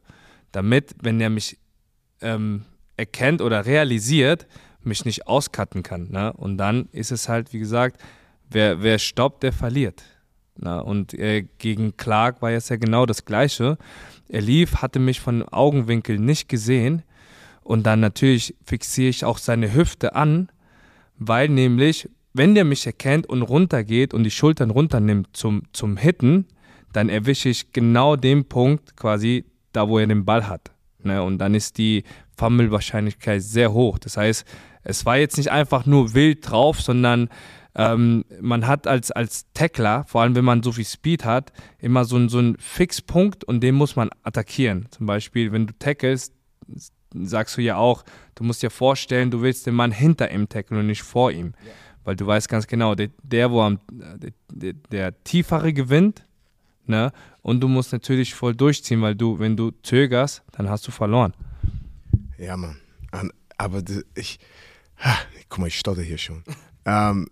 Damit, 0.51 0.93
wenn 1.01 1.19
der 1.19 1.29
mich 1.29 1.57
ähm, 2.21 2.65
erkennt 2.97 3.41
oder 3.41 3.65
realisiert, 3.65 4.45
mich 4.81 5.05
nicht 5.05 5.25
auscutten 5.25 5.83
kann. 5.83 6.11
Ne? 6.11 6.33
Und 6.33 6.57
dann 6.57 6.89
ist 6.91 7.11
es 7.11 7.29
halt, 7.29 7.53
wie 7.53 7.59
gesagt, 7.59 7.99
wer, 8.49 8.83
wer 8.83 8.99
stoppt, 8.99 9.43
der 9.43 9.53
verliert. 9.53 10.03
Ne? 10.57 10.83
Und 10.83 11.13
äh, 11.13 11.45
gegen 11.57 11.97
Clark 11.97 12.41
war 12.41 12.51
jetzt 12.51 12.69
ja 12.69 12.75
genau 12.75 13.05
das 13.05 13.25
Gleiche. 13.25 13.77
Er 14.29 14.41
lief, 14.41 14.77
hatte 14.81 14.99
mich 14.99 15.19
von 15.19 15.43
Augenwinkel 15.43 16.19
nicht 16.19 16.49
gesehen. 16.49 17.03
Und 17.61 17.85
dann 17.85 17.99
natürlich 17.99 18.55
fixiere 18.65 19.09
ich 19.09 19.25
auch 19.25 19.37
seine 19.37 19.73
Hüfte 19.73 20.15
an, 20.15 20.49
weil 21.17 21.47
nämlich, 21.47 22.09
wenn 22.33 22.55
der 22.55 22.65
mich 22.65 22.85
erkennt 22.85 23.27
und 23.27 23.41
runtergeht 23.41 24.13
und 24.13 24.23
die 24.23 24.31
Schultern 24.31 24.69
runternimmt 24.69 25.29
zum, 25.33 25.63
zum 25.71 25.97
Hitten, 25.97 26.47
dann 26.91 27.09
erwische 27.09 27.49
ich 27.49 27.71
genau 27.71 28.15
den 28.15 28.45
Punkt 28.45 28.97
quasi 28.97 29.45
da, 29.71 29.87
wo 29.87 29.97
er 29.97 30.07
den 30.07 30.25
Ball 30.25 30.47
hat. 30.47 30.71
Ne? 31.03 31.23
Und 31.23 31.37
dann 31.39 31.55
ist 31.55 31.77
die 31.77 32.03
Fumble-Wahrscheinlichkeit 32.37 33.41
sehr 33.41 33.73
hoch. 33.73 33.97
Das 33.97 34.17
heißt, 34.17 34.45
es 34.83 35.05
war 35.05 35.17
jetzt 35.17 35.37
nicht 35.37 35.51
einfach 35.51 35.85
nur 35.85 36.13
wild 36.13 36.49
drauf, 36.49 36.81
sondern 36.81 37.29
ähm, 37.75 38.23
man 38.39 38.67
hat 38.67 38.87
als, 38.87 39.11
als 39.11 39.47
Tackler, 39.53 40.03
vor 40.05 40.21
allem 40.21 40.35
wenn 40.35 40.45
man 40.45 40.61
so 40.61 40.71
viel 40.71 40.85
Speed 40.85 41.25
hat, 41.25 41.51
immer 41.79 42.05
so, 42.05 42.27
so 42.27 42.37
einen 42.37 42.57
Fixpunkt 42.57 43.43
und 43.43 43.61
den 43.61 43.75
muss 43.75 43.95
man 43.95 44.09
attackieren. 44.23 44.87
Zum 44.91 45.05
Beispiel, 45.05 45.51
wenn 45.51 45.67
du 45.67 45.73
tackelst, 45.79 46.33
sagst 47.13 47.57
du 47.57 47.61
ja 47.61 47.77
auch, 47.77 48.03
du 48.35 48.43
musst 48.43 48.61
dir 48.63 48.69
vorstellen, 48.69 49.31
du 49.31 49.41
willst 49.41 49.65
den 49.65 49.75
Mann 49.75 49.91
hinter 49.91 50.31
ihm 50.31 50.49
tackeln 50.49 50.79
und 50.79 50.87
nicht 50.87 51.03
vor 51.03 51.31
ihm. 51.31 51.53
Ja. 51.65 51.71
Weil 52.03 52.15
du 52.15 52.27
weißt 52.27 52.49
ganz 52.49 52.67
genau, 52.67 52.95
der, 52.95 53.09
der 53.23 53.49
wo 53.49 53.61
am, 53.61 53.79
der, 54.51 54.73
der 54.73 55.23
tiefere 55.23 55.71
gewinnt, 55.73 56.25
ne? 56.85 57.11
Und 57.41 57.61
du 57.61 57.67
musst 57.67 57.93
natürlich 57.93 58.33
voll 58.33 58.55
durchziehen, 58.55 59.01
weil 59.01 59.15
du, 59.15 59.39
wenn 59.39 59.55
du 59.55 59.71
zögerst, 59.83 60.43
dann 60.51 60.69
hast 60.69 60.85
du 60.87 60.91
verloren. 60.91 61.33
Ja, 62.37 62.57
Mann. 62.57 62.79
Aber 63.57 63.81
ich, 64.15 64.39
guck 65.49 65.59
mal, 65.59 65.67
ich 65.67 65.79
stotter 65.79 66.01
hier 66.01 66.17
schon. 66.17 66.43
ähm, 66.85 67.29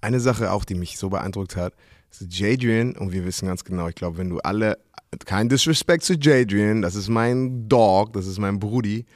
eine 0.00 0.20
Sache 0.20 0.52
auch, 0.52 0.64
die 0.64 0.74
mich 0.74 0.98
so 0.98 1.10
beeindruckt 1.10 1.56
hat, 1.56 1.74
ist 2.10 2.26
Jadrian, 2.28 2.96
und 2.96 3.12
wir 3.12 3.24
wissen 3.24 3.46
ganz 3.46 3.64
genau, 3.64 3.88
ich 3.88 3.94
glaube, 3.94 4.18
wenn 4.18 4.30
du 4.30 4.38
alle, 4.38 4.78
kein 5.24 5.48
Disrespect 5.48 6.02
zu 6.02 6.14
Jadrian, 6.14 6.82
das 6.82 6.94
ist 6.94 7.08
mein 7.08 7.68
Dog, 7.68 8.12
das 8.12 8.26
ist 8.26 8.38
mein 8.38 8.58
Brudi, 8.58 9.06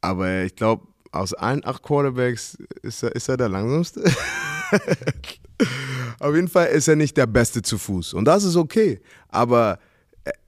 aber 0.00 0.42
ich 0.42 0.56
glaube, 0.56 0.86
aus 1.12 1.32
allen 1.32 1.64
acht 1.64 1.82
Quarterbacks 1.82 2.58
ist 2.82 3.02
er, 3.02 3.14
ist 3.14 3.28
er 3.28 3.36
der 3.36 3.48
langsamste. 3.48 4.04
Auf 6.18 6.34
jeden 6.34 6.48
Fall 6.48 6.66
ist 6.68 6.88
er 6.88 6.96
nicht 6.96 7.16
der 7.16 7.26
Beste 7.26 7.62
zu 7.62 7.78
Fuß. 7.78 8.14
Und 8.14 8.24
das 8.24 8.42
ist 8.44 8.56
okay. 8.56 9.00
Aber 9.28 9.78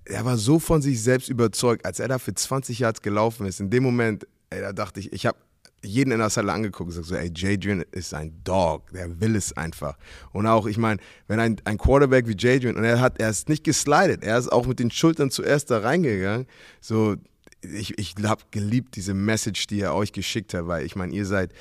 er 0.04 0.24
war 0.24 0.36
so 0.36 0.58
von 0.58 0.82
sich 0.82 1.02
selbst 1.02 1.28
überzeugt, 1.28 1.84
als 1.84 2.00
er 2.00 2.08
da 2.08 2.18
für 2.18 2.34
20 2.34 2.80
Yards 2.80 3.02
gelaufen 3.02 3.46
ist. 3.46 3.60
In 3.60 3.70
dem 3.70 3.82
Moment, 3.82 4.26
ey, 4.50 4.60
da 4.60 4.72
dachte 4.72 5.00
ich, 5.00 5.12
ich 5.12 5.26
habe 5.26 5.38
jeden 5.82 6.10
in 6.10 6.18
der 6.18 6.28
Halle 6.28 6.52
angeguckt 6.52 6.80
und 6.80 6.88
gesagt 6.88 7.06
so, 7.06 7.14
ey, 7.14 7.30
Jadrian 7.34 7.84
ist 7.92 8.12
ein 8.14 8.32
Dog, 8.44 8.90
der 8.92 9.20
will 9.20 9.36
es 9.36 9.56
einfach. 9.56 9.96
Und 10.32 10.46
auch, 10.46 10.66
ich 10.66 10.78
meine, 10.78 11.00
wenn 11.28 11.38
ein, 11.40 11.56
ein 11.64 11.78
Quarterback 11.78 12.26
wie 12.26 12.36
Jadrian, 12.36 12.76
und 12.76 12.84
er 12.84 13.00
hat, 13.00 13.20
er 13.20 13.30
ist 13.30 13.48
nicht 13.48 13.64
geslidet, 13.64 14.24
er 14.24 14.38
ist 14.38 14.50
auch 14.50 14.66
mit 14.66 14.78
den 14.78 14.90
Schultern 14.90 15.30
zuerst 15.30 15.70
da 15.70 15.78
reingegangen, 15.78 16.46
so, 16.80 17.16
ich, 17.62 17.98
ich 17.98 18.14
habe 18.22 18.42
geliebt 18.50 18.96
diese 18.96 19.14
Message, 19.14 19.66
die 19.66 19.80
er 19.80 19.94
euch 19.94 20.12
geschickt 20.12 20.54
hat, 20.54 20.66
weil 20.66 20.84
ich 20.84 20.96
meine, 20.96 21.14
ihr 21.14 21.26
seid, 21.26 21.52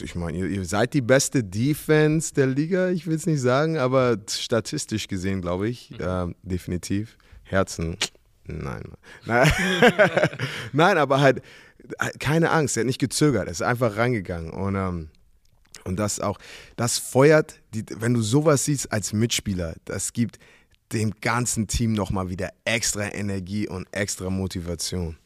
ich 0.00 0.14
meine, 0.14 0.38
ihr, 0.38 0.46
ihr, 0.46 0.64
seid 0.64 0.94
die 0.94 1.00
beste 1.00 1.42
Defense 1.42 2.32
der 2.32 2.46
Liga, 2.46 2.90
ich 2.90 3.06
will 3.06 3.16
es 3.16 3.26
nicht 3.26 3.40
sagen, 3.40 3.78
aber 3.78 4.18
statistisch 4.28 5.08
gesehen, 5.08 5.40
glaube 5.40 5.68
ich, 5.68 5.98
äh, 5.98 6.26
definitiv. 6.42 7.16
Herzen, 7.42 7.96
nein. 8.44 8.84
Nein, 9.24 9.50
nein 10.72 10.98
aber 10.98 11.20
halt, 11.20 11.42
keine 12.18 12.50
Angst, 12.50 12.76
er 12.76 12.82
hat 12.82 12.86
nicht 12.86 12.98
gezögert, 12.98 13.46
er 13.46 13.52
ist 13.52 13.62
einfach 13.62 13.96
reingegangen 13.96 14.50
und 14.50 14.74
ähm, 14.74 15.08
und 15.84 15.96
das 16.00 16.18
auch, 16.18 16.38
das 16.74 16.98
feuert, 16.98 17.60
die, 17.72 17.84
wenn 17.98 18.12
du 18.12 18.20
sowas 18.20 18.64
siehst 18.64 18.90
als 18.92 19.12
Mitspieler, 19.12 19.76
das 19.84 20.12
gibt 20.12 20.40
dem 20.92 21.12
ganzen 21.20 21.68
Team 21.68 21.92
nochmal 21.92 22.28
wieder 22.28 22.50
extra 22.64 23.12
Energie 23.12 23.68
und 23.68 23.86
extra 23.92 24.28
Motivation. 24.28 25.16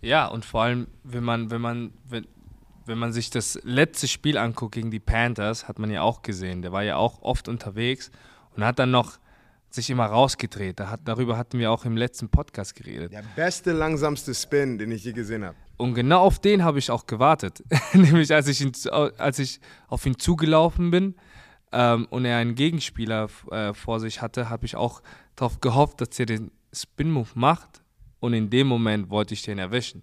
Ja, 0.00 0.26
und 0.26 0.44
vor 0.44 0.62
allem, 0.62 0.86
wenn 1.02 1.24
man, 1.24 1.50
wenn 1.50 1.60
man, 1.60 1.92
wenn, 2.08 2.26
wenn 2.86 2.98
man 2.98 3.12
sich 3.12 3.30
das 3.30 3.58
letzte 3.64 4.08
Spiel 4.08 4.38
anguckt 4.38 4.74
gegen 4.74 4.90
die 4.90 5.00
Panthers, 5.00 5.68
hat 5.68 5.78
man 5.78 5.90
ja 5.90 6.02
auch 6.02 6.22
gesehen, 6.22 6.62
der 6.62 6.72
war 6.72 6.82
ja 6.82 6.96
auch 6.96 7.22
oft 7.22 7.48
unterwegs 7.48 8.10
und 8.56 8.64
hat 8.64 8.78
dann 8.78 8.90
noch 8.90 9.18
sich 9.70 9.90
immer 9.90 10.06
rausgedreht. 10.06 10.80
Da 10.80 10.90
hat, 10.90 11.00
darüber 11.04 11.36
hatten 11.36 11.58
wir 11.58 11.70
auch 11.70 11.84
im 11.84 11.96
letzten 11.96 12.28
Podcast 12.28 12.74
geredet. 12.74 13.12
Der 13.12 13.24
beste, 13.36 13.72
langsamste 13.72 14.34
Spin, 14.34 14.78
den 14.78 14.90
ich 14.90 15.04
je 15.04 15.12
gesehen 15.12 15.44
habe. 15.44 15.56
Und 15.80 15.94
genau 15.94 16.20
auf 16.20 16.38
den 16.38 16.62
habe 16.62 16.78
ich 16.78 16.90
auch 16.90 17.06
gewartet. 17.06 17.64
Nämlich 17.94 18.32
als 18.32 18.48
ich, 18.48 18.60
ihn, 18.60 18.72
als 18.90 19.38
ich 19.38 19.60
auf 19.88 20.04
ihn 20.04 20.18
zugelaufen 20.18 20.90
bin, 20.90 21.14
ähm, 21.72 22.06
und 22.10 22.24
er 22.24 22.38
einen 22.38 22.54
Gegenspieler 22.54 23.28
äh, 23.50 23.72
vor 23.74 24.00
sich 24.00 24.20
hatte, 24.22 24.50
habe 24.50 24.66
ich 24.66 24.76
auch 24.76 25.02
darauf 25.36 25.60
gehofft, 25.60 26.00
dass 26.00 26.18
er 26.18 26.26
den 26.26 26.50
Spin-Move 26.72 27.30
macht 27.34 27.82
und 28.18 28.34
in 28.34 28.50
dem 28.50 28.66
Moment 28.66 29.10
wollte 29.10 29.34
ich 29.34 29.42
den 29.42 29.58
erwischen. 29.58 30.02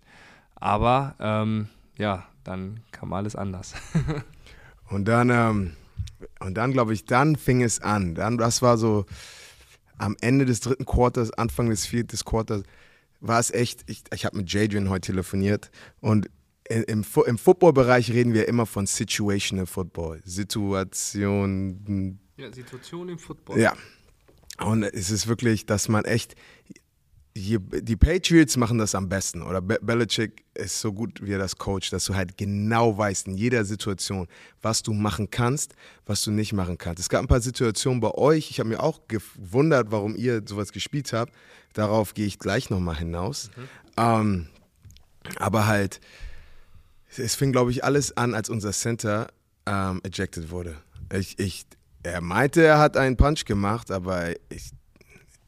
Aber 0.55 1.15
ähm, 1.19 1.67
ja, 1.97 2.25
dann 2.43 2.79
kam 2.91 3.13
alles 3.13 3.35
anders. 3.35 3.73
und 4.89 5.07
dann, 5.07 5.29
ähm, 5.29 5.73
dann 6.39 6.71
glaube 6.71 6.93
ich, 6.93 7.05
dann 7.05 7.35
fing 7.35 7.61
es 7.61 7.81
an. 7.81 8.15
Dann, 8.15 8.37
das 8.37 8.61
war 8.61 8.77
so 8.77 9.05
am 9.97 10.15
Ende 10.21 10.45
des 10.45 10.61
dritten 10.61 10.85
Quarters, 10.85 11.31
Anfang 11.33 11.69
des 11.69 11.85
vierten 11.85 12.17
Quarters, 12.17 12.63
war 13.19 13.39
es 13.39 13.51
echt, 13.51 13.83
ich, 13.87 14.03
ich 14.13 14.25
habe 14.25 14.37
mit 14.37 14.51
Jadrian 14.51 14.89
heute 14.89 15.07
telefoniert 15.07 15.71
und 15.99 16.29
im, 16.69 17.05
im 17.25 17.37
Football-Bereich 17.37 18.11
reden 18.11 18.33
wir 18.33 18.47
immer 18.47 18.65
von 18.65 18.85
Situational 18.85 19.65
Football. 19.65 20.21
Situation. 20.25 22.19
Ja, 22.35 22.51
Situation 22.51 23.09
im 23.09 23.17
Football. 23.17 23.59
Ja. 23.59 23.73
Und 24.59 24.83
es 24.83 25.11
ist 25.11 25.27
wirklich, 25.27 25.65
dass 25.65 25.87
man 25.87 26.03
echt 26.05 26.35
die 27.37 27.95
Patriots 27.95 28.57
machen 28.57 28.77
das 28.77 28.95
am 28.95 29.09
besten 29.09 29.41
oder 29.41 29.61
Belichick 29.61 30.43
ist 30.53 30.79
so 30.79 30.91
gut, 30.91 31.21
wie 31.21 31.33
er 31.33 31.37
das 31.37 31.57
coacht, 31.57 31.91
dass 31.91 32.05
du 32.05 32.15
halt 32.15 32.37
genau 32.37 32.97
weißt 32.97 33.27
in 33.27 33.35
jeder 33.35 33.63
Situation, 33.65 34.27
was 34.61 34.81
du 34.81 34.93
machen 34.93 35.29
kannst, 35.29 35.75
was 36.05 36.23
du 36.23 36.31
nicht 36.31 36.53
machen 36.53 36.77
kannst. 36.77 36.99
Es 36.99 37.09
gab 37.09 37.21
ein 37.21 37.27
paar 37.27 37.41
Situationen 37.41 37.99
bei 37.99 38.11
euch, 38.11 38.49
ich 38.49 38.59
habe 38.59 38.69
mir 38.69 38.81
auch 38.81 39.01
gewundert, 39.07 39.91
warum 39.91 40.15
ihr 40.15 40.41
sowas 40.45 40.71
gespielt 40.71 41.13
habt. 41.13 41.33
Darauf 41.73 42.13
gehe 42.13 42.25
ich 42.25 42.39
gleich 42.39 42.69
nochmal 42.69 42.97
hinaus. 42.97 43.51
Mhm. 43.55 43.63
Ähm, 43.97 44.47
aber 45.37 45.67
halt, 45.67 45.99
es 47.15 47.35
fing, 47.35 47.51
glaube 47.51 47.71
ich, 47.71 47.83
alles 47.83 48.15
an, 48.15 48.33
als 48.33 48.49
unser 48.49 48.71
Center 48.71 49.27
ähm, 49.65 50.01
ejected 50.03 50.49
wurde. 50.49 50.77
Ich, 51.13 51.37
ich, 51.39 51.65
er 52.03 52.21
meinte, 52.21 52.63
er 52.63 52.79
hat 52.79 52.97
einen 52.97 53.17
Punch 53.17 53.45
gemacht, 53.45 53.91
aber 53.91 54.31
ich 54.49 54.71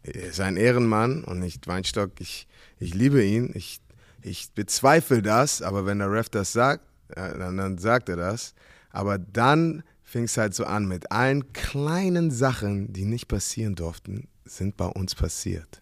ist 0.03 0.39
ein 0.39 0.57
Ehrenmann 0.57 1.23
und 1.23 1.39
nicht 1.39 1.67
Weinstock. 1.67 2.11
Ich, 2.19 2.47
ich 2.79 2.93
liebe 2.93 3.23
ihn. 3.23 3.51
Ich, 3.53 3.81
ich 4.21 4.51
bezweifle 4.53 5.21
das, 5.21 5.61
aber 5.61 5.85
wenn 5.85 5.99
der 5.99 6.11
Ref 6.11 6.29
das 6.29 6.53
sagt, 6.53 6.83
dann, 7.09 7.57
dann 7.57 7.77
sagt 7.77 8.09
er 8.09 8.15
das. 8.15 8.53
Aber 8.91 9.17
dann 9.17 9.83
fing 10.03 10.23
es 10.23 10.37
halt 10.37 10.55
so 10.55 10.65
an 10.65 10.87
mit 10.87 11.11
allen 11.11 11.53
kleinen 11.53 12.31
Sachen, 12.31 12.91
die 12.91 13.05
nicht 13.05 13.27
passieren 13.27 13.75
durften, 13.75 14.27
sind 14.45 14.77
bei 14.77 14.87
uns 14.87 15.15
passiert. 15.15 15.81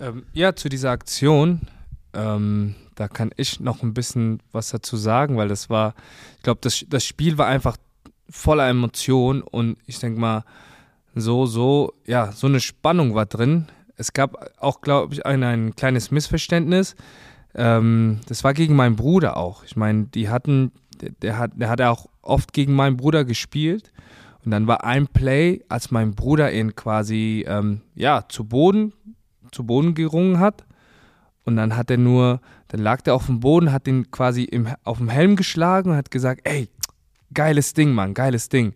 Ähm, 0.00 0.24
ja, 0.32 0.56
zu 0.56 0.68
dieser 0.68 0.90
Aktion, 0.90 1.60
ähm, 2.14 2.74
da 2.94 3.08
kann 3.08 3.30
ich 3.36 3.60
noch 3.60 3.82
ein 3.82 3.94
bisschen 3.94 4.40
was 4.52 4.70
dazu 4.70 4.96
sagen, 4.96 5.36
weil 5.36 5.48
das 5.48 5.68
war, 5.68 5.94
ich 6.36 6.42
glaube, 6.42 6.60
das, 6.62 6.84
das 6.88 7.04
Spiel 7.04 7.38
war 7.38 7.46
einfach 7.46 7.76
voller 8.28 8.68
Emotionen 8.68 9.42
und 9.42 9.76
ich 9.86 9.98
denke 9.98 10.18
mal, 10.18 10.44
so, 11.14 11.46
so, 11.46 11.92
ja, 12.06 12.32
so 12.32 12.46
eine 12.46 12.60
Spannung 12.60 13.14
war 13.14 13.26
drin. 13.26 13.66
Es 13.96 14.12
gab 14.12 14.50
auch, 14.58 14.80
glaube 14.80 15.14
ich, 15.14 15.24
ein, 15.24 15.42
ein 15.42 15.76
kleines 15.76 16.10
Missverständnis. 16.10 16.96
Ähm, 17.54 18.20
das 18.26 18.42
war 18.42 18.54
gegen 18.54 18.74
meinen 18.74 18.96
Bruder 18.96 19.36
auch. 19.36 19.64
Ich 19.64 19.76
meine, 19.76 20.04
die 20.06 20.28
hatten, 20.28 20.72
der, 21.00 21.10
der, 21.10 21.38
hat, 21.38 21.52
der 21.54 21.68
hat 21.70 21.80
auch 21.80 22.06
oft 22.22 22.52
gegen 22.52 22.74
meinen 22.74 22.96
Bruder 22.96 23.24
gespielt. 23.24 23.92
Und 24.44 24.50
dann 24.50 24.66
war 24.66 24.84
ein 24.84 25.06
Play, 25.06 25.62
als 25.68 25.90
mein 25.90 26.14
Bruder 26.14 26.52
ihn 26.52 26.74
quasi, 26.74 27.44
ähm, 27.48 27.80
ja, 27.94 28.24
zu 28.28 28.44
Boden, 28.44 28.92
zu 29.52 29.64
Boden 29.64 29.94
gerungen 29.94 30.38
hat. 30.38 30.64
Und 31.44 31.56
dann 31.56 31.76
hat 31.76 31.90
er 31.90 31.98
nur, 31.98 32.40
dann 32.68 32.80
lag 32.80 33.02
der 33.02 33.14
auf 33.14 33.26
dem 33.26 33.40
Boden, 33.40 33.72
hat 33.72 33.86
ihn 33.86 34.10
quasi 34.10 34.44
im, 34.44 34.68
auf 34.82 34.98
dem 34.98 35.08
Helm 35.08 35.36
geschlagen 35.36 35.90
und 35.90 35.96
hat 35.96 36.10
gesagt, 36.10 36.40
ey, 36.44 36.68
geiles 37.32 37.74
Ding, 37.74 37.92
Mann, 37.92 38.14
geiles 38.14 38.48
Ding. 38.48 38.74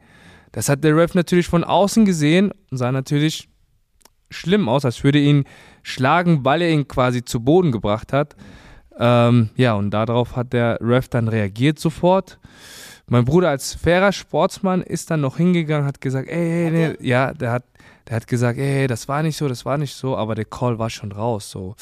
Das 0.52 0.68
hat 0.68 0.84
der 0.84 0.96
Ref 0.96 1.14
natürlich 1.14 1.46
von 1.46 1.64
außen 1.64 2.04
gesehen 2.04 2.52
und 2.70 2.78
sah 2.78 2.92
natürlich 2.92 3.48
schlimm 4.30 4.68
aus, 4.68 4.84
als 4.84 5.02
würde 5.04 5.18
ihn 5.18 5.44
schlagen, 5.82 6.44
weil 6.44 6.62
er 6.62 6.70
ihn 6.70 6.86
quasi 6.88 7.24
zu 7.24 7.40
Boden 7.40 7.72
gebracht 7.72 8.12
hat. 8.12 8.36
Ähm, 8.98 9.50
ja, 9.56 9.74
und 9.74 9.90
darauf 9.90 10.36
hat 10.36 10.52
der 10.52 10.78
Ref 10.80 11.08
dann 11.08 11.28
reagiert 11.28 11.78
sofort. 11.78 12.38
Mein 13.06 13.24
Bruder 13.24 13.48
als 13.48 13.74
fairer 13.74 14.12
Sportsmann 14.12 14.82
ist 14.82 15.10
dann 15.10 15.22
noch 15.22 15.38
hingegangen, 15.38 15.86
hat 15.86 16.00
gesagt, 16.00 16.28
ey, 16.28 16.70
nee, 16.70 16.96
ja, 17.00 17.32
der 17.32 17.52
hat, 17.52 17.64
der 18.06 18.16
hat 18.16 18.26
gesagt, 18.26 18.58
ey, 18.58 18.86
das 18.86 19.08
war 19.08 19.22
nicht 19.22 19.36
so, 19.36 19.48
das 19.48 19.64
war 19.64 19.78
nicht 19.78 19.94
so, 19.94 20.16
aber 20.16 20.34
der 20.34 20.44
Call 20.44 20.78
war 20.78 20.90
schon 20.90 21.12
raus. 21.12 21.50
So, 21.50 21.74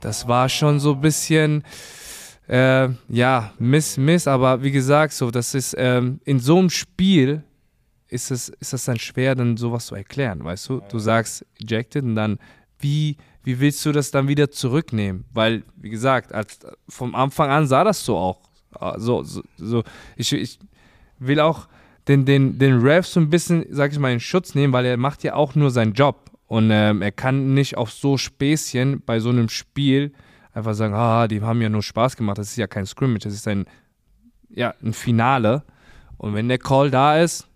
das 0.00 0.28
war 0.28 0.48
schon 0.48 0.80
so 0.80 0.94
ein 0.94 1.00
bisschen, 1.02 1.62
äh, 2.48 2.88
ja, 3.08 3.52
Miss, 3.58 3.98
Miss, 3.98 4.26
aber 4.26 4.62
wie 4.62 4.70
gesagt, 4.70 5.12
so, 5.12 5.30
das 5.30 5.54
ist 5.54 5.74
ähm, 5.76 6.20
in 6.24 6.38
so 6.38 6.58
einem 6.58 6.70
Spiel 6.70 7.42
ist 8.12 8.30
es, 8.30 8.50
ist 8.50 8.72
das 8.72 8.84
dann 8.84 8.98
schwer, 8.98 9.34
dann 9.34 9.56
sowas 9.56 9.86
zu 9.86 9.94
erklären, 9.94 10.44
weißt 10.44 10.68
du? 10.68 10.82
Du 10.90 10.98
sagst 10.98 11.46
ejected 11.58 12.04
und 12.04 12.14
dann, 12.14 12.38
wie, 12.78 13.16
wie 13.42 13.58
willst 13.58 13.84
du 13.86 13.92
das 13.92 14.10
dann 14.10 14.28
wieder 14.28 14.50
zurücknehmen? 14.50 15.24
Weil, 15.32 15.62
wie 15.76 15.88
gesagt, 15.88 16.32
als, 16.32 16.60
vom 16.88 17.14
Anfang 17.14 17.50
an 17.50 17.66
sah 17.66 17.84
das 17.84 18.04
so 18.04 18.16
auch. 18.16 18.40
Ah, 18.74 18.98
so, 18.98 19.22
so, 19.22 19.42
so. 19.56 19.82
Ich, 20.16 20.32
ich 20.32 20.58
will 21.18 21.40
auch 21.40 21.68
den, 22.06 22.24
den, 22.24 22.58
den 22.58 22.80
Rev 22.80 23.06
so 23.06 23.18
ein 23.18 23.30
bisschen, 23.30 23.64
sag 23.70 23.92
ich 23.92 23.98
mal, 23.98 24.12
in 24.12 24.20
Schutz 24.20 24.54
nehmen, 24.54 24.72
weil 24.72 24.84
er 24.84 24.96
macht 24.96 25.22
ja 25.22 25.34
auch 25.34 25.54
nur 25.54 25.70
seinen 25.70 25.94
Job. 25.94 26.30
Und 26.46 26.70
ähm, 26.70 27.00
er 27.00 27.12
kann 27.12 27.54
nicht 27.54 27.78
auf 27.78 27.90
so 27.90 28.18
Späßchen 28.18 29.02
bei 29.06 29.20
so 29.20 29.30
einem 29.30 29.48
Spiel 29.48 30.12
einfach 30.52 30.74
sagen, 30.74 30.92
ah, 30.92 31.28
die 31.28 31.40
haben 31.40 31.62
ja 31.62 31.70
nur 31.70 31.82
Spaß 31.82 32.16
gemacht, 32.16 32.36
das 32.36 32.50
ist 32.50 32.56
ja 32.56 32.66
kein 32.66 32.84
Scrimmage, 32.84 33.24
das 33.24 33.32
ist 33.32 33.48
ein, 33.48 33.64
ja, 34.50 34.74
ein 34.82 34.92
Finale. 34.92 35.62
Und 36.18 36.34
wenn 36.34 36.48
der 36.48 36.58
Call 36.58 36.90
da 36.90 37.18
ist, 37.18 37.48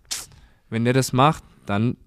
wenn 0.69 0.83
der 0.83 0.93
das 0.93 1.13
macht, 1.13 1.43
dann. 1.65 1.97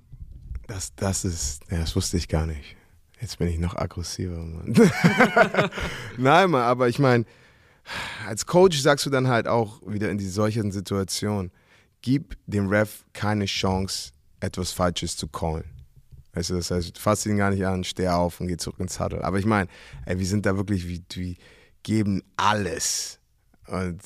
Das, 0.67 0.95
das 0.95 1.25
ist, 1.25 1.63
ja, 1.71 1.79
das 1.79 1.97
wusste 1.97 2.17
ich 2.17 2.29
gar 2.29 2.47
nicht. 2.47 2.77
Jetzt 3.21 3.39
bin 3.39 3.49
ich 3.49 3.59
noch 3.59 3.77
aggressiver, 3.77 4.39
Mann. 4.39 4.73
Nein, 6.17 6.51
Mann, 6.51 6.63
aber 6.63 6.89
ich 6.89 6.99
meine, 6.99 7.27
als 8.27 8.47
Coach 8.47 8.81
sagst 8.81 9.05
du 9.05 9.11
dann 9.11 9.29
halt 9.29 9.47
auch 9.47 9.83
wieder 9.87 10.11
in 10.11 10.19
die 10.19 10.29
solchen 10.29 10.73
Situationen, 10.73 11.51
gib 12.03 12.37
dem 12.47 12.69
Ref 12.69 13.05
keine 13.13 13.45
Chance, 13.45 14.13
etwas 14.41 14.73
Falsches 14.73 15.17
zu 15.17 15.29
callen. 15.29 15.65
Weißt 16.33 16.51
du, 16.51 16.55
das 16.55 16.71
heißt, 16.71 16.99
fass 16.99 17.27
ihn 17.27 17.37
gar 17.37 17.51
nicht 17.51 17.67
an, 17.67 17.85
steh 17.85 18.09
auf 18.09 18.41
und 18.41 18.47
geh 18.47 18.57
zurück 18.57 18.79
ins 18.79 19.01
Huddle. 19.01 19.25
Aber 19.25 19.39
ich 19.39 19.47
meine, 19.47 19.69
ey, 20.07 20.19
wir 20.19 20.27
sind 20.27 20.47
da 20.47 20.57
wirklich, 20.57 20.89
wir, 20.89 21.01
wir 21.15 21.35
geben 21.83 22.23
alles. 22.37 23.19
Und 23.67 24.01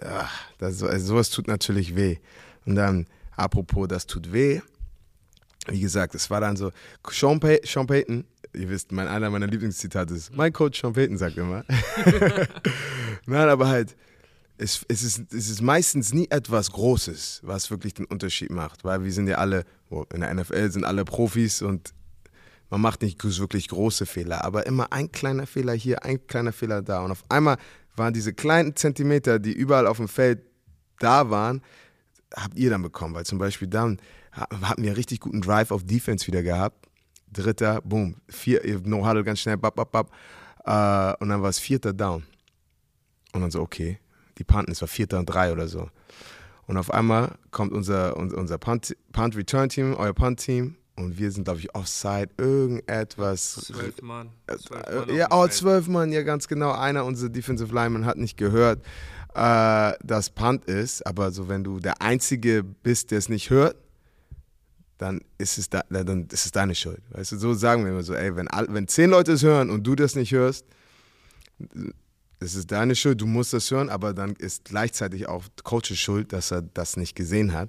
ach, 0.00 0.40
das, 0.58 0.82
also 0.82 1.06
sowas 1.06 1.30
tut 1.30 1.48
natürlich 1.48 1.96
weh. 1.96 2.18
Und 2.64 2.76
dann, 2.76 3.06
Apropos, 3.42 3.88
das 3.88 4.06
tut 4.06 4.32
weh. 4.32 4.60
Wie 5.66 5.80
gesagt, 5.80 6.14
es 6.14 6.30
war 6.30 6.40
dann 6.40 6.56
so, 6.56 6.70
Sean, 7.10 7.40
Pay 7.40 7.60
Sean 7.64 7.88
Payton, 7.88 8.24
ihr 8.54 8.68
wisst, 8.68 8.92
mein, 8.92 9.08
einer 9.08 9.30
meiner 9.30 9.48
Lieblingszitate 9.48 10.14
ist, 10.14 10.32
mein 10.32 10.52
Coach 10.52 10.80
Sean 10.80 10.92
Payton 10.92 11.18
sagt 11.18 11.36
immer. 11.36 11.64
Nein, 13.26 13.48
aber 13.48 13.66
halt, 13.66 13.96
es, 14.58 14.84
es, 14.86 15.02
ist, 15.02 15.32
es 15.32 15.50
ist 15.50 15.60
meistens 15.60 16.14
nie 16.14 16.28
etwas 16.30 16.70
Großes, 16.70 17.40
was 17.42 17.68
wirklich 17.70 17.94
den 17.94 18.04
Unterschied 18.04 18.50
macht, 18.50 18.84
weil 18.84 19.02
wir 19.02 19.10
sind 19.12 19.26
ja 19.26 19.38
alle, 19.38 19.64
in 20.14 20.20
der 20.20 20.32
NFL 20.32 20.70
sind 20.70 20.84
alle 20.84 21.04
Profis 21.04 21.62
und 21.62 21.92
man 22.70 22.80
macht 22.80 23.02
nicht 23.02 23.22
wirklich 23.40 23.66
große 23.66 24.06
Fehler, 24.06 24.44
aber 24.44 24.66
immer 24.66 24.92
ein 24.92 25.10
kleiner 25.10 25.48
Fehler 25.48 25.72
hier, 25.72 26.04
ein 26.04 26.24
kleiner 26.28 26.52
Fehler 26.52 26.80
da. 26.80 27.04
Und 27.04 27.10
auf 27.10 27.24
einmal 27.28 27.56
waren 27.96 28.14
diese 28.14 28.32
kleinen 28.32 28.76
Zentimeter, 28.76 29.40
die 29.40 29.52
überall 29.52 29.88
auf 29.88 29.96
dem 29.96 30.08
Feld 30.08 30.42
da 31.00 31.28
waren, 31.28 31.60
habt 32.36 32.56
ihr 32.56 32.70
dann 32.70 32.82
bekommen? 32.82 33.14
Weil 33.14 33.26
zum 33.26 33.38
Beispiel 33.38 33.68
dann 33.68 33.98
hatten 34.32 34.82
wir 34.82 34.90
einen 34.90 34.96
richtig 34.96 35.20
guten 35.20 35.40
Drive 35.40 35.70
auf 35.70 35.84
Defense 35.84 36.26
wieder 36.26 36.42
gehabt. 36.42 36.88
Dritter, 37.32 37.80
boom, 37.82 38.16
vier, 38.28 38.60
no 38.84 39.06
huddle 39.06 39.24
ganz 39.24 39.40
schnell, 39.40 39.56
bap, 39.56 39.74
bap, 39.74 39.90
bap. 39.92 40.10
Uh, 40.64 41.14
und 41.20 41.28
dann 41.28 41.42
war 41.42 41.48
es 41.48 41.58
vierter 41.58 41.92
Down. 41.92 42.22
Und 43.32 43.40
dann 43.40 43.50
so, 43.50 43.60
okay, 43.60 43.98
die 44.38 44.44
Punten, 44.44 44.70
es 44.70 44.80
war 44.80 44.88
vierter 44.88 45.18
und 45.18 45.26
drei 45.26 45.52
oder 45.52 45.66
so. 45.66 45.88
Und 46.66 46.76
auf 46.76 46.92
einmal 46.92 47.32
kommt 47.50 47.72
unser, 47.72 48.16
unser 48.16 48.58
Punt, 48.58 48.96
Punt 49.12 49.36
Return 49.36 49.68
Team, 49.68 49.94
euer 49.94 50.12
Punt 50.12 50.38
Team, 50.38 50.76
und 50.94 51.18
wir 51.18 51.30
sind, 51.30 51.44
glaube 51.44 51.58
ich, 51.58 51.74
offside, 51.74 52.28
irgendetwas. 52.36 53.54
Zwölf 53.54 54.02
Mann. 54.02 54.30
Zwölf 54.46 55.06
Mann 55.06 55.16
ja, 55.16 55.28
oh, 55.30 55.48
zwölf 55.48 55.88
Mann, 55.88 56.12
ja, 56.12 56.22
ganz 56.22 56.48
genau. 56.48 56.72
Einer 56.72 57.04
unserer 57.04 57.30
Defensive 57.30 57.74
Linemen 57.74 58.04
hat 58.04 58.18
nicht 58.18 58.36
gehört 58.36 58.84
äh, 59.34 59.92
das 60.02 60.30
Punt 60.30 60.64
ist, 60.66 61.06
aber 61.06 61.32
so 61.32 61.48
wenn 61.48 61.64
du 61.64 61.80
der 61.80 62.00
Einzige 62.02 62.62
bist, 62.62 63.10
der 63.10 63.18
es 63.18 63.28
nicht 63.28 63.50
hört, 63.50 63.76
dann 64.98 65.20
ist 65.38 65.58
es, 65.58 65.68
da, 65.68 65.82
dann 65.90 66.26
ist 66.26 66.46
es 66.46 66.52
deine 66.52 66.74
Schuld. 66.74 67.02
Weißt 67.10 67.32
du, 67.32 67.36
so 67.36 67.54
sagen 67.54 67.84
wir 67.84 67.90
immer 67.90 68.02
so, 68.02 68.14
ey, 68.14 68.36
wenn, 68.36 68.48
wenn 68.68 68.86
zehn 68.86 69.10
Leute 69.10 69.32
es 69.32 69.42
hören 69.42 69.70
und 69.70 69.84
du 69.84 69.96
das 69.96 70.14
nicht 70.14 70.32
hörst, 70.32 70.64
es 72.38 72.54
ist 72.54 72.70
deine 72.70 72.94
Schuld, 72.94 73.20
du 73.20 73.26
musst 73.26 73.52
das 73.52 73.70
hören, 73.70 73.88
aber 73.88 74.14
dann 74.14 74.34
ist 74.36 74.64
gleichzeitig 74.64 75.28
auch 75.28 75.44
Coaches 75.64 75.98
Schuld, 75.98 76.32
dass 76.32 76.50
er 76.50 76.62
das 76.62 76.96
nicht 76.96 77.14
gesehen 77.14 77.52
hat. 77.52 77.68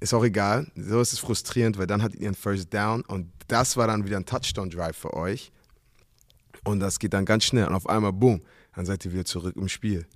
Ist 0.00 0.14
auch 0.14 0.24
egal, 0.24 0.66
so 0.76 1.00
ist 1.00 1.12
es 1.12 1.18
frustrierend, 1.18 1.78
weil 1.78 1.86
dann 1.86 2.02
hattet 2.02 2.20
ihr 2.20 2.28
einen 2.28 2.36
First 2.36 2.72
Down 2.72 3.02
und 3.02 3.30
das 3.48 3.76
war 3.76 3.86
dann 3.86 4.04
wieder 4.04 4.16
ein 4.16 4.26
Touchdown-Drive 4.26 4.96
für 4.96 5.14
euch. 5.14 5.52
Und 6.64 6.80
das 6.80 6.98
geht 6.98 7.12
dann 7.12 7.24
ganz 7.24 7.44
schnell 7.44 7.66
und 7.66 7.74
auf 7.74 7.88
einmal, 7.88 8.12
boom, 8.12 8.40
dann 8.74 8.86
seid 8.86 9.04
ihr 9.04 9.12
wieder 9.12 9.24
zurück 9.24 9.56
im 9.56 9.68
Spiel. 9.68 10.06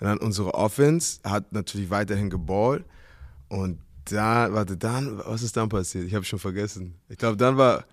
Und 0.00 0.06
dann 0.06 0.18
unsere 0.18 0.54
Offense 0.54 1.20
hat 1.24 1.52
natürlich 1.52 1.90
weiterhin 1.90 2.30
geballt. 2.30 2.84
Und 3.48 3.78
da, 4.04 4.52
warte, 4.52 4.76
dann, 4.76 5.18
was 5.18 5.42
ist 5.42 5.56
dann 5.56 5.68
passiert? 5.68 6.04
Ich 6.04 6.14
habe 6.14 6.24
schon 6.24 6.38
vergessen. 6.38 6.94
Ich 7.08 7.18
glaube, 7.18 7.36
dann 7.36 7.56
war, 7.56 7.84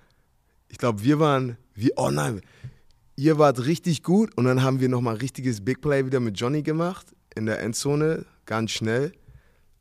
ich 0.68 0.78
glaube, 0.78 1.04
wir 1.04 1.20
waren, 1.20 1.58
wir, 1.74 1.94
oh 1.96 2.10
nein, 2.10 2.42
ihr 3.16 3.38
wart 3.38 3.66
richtig 3.66 4.04
gut 4.04 4.36
und 4.38 4.46
dann 4.46 4.62
haben 4.62 4.80
wir 4.80 4.90
nochmal 4.90 5.16
richtiges 5.16 5.64
Big 5.64 5.82
Play 5.82 6.06
wieder 6.06 6.20
mit 6.20 6.40
Johnny 6.40 6.62
gemacht 6.62 7.08
in 7.36 7.46
der 7.46 7.60
Endzone, 7.62 8.26
ganz 8.46 8.72
schnell. 8.72 9.14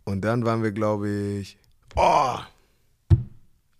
Und 0.04 0.22
dann 0.22 0.44
waren 0.44 0.62
wir, 0.62 0.72
glaube 0.72 1.10
ich, 1.10 1.58
oh, 1.96 2.38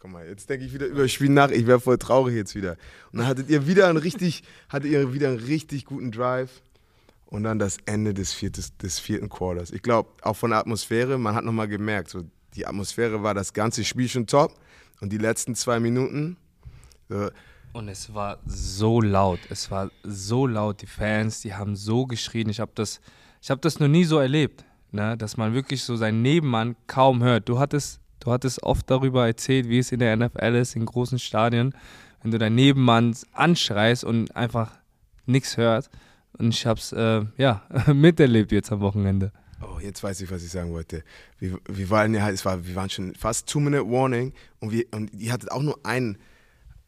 Guck 0.03 0.11
mal, 0.11 0.27
jetzt 0.27 0.51
denke 0.51 0.67
ich 0.67 0.75
wieder 0.75 0.87
über 0.87 1.03
das 1.03 1.13
Spiel 1.13 1.29
nach. 1.29 1.51
Ich 1.51 1.65
wäre 1.65 1.79
voll 1.79 1.97
traurig 1.97 2.35
jetzt 2.35 2.57
wieder. 2.57 2.73
Und 3.13 3.21
dann 3.21 3.29
hattet 3.29 3.49
ihr 3.49 3.69
wieder 3.69 3.87
einen 3.87 3.99
richtig, 3.99 4.43
hattet 4.69 4.91
ihr 4.91 5.15
wieder 5.15 5.29
einen 5.29 5.39
richtig 5.39 5.85
guten 5.85 6.11
Drive. 6.11 6.61
Und 7.27 7.45
dann 7.45 7.61
das 7.61 7.77
Ende 7.87 8.13
des, 8.13 8.33
viertes, 8.33 8.77
des 8.79 8.99
vierten 8.99 9.29
Quarters. 9.29 9.71
Ich 9.71 9.81
glaube, 9.81 10.09
auch 10.23 10.35
von 10.35 10.51
der 10.51 10.59
Atmosphäre, 10.59 11.19
man 11.19 11.37
hat 11.37 11.45
nochmal 11.45 11.69
gemerkt, 11.69 12.11
so, 12.11 12.25
die 12.57 12.67
Atmosphäre 12.67 13.23
war 13.23 13.33
das 13.33 13.53
ganze 13.53 13.85
Spiel 13.85 14.09
schon 14.09 14.27
top. 14.27 14.59
Und 15.01 15.13
die 15.13 15.19
letzten 15.19 15.55
zwei 15.55 15.79
Minuten. 15.79 16.37
So. 17.09 17.31
Und 17.73 17.87
es 17.87 18.13
war 18.13 18.41
so 18.45 19.01
laut. 19.01 19.39
Es 19.51 19.71
war 19.71 19.93
so 20.03 20.49
laut. 20.49 20.83
Die 20.83 20.89
Fans, 20.89 21.43
die 21.43 21.55
haben 21.55 21.77
so 21.77 22.07
geschrien. 22.07 22.49
Ich 22.49 22.59
habe 22.59 22.73
das, 22.75 23.01
hab 23.49 23.63
das 23.63 23.79
noch 23.79 23.87
nie 23.87 24.03
so 24.03 24.19
erlebt, 24.19 24.65
ne? 24.91 25.17
dass 25.17 25.37
man 25.37 25.55
wirklich 25.55 25.85
so 25.85 25.95
seinen 25.95 26.23
Nebenmann 26.23 26.75
kaum 26.89 27.23
hört. 27.23 27.49
Du 27.49 27.61
hattest 27.61 28.02
Du 28.23 28.31
hattest 28.31 28.63
oft 28.63 28.89
darüber 28.89 29.27
erzählt, 29.27 29.69
wie 29.69 29.81
es 29.81 29.91
in 29.91 29.99
der 29.99 30.17
NFL 30.17 30.55
ist, 30.55 30.77
in 30.77 30.87
großen 30.87 31.19
Stadien, 31.19 31.75
wenn 32.23 32.31
du 32.31 32.39
deinen 32.39 32.55
Nebenmann 32.55 33.17
anschreist 33.33 34.05
und 34.05 34.37
einfach 34.37 34.71
nichts 35.27 35.57
hört. 35.57 35.91
Und 36.39 36.55
ich 36.55 36.65
habe 36.65 36.79
es 36.79 36.93
äh, 36.93 37.25
ja, 37.37 37.67
miterlebt 37.93 38.53
jetzt 38.53 38.71
am 38.71 38.79
Wochenende. 38.79 39.33
Oh, 39.61 39.81
jetzt 39.81 40.05
weiß 40.05 40.21
ich, 40.21 40.31
was 40.31 40.45
ich 40.45 40.53
sagen 40.53 40.73
wollte. 40.73 41.03
Wir, 41.41 41.59
wir, 41.69 41.91
waren, 41.91 42.15
ja, 42.15 42.31
es 42.31 42.45
war, 42.45 42.65
wir 42.65 42.77
waren 42.77 42.91
schon 42.91 43.13
fast 43.17 43.49
Two-Minute-Warning 43.49 44.33
und, 44.61 44.95
und 44.95 45.13
ihr 45.15 45.33
hattet 45.33 45.51
auch 45.51 45.63
nur 45.63 45.81
ein, 45.83 46.17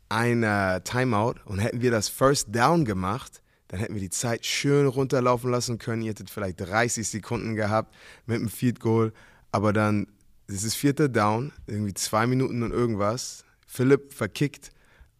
ein 0.09 0.45
uh, 0.45 0.79
Timeout 0.85 1.35
und 1.47 1.59
hätten 1.59 1.83
wir 1.83 1.91
das 1.91 2.09
First 2.09 2.55
Down 2.55 2.85
gemacht, 2.85 3.43
dann 3.67 3.81
hätten 3.81 3.95
wir 3.95 4.01
die 4.01 4.11
Zeit 4.11 4.47
schön 4.47 4.87
runterlaufen 4.87 5.51
lassen 5.51 5.79
können. 5.79 6.03
Ihr 6.03 6.11
hättet 6.11 6.31
vielleicht 6.31 6.61
30 6.61 7.09
Sekunden 7.09 7.57
gehabt 7.57 7.93
mit 8.27 8.37
einem 8.37 8.49
Field 8.49 8.79
Goal, 8.79 9.13
aber 9.51 9.73
dann 9.73 10.07
es 10.47 10.65
ist 10.65 10.75
vierter 10.75 11.09
Down, 11.09 11.53
irgendwie 11.67 11.95
zwei 11.95 12.27
Minuten 12.27 12.63
und 12.63 12.73
irgendwas. 12.73 13.45
Philipp 13.67 14.13
verkickt 14.13 14.71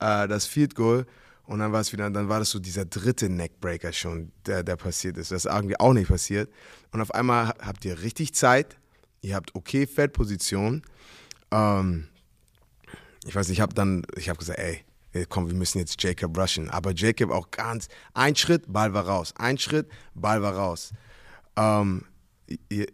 äh, 0.01 0.29
das 0.29 0.47
Field 0.47 0.75
Goal 0.75 1.07
und 1.47 1.59
dann 1.59 1.73
war 1.73 1.81
es 1.81 1.93
wieder, 1.93 2.11
dann 2.11 2.29
war 2.29 2.39
das 2.39 2.51
so 2.51 2.59
dieser 2.59 2.85
dritte 2.85 3.29
Neckbreaker 3.29 3.93
schon, 3.93 4.33
der, 4.47 4.63
der 4.63 4.77
passiert 4.77 5.19
ist. 5.19 5.31
Das 5.31 5.45
ist 5.45 5.53
irgendwie 5.53 5.79
auch 5.79 5.93
nicht 5.93 6.09
passiert. 6.09 6.51
Und 6.93 7.01
auf 7.01 7.13
einmal 7.15 7.55
habt 7.61 7.85
ihr 7.85 8.01
richtig 8.01 8.35
Zeit, 8.35 8.77
ihr 9.23 9.35
habt 9.35 9.55
okay 9.55 9.87
Feldposition. 9.87 10.83
Ähm, 11.51 12.09
ich 13.27 13.35
weiß 13.35 13.49
nicht, 13.49 13.59
ich 13.59 13.63
habe 13.63 13.75
dann, 13.75 14.07
ich 14.17 14.29
habe 14.29 14.39
gesagt, 14.39 14.59
ey, 14.59 14.85
komm, 15.29 15.49
wir 15.49 15.55
müssen 15.55 15.79
jetzt 15.79 16.03
Jacob 16.03 16.37
rushen. 16.37 16.71
Aber 16.71 16.93
Jacob 16.93 17.31
auch 17.31 17.51
ganz, 17.51 17.89
ein 18.15 18.37
Schritt, 18.37 18.73
Ball 18.73 18.93
war 18.95 19.07
raus. 19.07 19.33
Ein 19.37 19.59
Schritt, 19.59 19.89
Ball 20.15 20.43
war 20.43 20.55
raus. 20.55 20.93
Ähm, 21.57 22.05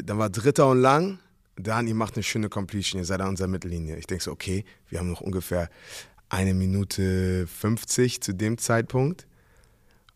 dann 0.05 0.19
war 0.19 0.31
dritter 0.31 0.69
und 0.69 0.81
lang 0.81 1.19
Dan, 1.63 1.87
ihr 1.87 1.95
macht 1.95 2.15
eine 2.15 2.23
schöne 2.23 2.49
Completion, 2.49 3.01
ihr 3.01 3.05
seid 3.05 3.21
an 3.21 3.29
unserer 3.29 3.49
Mittellinie. 3.49 3.97
Ich 3.97 4.07
denke 4.07 4.25
so, 4.25 4.33
okay, 4.33 4.65
wir 4.89 4.99
haben 4.99 5.11
noch 5.11 5.21
ungefähr 5.21 5.69
eine 6.29 6.55
Minute 6.55 7.47
50 7.47 8.21
zu 8.21 8.33
dem 8.33 8.59
Zeitpunkt. 8.59 9.27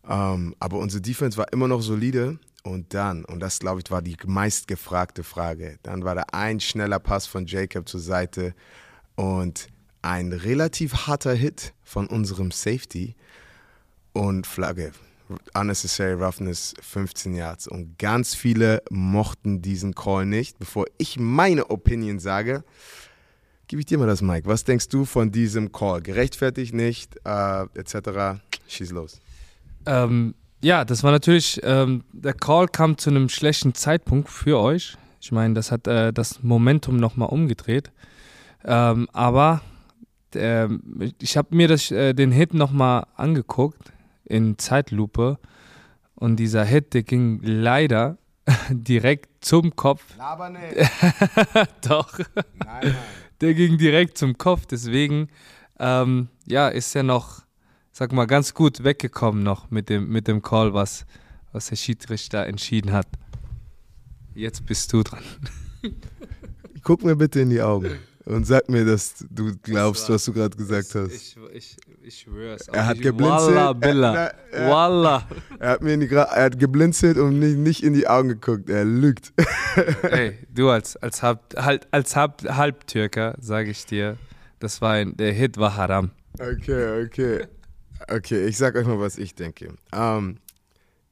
Ähm, 0.07 0.55
aber 0.59 0.77
unsere 0.77 1.01
Defense 1.01 1.37
war 1.37 1.51
immer 1.51 1.67
noch 1.67 1.81
solide. 1.81 2.39
Und 2.63 2.93
dann, 2.95 3.25
und 3.25 3.41
das 3.41 3.59
glaube 3.59 3.81
ich 3.83 3.91
war 3.91 4.01
die 4.01 4.17
meistgefragte 4.25 5.23
Frage, 5.23 5.77
dann 5.83 6.03
war 6.03 6.15
da 6.15 6.23
ein 6.31 6.59
schneller 6.59 6.97
Pass 6.97 7.27
von 7.27 7.45
Jacob 7.45 7.87
zur 7.87 7.99
Seite 7.99 8.55
und 9.15 9.67
ein 10.01 10.33
relativ 10.33 11.07
harter 11.07 11.33
Hit 11.33 11.73
von 11.83 12.07
unserem 12.07 12.49
Safety 12.49 13.15
und 14.13 14.47
Flagge. 14.47 14.93
Unnecessary 15.53 16.13
Roughness 16.13 16.73
15 16.81 17.35
Yards. 17.35 17.67
Und 17.67 17.97
ganz 17.97 18.35
viele 18.35 18.81
mochten 18.89 19.61
diesen 19.61 19.95
Call 19.95 20.25
nicht. 20.25 20.59
Bevor 20.59 20.85
ich 20.97 21.19
meine 21.19 21.69
Opinion 21.69 22.19
sage, 22.19 22.63
gebe 23.67 23.79
ich 23.79 23.85
dir 23.85 23.97
mal 23.97 24.07
das 24.07 24.21
Mike. 24.21 24.47
Was 24.47 24.63
denkst 24.63 24.89
du 24.89 25.05
von 25.05 25.31
diesem 25.31 25.71
Call? 25.71 26.01
Gerechtfertigt, 26.01 26.73
nicht, 26.73 27.15
äh, 27.25 27.63
etc. 27.73 28.39
Schieß 28.67 28.91
los. 28.91 29.19
Ähm, 29.85 30.35
ja, 30.61 30.85
das 30.85 31.03
war 31.03 31.11
natürlich, 31.11 31.59
ähm, 31.63 32.03
der 32.11 32.33
Call 32.33 32.67
kam 32.67 32.97
zu 32.97 33.09
einem 33.09 33.29
schlechten 33.29 33.73
Zeitpunkt 33.73 34.29
für 34.29 34.59
euch. 34.59 34.97
Ich 35.21 35.31
meine, 35.31 35.53
das 35.53 35.71
hat 35.71 35.87
äh, 35.87 36.13
das 36.13 36.43
Momentum 36.43 36.97
nochmal 36.97 37.29
umgedreht. 37.29 37.91
Ähm, 38.63 39.07
aber 39.13 39.61
äh, 40.33 40.67
ich 41.19 41.37
habe 41.37 41.55
mir 41.55 41.67
das, 41.67 41.91
äh, 41.91 42.13
den 42.13 42.31
Hit 42.31 42.53
nochmal 42.53 43.07
angeguckt 43.15 43.91
in 44.25 44.57
Zeitlupe 44.57 45.39
und 46.15 46.37
dieser 46.37 46.63
Hit, 46.65 46.93
der 46.93 47.03
ging 47.03 47.39
leider 47.43 48.17
direkt 48.69 49.43
zum 49.43 49.75
Kopf. 49.75 50.03
Aber 50.17 50.49
nicht. 50.49 50.75
Doch. 51.87 52.17
Nein, 52.17 52.45
nein. 52.83 52.95
Der 53.41 53.53
ging 53.53 53.77
direkt 53.77 54.17
zum 54.17 54.37
Kopf, 54.37 54.65
deswegen 54.65 55.29
ähm, 55.79 56.29
ja, 56.45 56.69
ist 56.69 56.95
er 56.95 57.03
noch, 57.03 57.43
sag 57.91 58.13
mal, 58.13 58.25
ganz 58.25 58.53
gut 58.53 58.83
weggekommen 58.83 59.43
noch 59.43 59.69
mit 59.71 59.89
dem, 59.89 60.07
mit 60.09 60.27
dem 60.27 60.41
Call, 60.41 60.73
was, 60.73 61.05
was 61.51 61.67
der 61.67 61.75
Schiedsrichter 61.75 62.45
entschieden 62.45 62.93
hat. 62.93 63.07
Jetzt 64.33 64.65
bist 64.65 64.91
du 64.93 65.03
dran. 65.03 65.23
Guck 66.83 67.03
mir 67.03 67.15
bitte 67.15 67.41
in 67.41 67.49
die 67.49 67.61
Augen. 67.61 67.99
Und 68.25 68.47
sag 68.47 68.67
mir, 68.69 68.83
dass 68.83 69.23
du 69.29 69.55
glaubst, 69.61 70.09
was 70.09 70.25
du 70.25 70.33
gerade 70.33 70.57
gesagt 70.57 70.95
hast. 70.95 71.11
Ich, 71.11 71.37
ich, 71.53 71.77
ich 72.01 72.19
schwör's. 72.21 72.67
Er 72.69 72.87
hat 72.87 72.99
geblinzelt. 72.99 73.55
Wallah, 73.55 73.73
Billah. 73.73 74.15
Er, 74.15 74.35
er, 74.51 74.71
Wallah. 74.71 75.27
Er 75.59 75.69
hat, 75.69 75.81
mir 75.81 75.93
in 75.93 75.99
die, 75.99 76.09
er 76.09 76.43
hat 76.43 76.59
geblinzelt 76.59 77.17
und 77.17 77.37
nicht, 77.37 77.57
nicht 77.57 77.83
in 77.83 77.93
die 77.93 78.07
Augen 78.07 78.29
geguckt. 78.29 78.69
Er 78.69 78.83
lügt. 78.83 79.31
Ey, 80.03 80.39
du 80.49 80.69
als, 80.69 80.97
als, 80.97 81.21
Halb, 81.21 81.55
halt, 81.55 81.87
als 81.91 82.15
Halb, 82.15 82.43
Halbtürker, 82.43 83.35
sage 83.39 83.69
ich 83.69 83.85
dir, 83.85 84.17
das 84.59 84.81
war 84.81 84.93
ein, 84.93 85.15
der 85.17 85.31
Hit 85.31 85.57
war 85.57 85.75
haram. 85.75 86.09
Okay, 86.39 87.05
okay. 87.05 87.47
Okay, 88.09 88.47
ich 88.47 88.57
sag 88.57 88.75
euch 88.75 88.87
mal, 88.87 88.99
was 88.99 89.17
ich 89.17 89.35
denke. 89.35 89.67
Um, 89.67 89.77
ähm, 89.93 90.37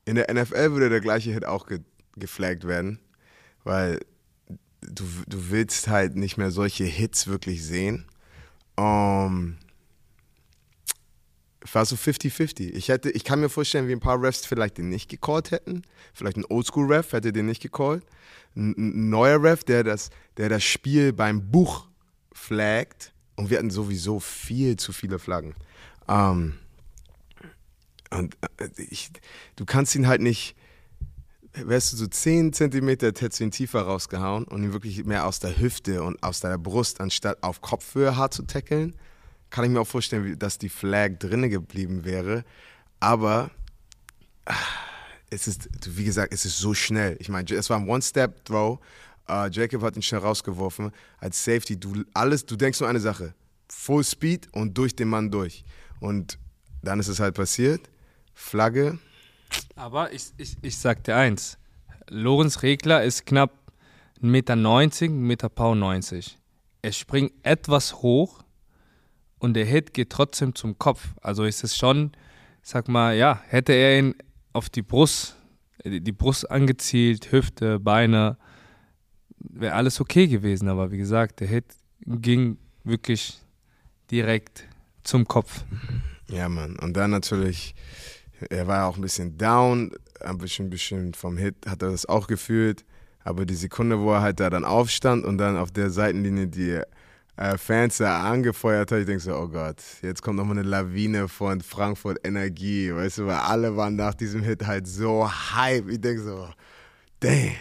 in 0.05 0.15
der 0.15 0.33
NFL 0.33 0.71
würde 0.71 0.89
der 0.89 0.99
gleiche 0.99 1.31
Hit 1.31 1.45
auch 1.45 1.67
ge 1.67 1.79
geflaggt 2.15 2.67
werden, 2.67 2.99
weil 3.63 3.99
du, 4.89 5.05
du 5.27 5.49
willst 5.49 5.87
halt 5.87 6.15
nicht 6.15 6.37
mehr 6.37 6.51
solche 6.51 6.83
Hits 6.83 7.27
wirklich 7.27 7.63
sehen. 7.63 8.05
Um, 8.75 9.57
war 11.71 11.85
so 11.85 11.95
50-50. 11.95 12.73
Ich, 12.73 12.89
ich 12.89 13.23
kann 13.23 13.39
mir 13.39 13.49
vorstellen, 13.49 13.87
wie 13.87 13.93
ein 13.93 13.99
paar 13.99 14.21
Refs 14.21 14.45
vielleicht 14.45 14.77
den 14.77 14.89
nicht 14.89 15.09
gecallt 15.09 15.51
hätten. 15.51 15.83
Vielleicht 16.13 16.37
ein 16.37 16.45
Oldschool-Ref 16.45 17.13
hätte 17.13 17.31
den 17.31 17.45
nicht 17.45 17.61
gecallt. 17.61 18.03
Ein, 18.55 18.75
ein 18.77 19.09
neuer 19.09 19.41
Ref, 19.41 19.63
der 19.63 19.83
das, 19.83 20.09
der 20.37 20.49
das 20.49 20.63
Spiel 20.63 21.13
beim 21.13 21.49
Buch 21.51 21.87
flaggt. 22.33 23.13
Und 23.35 23.49
wir 23.49 23.57
hatten 23.57 23.71
sowieso 23.71 24.19
viel 24.19 24.77
zu 24.77 24.91
viele 24.91 25.19
Flaggen. 25.19 25.55
Um, 26.07 26.55
und 28.11 28.37
äh, 28.57 28.69
ich, 28.89 29.11
du 29.55 29.65
kannst 29.65 29.95
ihn 29.95 30.07
halt 30.07 30.21
nicht 30.21 30.55
wärst 31.53 31.93
du 31.93 31.97
so 31.97 32.07
10 32.07 32.53
cm 32.53 32.89
ihn 33.39 33.51
tiefer 33.51 33.81
rausgehauen 33.81 34.45
und 34.45 34.63
ihn 34.63 34.73
wirklich 34.73 35.05
mehr 35.05 35.25
aus 35.27 35.39
der 35.39 35.57
Hüfte 35.59 36.03
und 36.03 36.21
aus 36.23 36.39
deiner 36.39 36.57
Brust, 36.57 36.99
anstatt 36.99 37.41
auf 37.43 37.61
Kopfhöhe 37.61 38.15
hart 38.17 38.33
zu 38.33 38.43
tackeln, 38.43 38.95
kann 39.49 39.65
ich 39.65 39.69
mir 39.69 39.81
auch 39.81 39.87
vorstellen, 39.87 40.37
dass 40.39 40.57
die 40.57 40.69
Flag 40.69 41.19
drinne 41.19 41.49
geblieben 41.49 42.05
wäre. 42.05 42.43
Aber 42.99 43.51
ah, 44.45 44.55
es 45.29 45.47
ist, 45.47 45.69
wie 45.85 46.05
gesagt, 46.05 46.33
es 46.33 46.45
ist 46.45 46.57
so 46.57 46.73
schnell. 46.73 47.17
Ich 47.19 47.29
meine, 47.29 47.49
es 47.53 47.69
war 47.69 47.77
ein 47.77 47.87
One-Step-Throw. 47.87 48.79
Uh, 49.29 49.47
Jacob 49.49 49.81
hat 49.83 49.95
ihn 49.95 50.01
schnell 50.01 50.21
rausgeworfen. 50.21 50.91
Als 51.19 51.43
Safety, 51.43 51.79
du 51.79 52.03
alles, 52.13 52.45
du 52.45 52.55
denkst 52.55 52.79
nur 52.79 52.89
eine 52.89 52.99
Sache. 52.99 53.33
Full 53.69 54.03
Speed 54.03 54.49
und 54.53 54.77
durch 54.77 54.95
den 54.95 55.07
Mann 55.07 55.31
durch. 55.31 55.63
Und 55.99 56.39
dann 56.81 56.99
ist 56.99 57.07
es 57.07 57.19
halt 57.19 57.35
passiert. 57.35 57.89
Flagge, 58.33 58.97
aber 59.75 60.11
ich, 60.13 60.31
ich, 60.37 60.57
ich 60.61 60.77
sag 60.77 61.03
dir 61.03 61.15
eins: 61.15 61.57
Lorenz 62.09 62.63
Regler 62.63 63.03
ist 63.03 63.25
knapp 63.25 63.51
1,90 64.21 64.29
Meter, 64.29 64.53
1,90 64.53 65.09
Meter 65.09 65.49
Pau 65.49 65.75
90. 65.75 66.37
Er 66.81 66.91
springt 66.91 67.33
etwas 67.43 68.01
hoch 68.01 68.43
und 69.39 69.53
der 69.55 69.65
Hit 69.65 69.93
geht 69.93 70.09
trotzdem 70.09 70.55
zum 70.55 70.77
Kopf. 70.77 71.09
Also 71.21 71.43
ist 71.43 71.63
es 71.63 71.75
schon, 71.75 72.11
sag 72.61 72.87
mal, 72.87 73.15
ja, 73.15 73.41
hätte 73.47 73.73
er 73.73 73.99
ihn 73.99 74.15
auf 74.53 74.69
die 74.69 74.81
Brust, 74.81 75.35
die 75.83 76.11
Brust 76.11 76.49
angezielt, 76.49 77.31
Hüfte, 77.31 77.79
Beine, 77.79 78.37
wäre 79.39 79.75
alles 79.75 79.99
okay 79.99 80.27
gewesen. 80.27 80.69
Aber 80.69 80.91
wie 80.91 80.97
gesagt, 80.97 81.41
der 81.41 81.47
Hit 81.47 81.65
ging 82.05 82.57
wirklich 82.83 83.39
direkt 84.11 84.65
zum 85.03 85.27
Kopf. 85.27 85.63
Ja, 86.29 86.47
Mann. 86.47 86.77
Und 86.79 86.95
dann 86.95 87.11
natürlich 87.11 87.75
er 88.49 88.67
war 88.67 88.87
auch 88.87 88.95
ein 88.95 89.01
bisschen 89.01 89.37
down. 89.37 89.91
ein 90.21 90.37
bisschen, 90.37 90.69
bisschen 90.69 91.13
vom 91.13 91.37
Hit 91.37 91.55
hat 91.67 91.81
er 91.81 91.91
das 91.91 92.05
auch 92.05 92.27
gefühlt. 92.27 92.85
Aber 93.23 93.45
die 93.45 93.55
Sekunde, 93.55 93.99
wo 93.99 94.11
er 94.13 94.21
halt 94.21 94.39
da 94.39 94.49
dann 94.49 94.65
aufstand 94.65 95.25
und 95.25 95.37
dann 95.37 95.57
auf 95.57 95.71
der 95.71 95.89
Seitenlinie 95.89 96.47
die 96.47 96.81
äh, 97.37 97.57
Fans 97.57 97.97
da 97.97 98.21
angefeuert 98.29 98.91
hat, 98.91 98.99
ich 98.99 99.05
denke 99.05 99.23
so, 99.23 99.35
oh 99.35 99.47
Gott, 99.47 99.81
jetzt 100.01 100.21
kommt 100.21 100.37
nochmal 100.37 100.57
eine 100.57 100.67
Lawine 100.67 101.27
von 101.27 101.61
Frankfurt 101.61 102.19
Energie, 102.25 102.93
weißt 102.93 103.19
du, 103.19 103.27
weil 103.27 103.37
alle 103.37 103.75
waren 103.77 103.95
nach 103.95 104.13
diesem 104.13 104.43
Hit 104.43 104.67
halt 104.67 104.87
so 104.87 105.29
hype. 105.29 105.89
Ich 105.89 106.01
denke 106.01 106.21
so, 106.21 106.49
damn. 107.19 107.53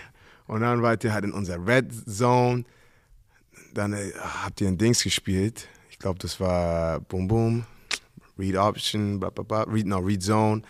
Und 0.47 0.61
dann 0.61 0.83
wart 0.83 1.05
ihr 1.05 1.13
halt 1.13 1.25
in 1.25 1.33
unserer 1.33 1.65
Red 1.65 1.93
Zone. 2.09 2.65
Dann 3.73 3.93
äh, 3.93 4.13
habt 4.45 4.61
ihr 4.61 4.69
ein 4.69 4.77
Dings 4.77 5.03
gespielt. 5.03 5.69
Ich 5.91 5.99
glaube, 5.99 6.19
das 6.19 6.41
war 6.41 7.01
Boom 7.01 7.29
Boom, 7.29 7.65
Read 8.43 8.57
Option, 8.57 9.21
blah, 9.21 9.31
blah, 9.31 9.45
blah. 9.45 9.65
Read, 9.73 9.87
no, 9.87 9.99
Read 9.99 10.23
Zone, 10.23 10.63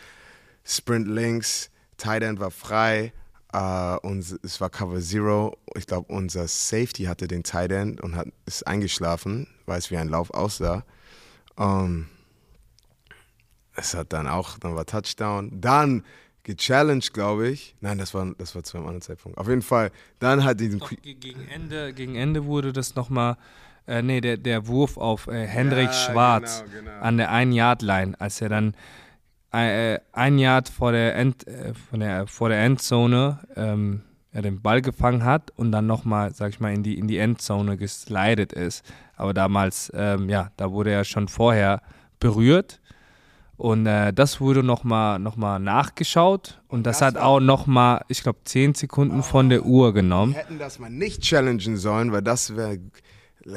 Sprint 0.64 1.08
Links, 1.08 1.70
Tight 1.96 2.22
End 2.22 2.38
war 2.38 2.50
frei. 2.50 3.12
Uh, 3.54 3.98
und 4.02 4.20
es 4.42 4.60
war 4.62 4.70
Cover 4.70 4.98
Zero. 5.00 5.58
Ich 5.76 5.86
glaube, 5.86 6.10
unser 6.10 6.48
Safety 6.48 7.04
hatte 7.04 7.28
den 7.28 7.42
Tight 7.42 7.70
End 7.70 8.00
und 8.00 8.16
hat, 8.16 8.28
ist 8.46 8.66
eingeschlafen, 8.66 9.46
weil 9.66 9.78
es 9.78 9.90
wie 9.90 9.98
ein 9.98 10.08
Lauf 10.08 10.30
aussah. 10.30 10.84
Um, 11.56 12.08
es 13.74 13.94
hat 13.94 14.14
dann 14.14 14.26
auch, 14.26 14.58
dann 14.58 14.74
war 14.74 14.86
Touchdown. 14.86 15.50
Dann 15.60 16.02
gechallenged, 16.44 17.12
glaube 17.12 17.48
ich. 17.48 17.76
Nein, 17.80 17.98
das 17.98 18.14
war, 18.14 18.34
das 18.38 18.54
war 18.54 18.64
zu 18.64 18.78
einem 18.78 18.86
anderen 18.86 19.02
Zeitpunkt. 19.02 19.36
Auf 19.36 19.48
jeden 19.48 19.62
Fall, 19.62 19.90
dann 20.18 20.44
hat 20.44 20.58
diesen. 20.60 20.80
Gegen 21.02 21.46
Ende, 21.48 21.92
gegen 21.92 22.16
Ende 22.16 22.46
wurde 22.46 22.72
das 22.72 22.94
nochmal. 22.94 23.36
Äh, 23.86 24.02
nee, 24.02 24.20
der, 24.20 24.36
der 24.36 24.66
Wurf 24.66 24.96
auf 24.96 25.26
äh, 25.26 25.46
Hendrik 25.46 25.86
ja, 25.86 25.92
Schwarz 25.92 26.64
genau, 26.64 26.90
genau. 26.90 27.00
an 27.02 27.16
der 27.16 27.30
1-Yard-Line, 27.32 28.14
als 28.18 28.40
er 28.40 28.48
dann 28.48 28.74
äh, 29.52 29.98
ein 30.12 30.38
Yard 30.38 30.68
vor 30.68 30.92
der, 30.92 31.16
End, 31.16 31.46
äh, 31.46 31.72
der, 31.92 32.26
vor 32.26 32.48
der 32.48 32.64
Endzone 32.64 33.38
ähm, 33.56 34.02
er 34.32 34.42
den 34.42 34.62
Ball 34.62 34.80
gefangen 34.80 35.24
hat 35.24 35.50
und 35.56 35.72
dann 35.72 35.86
nochmal, 35.86 36.32
sag 36.32 36.50
ich 36.50 36.60
mal, 36.60 36.72
in 36.72 36.82
die, 36.82 36.98
in 36.98 37.06
die 37.06 37.18
Endzone 37.18 37.76
geslidet 37.76 38.54
ist. 38.54 38.82
Aber 39.14 39.34
damals, 39.34 39.92
ähm, 39.94 40.30
ja, 40.30 40.50
da 40.56 40.72
wurde 40.72 40.90
er 40.90 41.04
schon 41.04 41.28
vorher 41.28 41.82
berührt 42.18 42.80
und 43.58 43.86
äh, 43.86 44.12
das 44.12 44.40
wurde 44.40 44.62
nochmal 44.62 45.18
noch 45.18 45.36
mal 45.36 45.58
nachgeschaut 45.58 46.62
und 46.68 46.86
das, 46.86 47.00
das 47.00 47.08
hat 47.08 47.16
auch 47.18 47.40
nochmal, 47.40 48.04
ich 48.08 48.22
glaube, 48.22 48.38
10 48.44 48.74
Sekunden 48.74 49.18
oh, 49.18 49.22
von 49.22 49.50
der 49.50 49.66
Uhr 49.66 49.92
genommen. 49.92 50.32
Wir 50.32 50.40
hätten 50.40 50.58
das 50.58 50.78
mal 50.78 50.90
nicht 50.90 51.22
challengen 51.22 51.76
sollen, 51.76 52.10
weil 52.10 52.22
das 52.22 52.56
wäre, 52.56 52.78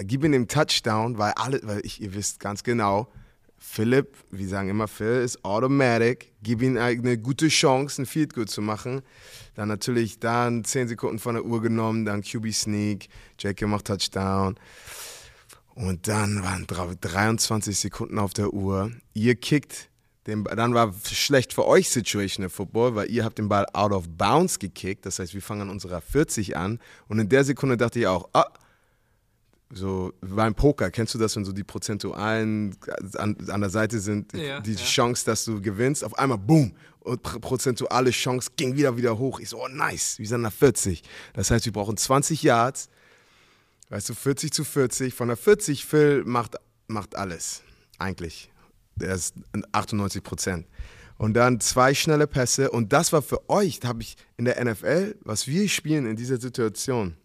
gib 0.03 0.23
ihm 0.23 0.31
den 0.31 0.47
Touchdown, 0.47 1.17
weil 1.17 1.33
alle, 1.35 1.59
weil 1.63 1.81
ich, 1.83 2.01
ihr 2.01 2.13
wisst 2.13 2.39
ganz 2.39 2.63
genau, 2.63 3.11
Philipp, 3.57 4.15
wir 4.31 4.47
sagen 4.47 4.69
immer, 4.69 4.87
Phil 4.87 5.21
ist 5.21 5.43
automatic, 5.43 6.33
gib 6.43 6.61
ihm 6.61 6.77
eine 6.77 7.17
gute 7.17 7.47
Chance, 7.47 8.03
ein 8.03 8.05
Field 8.05 8.33
Goal 8.33 8.47
zu 8.47 8.61
machen. 8.61 9.01
Dann 9.55 9.67
natürlich 9.67 10.19
dann 10.19 10.63
10 10.63 10.89
Sekunden 10.89 11.19
von 11.19 11.35
der 11.35 11.45
Uhr 11.45 11.61
genommen, 11.61 12.05
dann 12.05 12.21
QB 12.21 12.53
Sneak, 12.53 13.07
Jake 13.39 13.65
macht 13.67 13.85
Touchdown. 13.85 14.55
Und 15.73 16.07
dann 16.07 16.43
waren 16.43 16.67
23 16.67 17.77
Sekunden 17.77 18.19
auf 18.19 18.33
der 18.33 18.53
Uhr. 18.53 18.91
Ihr 19.13 19.35
kickt 19.35 19.89
den, 20.27 20.43
dann 20.43 20.73
war 20.73 20.93
schlecht 21.03 21.53
für 21.53 21.65
euch 21.65 21.89
Situational 21.89 22.49
Football, 22.49 22.95
weil 22.95 23.11
ihr 23.11 23.23
habt 23.23 23.37
den 23.37 23.47
Ball 23.47 23.65
out 23.73 23.91
of 23.91 24.07
bounds 24.09 24.57
gekickt. 24.57 25.05
Das 25.05 25.19
heißt, 25.19 25.33
wir 25.33 25.41
fangen 25.41 25.63
an 25.63 25.69
unserer 25.69 26.01
40 26.01 26.55
an. 26.57 26.79
Und 27.07 27.19
in 27.19 27.29
der 27.29 27.43
Sekunde 27.43 27.77
dachte 27.77 27.99
ich 27.99 28.07
auch, 28.07 28.29
ah, 28.33 28.47
so 29.71 30.13
beim 30.21 30.53
Poker, 30.53 30.91
kennst 30.91 31.13
du 31.13 31.17
das, 31.17 31.35
wenn 31.35 31.45
so 31.45 31.51
die 31.51 31.63
Prozentualen 31.63 32.75
an, 33.15 33.35
an 33.49 33.61
der 33.61 33.69
Seite 33.69 33.99
sind, 33.99 34.33
ja, 34.33 34.59
die 34.61 34.73
ja. 34.73 34.77
Chance, 34.77 35.25
dass 35.25 35.45
du 35.45 35.61
gewinnst, 35.61 36.03
auf 36.03 36.17
einmal 36.17 36.37
boom 36.37 36.73
und 36.99 37.21
prozentuale 37.21 38.11
Chance 38.11 38.51
ging 38.55 38.75
wieder 38.75 38.95
wieder 38.97 39.17
hoch. 39.17 39.39
Ich 39.39 39.49
so, 39.49 39.63
oh 39.63 39.67
nice, 39.67 40.19
wir 40.19 40.27
sind 40.27 40.41
nach 40.41 40.53
40. 40.53 41.03
Das 41.33 41.51
heißt, 41.51 41.65
wir 41.65 41.73
brauchen 41.73 41.97
20 41.97 42.43
Yards, 42.43 42.89
weißt 43.89 44.09
du, 44.09 44.13
40 44.13 44.53
zu 44.53 44.63
40. 44.63 45.13
Von 45.13 45.27
der 45.27 45.37
40, 45.37 45.85
Phil 45.85 46.23
macht, 46.25 46.55
macht 46.87 47.15
alles, 47.15 47.63
eigentlich 47.97 48.51
der 48.95 49.13
ist 49.13 49.35
98 49.71 50.23
Prozent. 50.23 50.67
Und 51.17 51.33
dann 51.33 51.59
zwei 51.61 51.93
schnelle 51.93 52.27
Pässe. 52.27 52.71
Und 52.71 52.91
das 52.91 53.13
war 53.13 53.21
für 53.21 53.49
euch, 53.49 53.79
da 53.79 53.89
habe 53.89 54.01
ich 54.01 54.17
in 54.37 54.45
der 54.45 54.63
NFL, 54.63 55.15
was 55.21 55.47
wir 55.47 55.69
spielen 55.69 56.05
in 56.05 56.15
dieser 56.15 56.39
Situation, 56.39 57.15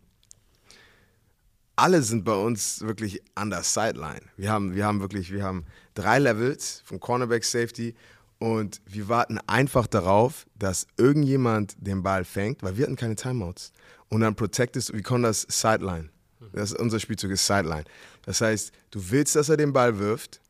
alle 1.81 2.03
sind 2.03 2.25
bei 2.25 2.35
uns 2.35 2.83
wirklich 2.83 3.23
an 3.35 3.51
der 3.51 3.63
Sideline. 3.63 4.21
Wir 4.37 4.51
haben, 4.51 4.75
wir 4.75 4.85
haben 4.85 5.01
wirklich, 5.01 5.33
wir 5.33 5.43
haben 5.43 5.65
drei 5.95 6.19
Levels 6.19 6.83
von 6.85 7.01
Cornerback 7.01 7.45
Safety 7.45 7.95
und 8.39 8.81
wir 8.87 9.09
warten 9.09 9.39
einfach 9.47 9.87
darauf, 9.87 10.47
dass 10.59 10.87
irgendjemand 10.99 11.75
den 11.79 12.03
Ball 12.03 12.25
fängt, 12.25 12.63
weil 12.63 12.77
wir 12.77 12.85
hatten 12.85 12.97
keine 12.97 13.17
Timeouts. 13.17 13.73
Und 14.09 14.21
dann 14.21 14.35
protectest, 14.35 14.93
wir 14.93 15.03
können 15.03 15.25
das 15.25 15.47
Sideline. 15.49 16.11
Das 16.53 16.73
ist 16.73 16.79
unser 16.79 17.01
Spielzug 17.01 17.31
ist 17.31 17.47
Sideline. 17.47 17.85
Das 18.27 18.41
heißt, 18.41 18.73
du 18.91 19.11
willst, 19.11 19.37
dass 19.37 19.49
er 19.49 19.57
den 19.57 19.73
Ball 19.73 19.99
wirft, 19.99 20.41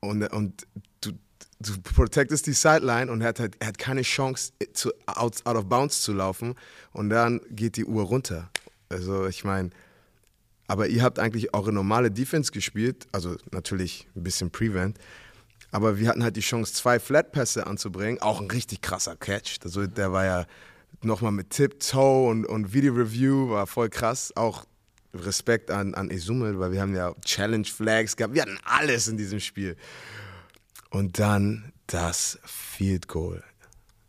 und, 0.00 0.22
und 0.32 0.66
du, 1.00 1.12
du 1.60 1.72
protectest 1.82 2.46
die 2.46 2.52
Sideline 2.52 3.10
und 3.10 3.20
er 3.20 3.28
hat, 3.28 3.40
halt, 3.40 3.56
er 3.60 3.68
hat 3.68 3.78
keine 3.78 4.02
Chance, 4.02 4.52
zu, 4.72 4.92
out, 5.06 5.44
out 5.44 5.56
of 5.56 5.66
bounds 5.66 6.02
zu 6.02 6.12
laufen. 6.12 6.54
Und 6.92 7.10
dann 7.10 7.40
geht 7.50 7.76
die 7.76 7.84
Uhr 7.84 8.04
runter. 8.04 8.50
Also 8.88 9.26
ich 9.26 9.44
meine, 9.44 9.70
aber 10.66 10.88
ihr 10.88 11.02
habt 11.02 11.18
eigentlich 11.18 11.54
eure 11.54 11.72
normale 11.72 12.10
Defense 12.10 12.52
gespielt, 12.52 13.06
also 13.12 13.36
natürlich 13.52 14.08
ein 14.16 14.22
bisschen 14.22 14.50
Prevent. 14.50 14.98
Aber 15.70 15.98
wir 15.98 16.08
hatten 16.08 16.22
halt 16.22 16.36
die 16.36 16.40
Chance, 16.40 16.72
zwei 16.72 16.98
Flatpässe 16.98 17.66
anzubringen. 17.66 18.22
Auch 18.22 18.40
ein 18.40 18.50
richtig 18.50 18.80
krasser 18.82 19.16
Catch. 19.16 19.58
Also 19.64 19.86
der 19.86 20.12
war 20.12 20.24
ja 20.24 20.46
nochmal 21.02 21.32
mit 21.32 21.50
Tip-Toe 21.50 22.28
und, 22.28 22.46
und 22.46 22.72
Video-Review, 22.72 23.50
war 23.50 23.66
voll 23.66 23.90
krass. 23.90 24.32
Auch 24.36 24.64
Respekt 25.12 25.70
an, 25.70 25.94
an 25.94 26.10
Izumel, 26.10 26.58
weil 26.58 26.72
wir 26.72 26.80
haben 26.80 26.94
ja 26.94 27.14
Challenge 27.24 27.66
Flags 27.66 28.16
gehabt. 28.16 28.34
Wir 28.34 28.42
hatten 28.42 28.58
alles 28.64 29.08
in 29.08 29.16
diesem 29.16 29.40
Spiel. 29.40 29.76
Und 30.90 31.18
dann 31.18 31.72
das 31.86 32.38
Field 32.44 33.08
Goal. 33.08 33.42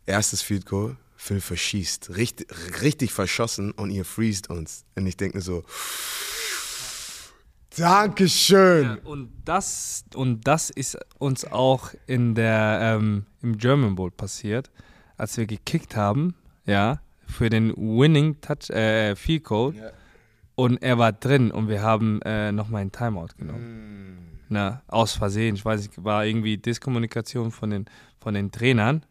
Erstes 0.06 0.42
Field 0.42 0.66
Goal, 0.66 0.96
Phil 1.16 1.40
verschießt. 1.40 2.16
Richtig, 2.16 2.48
richtig 2.82 3.12
verschossen 3.12 3.72
und 3.72 3.90
ihr 3.90 4.04
freest 4.04 4.48
uns. 4.48 4.84
Und 4.94 5.06
ich 5.06 5.16
denke 5.16 5.40
so, 5.40 5.64
Dankeschön. 7.78 8.84
Ja, 8.84 8.98
und, 9.04 9.30
das, 9.44 10.04
und 10.14 10.46
das 10.46 10.70
ist 10.70 10.98
uns 11.18 11.44
auch 11.44 11.90
in 12.06 12.34
der, 12.34 12.80
ähm, 12.82 13.26
im 13.42 13.58
German 13.58 13.94
Bowl 13.94 14.10
passiert, 14.10 14.70
als 15.16 15.36
wir 15.36 15.46
gekickt 15.46 15.96
haben, 15.96 16.34
ja, 16.66 17.00
für 17.26 17.50
den 17.50 17.74
Winning 17.76 18.40
Touch, 18.40 18.70
äh, 18.70 19.14
Field 19.16 19.44
Goal. 19.44 19.74
Ja 19.74 19.90
und 20.58 20.82
er 20.82 20.98
war 20.98 21.12
drin 21.12 21.52
und 21.52 21.68
wir 21.68 21.82
haben 21.82 22.20
äh, 22.22 22.50
nochmal 22.50 22.80
einen 22.80 22.90
Timeout 22.90 23.28
genommen. 23.38 24.14
Mm. 24.14 24.38
Na, 24.48 24.82
aus 24.88 25.12
Versehen. 25.12 25.54
Ich 25.54 25.64
weiß 25.64 25.82
nicht, 25.82 26.02
war 26.02 26.26
irgendwie 26.26 26.56
Diskommunikation 26.56 27.52
von 27.52 27.70
den, 27.70 27.86
von 28.20 28.34
den 28.34 28.50
Trainern. 28.50 29.04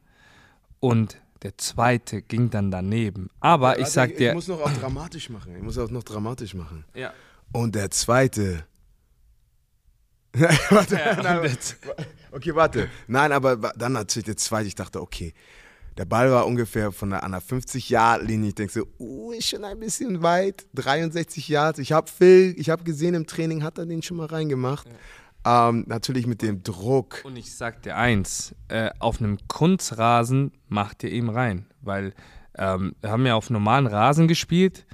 Und 0.82 1.22
der 1.44 1.58
zweite 1.58 2.22
ging 2.22 2.50
dann 2.50 2.70
daneben. 2.70 3.30
Aber 3.40 3.78
ja, 3.78 3.84
ich 3.84 3.88
sag 3.88 4.18
dir. 4.18 4.30
Ich 4.30 4.36
muss 4.36 4.50
noch 4.50 4.60
auch 4.60 4.74
dramatisch 4.74 5.30
machen. 5.30 5.56
Ich 5.56 5.64
muss 5.64 5.78
auch 5.78 5.90
noch 5.90 6.04
dramatisch 6.04 6.54
machen. 6.54 6.84
Ja. 6.94 7.14
Und 7.58 7.74
der 7.74 7.90
zweite. 7.90 8.66
warte, 10.70 10.96
ja, 10.96 11.24
nein, 11.24 11.58
okay, 12.32 12.54
warte. 12.54 12.88
Nein, 13.08 13.32
aber 13.32 13.56
dann 13.76 13.94
natürlich 13.94 14.26
der 14.26 14.38
zweite. 14.38 14.68
Ich 14.68 14.76
dachte, 14.76 15.02
okay, 15.02 15.34
der 15.98 16.06
Ball 16.06 16.30
war 16.30 16.46
ungefähr 16.46 16.92
von 16.92 17.10
der, 17.10 17.24
an 17.24 17.32
der 17.32 17.42
50-Yard-Linie. 17.42 18.50
Ich 18.50 18.56
denke 18.56 18.74
so, 18.74 18.86
uh, 19.00 19.32
ist 19.32 19.50
schon 19.50 19.64
ein 19.64 19.80
bisschen 19.80 20.22
weit. 20.22 20.68
63 20.76 21.48
Yards. 21.50 21.80
Ich 21.80 21.94
habe 21.94 22.08
Phil, 22.08 22.54
ich 22.60 22.70
habe 22.70 22.84
gesehen 22.84 23.16
im 23.16 23.26
Training, 23.26 23.64
hat 23.64 23.80
er 23.80 23.88
den 23.88 24.04
schon 24.04 24.18
mal 24.18 24.28
reingemacht. 24.28 24.88
Ja. 25.44 25.70
Ähm, 25.70 25.86
natürlich 25.88 26.28
mit 26.28 26.44
dem 26.44 26.62
Druck. 26.62 27.24
Und 27.24 27.38
ich 27.38 27.56
sag 27.56 27.82
dir 27.82 27.96
eins, 27.98 28.54
äh, 28.68 28.92
auf 29.00 29.20
einem 29.20 29.40
Kunstrasen 29.48 30.52
macht 30.68 31.04
ihr 31.04 31.10
ihm 31.10 31.30
rein. 31.30 31.66
Weil 31.82 32.14
ähm, 32.56 32.94
wir 33.02 33.10
haben 33.10 33.26
ja 33.26 33.34
auf 33.34 33.50
normalen 33.50 33.88
Rasen 33.88 34.28
gespielt 34.28 34.86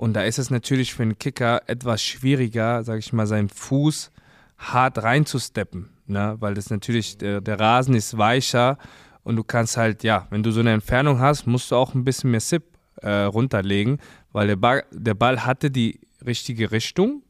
und 0.00 0.14
da 0.14 0.22
ist 0.22 0.38
es 0.38 0.48
natürlich 0.48 0.94
für 0.94 1.02
einen 1.02 1.18
Kicker 1.18 1.60
etwas 1.66 2.02
schwieriger, 2.02 2.82
sag 2.84 3.00
ich 3.00 3.12
mal, 3.12 3.26
seinen 3.26 3.50
Fuß 3.50 4.10
hart 4.56 5.02
reinzusteppen. 5.02 5.90
Ne? 6.06 6.36
Weil 6.40 6.54
das 6.54 6.70
natürlich, 6.70 7.18
der, 7.18 7.42
der 7.42 7.60
Rasen 7.60 7.94
ist 7.94 8.16
weicher 8.16 8.78
und 9.24 9.36
du 9.36 9.44
kannst 9.44 9.76
halt, 9.76 10.02
ja, 10.02 10.26
wenn 10.30 10.42
du 10.42 10.52
so 10.52 10.60
eine 10.60 10.72
Entfernung 10.72 11.20
hast, 11.20 11.46
musst 11.46 11.70
du 11.70 11.76
auch 11.76 11.94
ein 11.94 12.02
bisschen 12.02 12.30
mehr 12.30 12.40
Sip 12.40 12.62
äh, 13.02 13.10
runterlegen, 13.10 13.98
weil 14.32 14.46
der 14.46 14.56
Ball, 14.56 14.84
der 14.90 15.12
Ball 15.12 15.44
hatte 15.44 15.70
die 15.70 16.00
richtige 16.24 16.72
Richtung. 16.72 17.22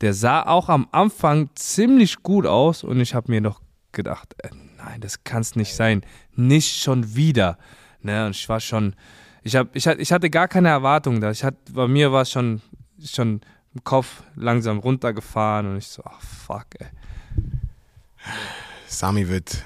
Der 0.00 0.12
sah 0.12 0.42
auch 0.42 0.68
am 0.68 0.88
Anfang 0.90 1.50
ziemlich 1.54 2.24
gut 2.24 2.46
aus 2.46 2.82
und 2.82 2.98
ich 3.00 3.14
habe 3.14 3.30
mir 3.30 3.40
noch 3.40 3.60
gedacht, 3.92 4.34
äh, 4.42 4.48
nein, 4.76 5.00
das 5.00 5.22
kann 5.22 5.42
es 5.42 5.54
nicht 5.54 5.72
sein. 5.72 6.02
Nicht 6.34 6.82
schon 6.82 7.14
wieder. 7.14 7.58
Ne? 8.02 8.26
Und 8.26 8.34
ich 8.34 8.48
war 8.48 8.58
schon, 8.58 8.96
ich, 9.48 9.56
hab, 9.56 9.74
ich, 9.74 9.86
ich 9.86 10.12
hatte 10.12 10.28
gar 10.30 10.46
keine 10.46 10.68
Erwartung 10.68 11.20
da. 11.20 11.30
Ich 11.30 11.42
hatte, 11.42 11.72
bei 11.72 11.88
mir 11.88 12.12
war 12.12 12.22
es 12.22 12.30
schon, 12.30 12.60
schon 13.02 13.40
im 13.74 13.82
Kopf 13.82 14.22
langsam 14.36 14.78
runtergefahren 14.78 15.70
und 15.70 15.78
ich 15.78 15.88
so, 15.88 16.02
ach 16.04 16.20
fuck, 16.20 16.66
ey. 16.78 16.86
Sami 18.86 19.26
wird 19.28 19.64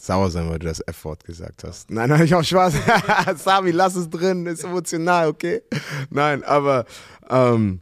sauer 0.00 0.30
sein, 0.30 0.48
weil 0.48 0.58
du 0.60 0.66
das 0.66 0.80
F-Wort 0.80 1.24
gesagt 1.24 1.64
hast. 1.64 1.90
Nein, 1.90 2.10
nein, 2.10 2.22
ich 2.22 2.34
auch 2.34 2.44
Spaß. 2.44 2.74
Sami, 3.36 3.72
lass 3.72 3.96
es 3.96 4.08
drin, 4.08 4.46
ist 4.46 4.62
emotional, 4.62 5.28
okay? 5.28 5.62
Nein, 6.10 6.44
aber 6.44 6.84
ähm, 7.28 7.80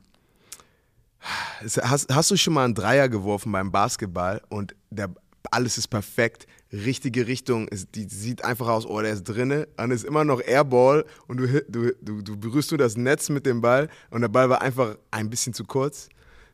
hast, 1.83 2.15
hast 2.15 2.31
du 2.31 2.37
schon 2.37 2.55
mal 2.55 2.65
einen 2.65 2.75
Dreier 2.75 3.09
geworfen 3.09 3.53
beim 3.53 3.71
Basketball 3.71 4.41
und 4.49 4.75
der, 4.91 5.11
alles 5.51 5.77
ist 5.77 5.89
perfekt, 5.89 6.47
richtige 6.73 7.27
Richtung, 7.27 7.69
die 7.95 8.09
sieht 8.09 8.45
einfach 8.45 8.69
aus, 8.69 8.87
oh, 8.87 9.01
der 9.01 9.13
ist 9.13 9.25
drinne, 9.25 9.69
dann 9.77 9.91
ist 9.91 10.05
immer 10.05 10.25
noch 10.25 10.41
Airball 10.41 11.05
und 11.27 11.37
du, 11.37 11.47
du, 11.69 11.93
du, 12.01 12.23
du 12.23 12.37
berührst 12.39 12.73
du 12.73 12.77
das 12.77 12.97
Netz 12.97 13.29
mit 13.29 13.45
dem 13.45 13.61
Ball 13.61 13.89
und 14.11 14.23
der 14.23 14.29
Ball 14.29 14.49
war 14.49 14.63
einfach 14.63 14.97
ein 15.11 15.29
bisschen 15.29 15.53
zu 15.53 15.65
kurz. 15.65 16.09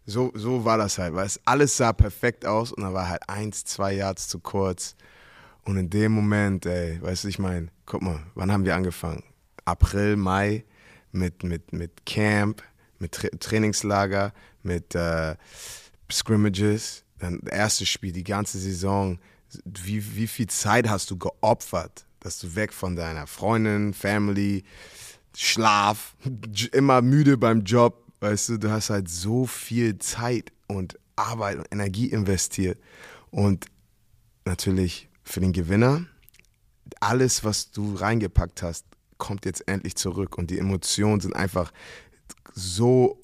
So, 0.04 0.32
so 0.34 0.64
war 0.64 0.78
das 0.78 0.98
halt, 0.98 1.14
weil 1.14 1.26
es 1.26 1.38
alles 1.44 1.76
sah 1.76 1.92
perfekt 1.92 2.46
aus 2.46 2.72
und 2.72 2.82
dann 2.82 2.94
war 2.94 3.08
halt 3.08 3.28
eins, 3.28 3.64
zwei 3.64 3.92
Yards 3.92 4.26
zu 4.28 4.40
kurz. 4.40 4.96
Und 5.64 5.76
in 5.76 5.90
dem 5.90 6.12
Moment, 6.12 6.64
ey, 6.64 7.00
weißt 7.02 7.24
du, 7.24 7.28
ich 7.28 7.38
meine, 7.38 7.68
guck 7.84 8.00
mal, 8.00 8.22
wann 8.34 8.50
haben 8.50 8.64
wir 8.64 8.74
angefangen? 8.74 9.22
April, 9.66 10.16
Mai 10.16 10.64
mit, 11.12 11.42
mit, 11.42 11.72
mit 11.74 12.06
Camp, 12.06 12.62
mit 12.98 13.12
Tra 13.12 13.28
Trainingslager, 13.38 14.32
mit 14.62 14.94
äh, 14.94 15.36
Scrimmages, 16.10 17.04
dann 17.18 17.40
das 17.42 17.52
erste 17.52 17.86
Spiel, 17.86 18.12
die 18.12 18.24
ganze 18.24 18.58
Saison. 18.58 19.18
Wie, 19.64 20.16
wie 20.16 20.26
viel 20.26 20.46
Zeit 20.48 20.88
hast 20.88 21.10
du 21.10 21.16
geopfert, 21.16 22.06
dass 22.20 22.38
du 22.38 22.54
weg 22.54 22.72
von 22.72 22.96
deiner 22.96 23.26
Freundin, 23.26 23.94
Family, 23.94 24.64
Schlaf, 25.36 26.16
immer 26.72 27.00
müde 27.02 27.38
beim 27.38 27.62
Job, 27.62 28.04
weißt 28.20 28.50
du, 28.50 28.58
du 28.58 28.70
hast 28.70 28.90
halt 28.90 29.08
so 29.08 29.46
viel 29.46 29.98
Zeit 29.98 30.52
und 30.66 30.98
Arbeit 31.16 31.58
und 31.58 31.66
Energie 31.70 32.06
investiert. 32.06 32.78
Und 33.30 33.66
natürlich 34.44 35.08
für 35.22 35.40
den 35.40 35.52
Gewinner, 35.52 36.06
alles, 37.00 37.44
was 37.44 37.70
du 37.70 37.94
reingepackt 37.94 38.62
hast, 38.62 38.86
kommt 39.18 39.44
jetzt 39.44 39.66
endlich 39.68 39.96
zurück 39.96 40.38
und 40.38 40.50
die 40.50 40.58
Emotionen 40.58 41.20
sind 41.20 41.34
einfach 41.34 41.72
so 42.54 43.20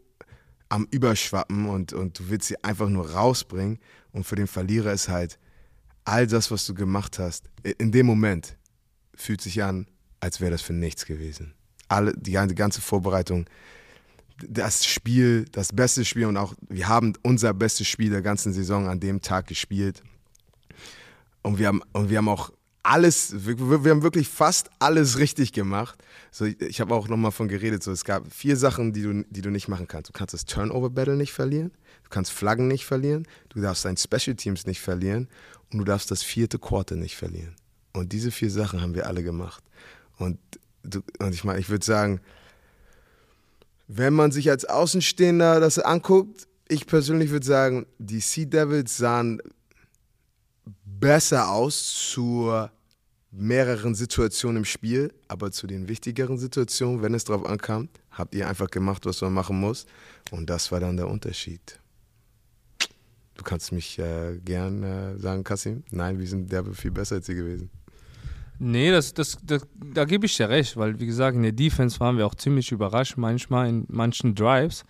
am 0.68 0.86
Überschwappen 0.90 1.68
und, 1.68 1.92
und 1.92 2.18
du 2.18 2.28
willst 2.28 2.48
sie 2.48 2.62
einfach 2.62 2.88
nur 2.88 3.10
rausbringen 3.10 3.78
und 4.12 4.24
für 4.24 4.36
den 4.36 4.46
Verlierer 4.46 4.92
ist 4.92 5.08
halt 5.08 5.38
all 6.04 6.26
das, 6.26 6.50
was 6.50 6.66
du 6.66 6.74
gemacht 6.74 7.18
hast, 7.18 7.48
in 7.78 7.92
dem 7.92 8.06
Moment 8.06 8.56
fühlt 9.14 9.40
sich 9.40 9.62
an, 9.62 9.86
als 10.20 10.40
wäre 10.40 10.50
das 10.50 10.62
für 10.62 10.72
nichts 10.72 11.06
gewesen. 11.06 11.54
Alle, 11.88 12.14
die 12.16 12.32
ganze 12.32 12.80
Vorbereitung, 12.80 13.46
das 14.46 14.84
Spiel, 14.84 15.44
das 15.52 15.72
beste 15.72 16.04
Spiel 16.04 16.26
und 16.26 16.36
auch 16.36 16.54
wir 16.68 16.88
haben 16.88 17.12
unser 17.22 17.54
bestes 17.54 17.86
Spiel 17.86 18.10
der 18.10 18.22
ganzen 18.22 18.52
Saison 18.52 18.88
an 18.88 19.00
dem 19.00 19.22
Tag 19.22 19.46
gespielt 19.46 20.02
und 21.42 21.58
wir 21.58 21.68
haben, 21.68 21.82
und 21.92 22.10
wir 22.10 22.18
haben 22.18 22.28
auch 22.28 22.50
alles, 22.82 23.46
wir, 23.46 23.84
wir 23.84 23.90
haben 23.90 24.02
wirklich 24.02 24.28
fast 24.28 24.70
alles 24.78 25.18
richtig 25.18 25.52
gemacht. 25.52 25.98
So, 26.30 26.44
ich, 26.44 26.60
ich 26.60 26.80
habe 26.80 26.94
auch 26.94 27.08
nochmal 27.08 27.30
von 27.30 27.48
geredet, 27.48 27.82
so, 27.82 27.92
es 27.92 28.04
gab 28.04 28.30
vier 28.32 28.56
Sachen, 28.56 28.92
die 28.92 29.02
du, 29.02 29.24
die 29.30 29.40
du 29.40 29.50
nicht 29.50 29.68
machen 29.68 29.88
kannst. 29.88 30.08
Du 30.08 30.12
kannst 30.12 30.34
das 30.34 30.44
Turnover-Battle 30.44 31.16
nicht 31.16 31.32
verlieren, 31.32 31.70
du 32.02 32.10
kannst 32.10 32.32
Flaggen 32.32 32.68
nicht 32.68 32.84
verlieren, 32.84 33.26
du 33.50 33.60
darfst 33.60 33.84
dein 33.84 33.96
Special 33.96 34.36
Teams 34.36 34.66
nicht 34.66 34.80
verlieren 34.80 35.28
und 35.74 35.80
du 35.80 35.84
darfst 35.84 36.12
das 36.12 36.22
vierte 36.22 36.60
Quarter 36.60 36.94
nicht 36.94 37.16
verlieren. 37.16 37.56
Und 37.92 38.12
diese 38.12 38.30
vier 38.30 38.48
Sachen 38.50 38.80
haben 38.80 38.94
wir 38.94 39.08
alle 39.08 39.24
gemacht. 39.24 39.64
Und, 40.18 40.38
du, 40.84 41.00
und 41.18 41.34
ich 41.34 41.42
meine, 41.42 41.58
ich 41.58 41.68
würde 41.68 41.84
sagen, 41.84 42.20
wenn 43.88 44.14
man 44.14 44.30
sich 44.30 44.50
als 44.50 44.64
Außenstehender 44.64 45.58
das 45.58 45.80
anguckt, 45.80 46.46
ich 46.68 46.86
persönlich 46.86 47.30
würde 47.30 47.44
sagen, 47.44 47.86
die 47.98 48.20
Sea 48.20 48.44
Devils 48.44 48.96
sahen 48.96 49.42
besser 50.84 51.50
aus 51.50 52.08
zu 52.12 52.52
mehreren 53.32 53.96
Situationen 53.96 54.58
im 54.58 54.64
Spiel, 54.64 55.12
aber 55.26 55.50
zu 55.50 55.66
den 55.66 55.88
wichtigeren 55.88 56.38
Situationen, 56.38 57.02
wenn 57.02 57.14
es 57.14 57.24
darauf 57.24 57.44
ankam, 57.46 57.88
habt 58.12 58.32
ihr 58.36 58.48
einfach 58.48 58.70
gemacht, 58.70 59.06
was 59.06 59.20
man 59.22 59.32
machen 59.32 59.58
muss. 59.58 59.86
Und 60.30 60.48
das 60.48 60.70
war 60.70 60.78
dann 60.78 60.96
der 60.96 61.08
Unterschied. 61.08 61.80
Du 63.36 63.42
kannst 63.42 63.72
mich 63.72 63.98
äh, 63.98 64.38
gern 64.44 64.82
äh, 64.82 65.18
sagen, 65.18 65.44
Kassim, 65.44 65.82
nein, 65.90 66.18
wir 66.18 66.26
sind 66.26 66.50
derbe 66.52 66.72
viel 66.74 66.90
besser 66.90 67.16
als 67.16 67.28
ihr 67.28 67.34
gewesen. 67.34 67.70
Nee, 68.58 68.92
das, 68.92 69.12
das, 69.12 69.36
das, 69.42 69.66
da 69.76 70.04
gebe 70.04 70.26
ich 70.26 70.36
dir 70.36 70.48
recht, 70.48 70.76
weil 70.76 71.00
wie 71.00 71.06
gesagt, 71.06 71.36
in 71.36 71.42
der 71.42 71.52
Defense 71.52 71.98
waren 71.98 72.16
wir 72.16 72.26
auch 72.26 72.36
ziemlich 72.36 72.70
überrascht, 72.70 73.16
manchmal 73.16 73.68
in 73.68 73.84
manchen 73.88 74.34
Drives. 74.34 74.84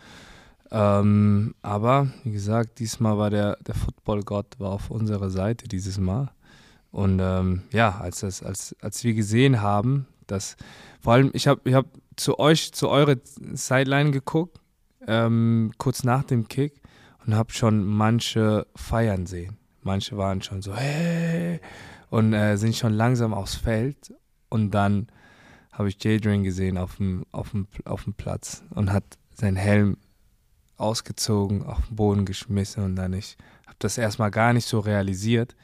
Ähm, 0.70 1.54
aber 1.62 2.08
wie 2.24 2.32
gesagt, 2.32 2.78
diesmal 2.78 3.16
war 3.16 3.30
der, 3.30 3.56
der 3.66 3.74
Football-Gott 3.74 4.60
auf 4.60 4.90
unserer 4.90 5.30
Seite 5.30 5.66
dieses 5.66 5.98
Mal. 5.98 6.30
Und 6.90 7.20
ähm, 7.22 7.62
ja, 7.72 7.98
als, 7.98 8.20
das, 8.20 8.42
als, 8.42 8.76
als 8.80 9.02
wir 9.02 9.14
gesehen 9.14 9.62
haben, 9.62 10.06
dass 10.26 10.56
vor 11.00 11.14
allem, 11.14 11.30
ich 11.32 11.46
habe 11.46 11.60
ich 11.64 11.74
hab 11.74 11.86
zu 12.16 12.38
euch, 12.38 12.72
zu 12.72 12.88
eurer 12.88 13.16
Sideline 13.52 14.10
geguckt, 14.10 14.60
ähm, 15.06 15.72
kurz 15.78 16.04
nach 16.04 16.24
dem 16.24 16.48
Kick 16.48 16.74
und 17.26 17.34
habe 17.34 17.52
schon 17.52 17.84
manche 17.84 18.66
feiern 18.74 19.26
sehen. 19.26 19.56
Manche 19.82 20.16
waren 20.16 20.42
schon 20.42 20.62
so, 20.62 20.74
hey, 20.74 21.60
und 22.10 22.32
äh, 22.32 22.56
sind 22.56 22.76
schon 22.76 22.92
langsam 22.92 23.34
aufs 23.34 23.54
Feld. 23.54 24.14
Und 24.48 24.70
dann 24.70 25.08
habe 25.72 25.88
ich 25.88 26.02
Jadrian 26.02 26.44
gesehen 26.44 26.78
auf 26.78 26.96
dem, 26.96 27.24
auf, 27.32 27.50
dem, 27.50 27.66
auf 27.84 28.04
dem 28.04 28.14
Platz 28.14 28.62
und 28.70 28.92
hat 28.92 29.04
seinen 29.34 29.56
Helm 29.56 29.96
ausgezogen, 30.76 31.64
auf 31.64 31.86
den 31.88 31.96
Boden 31.96 32.24
geschmissen 32.24 32.84
und 32.84 32.96
dann 32.96 33.12
ich 33.12 33.36
habe 33.66 33.76
das 33.78 33.98
erstmal 33.98 34.30
gar 34.30 34.52
nicht 34.52 34.66
so 34.66 34.80
realisiert 34.80 35.56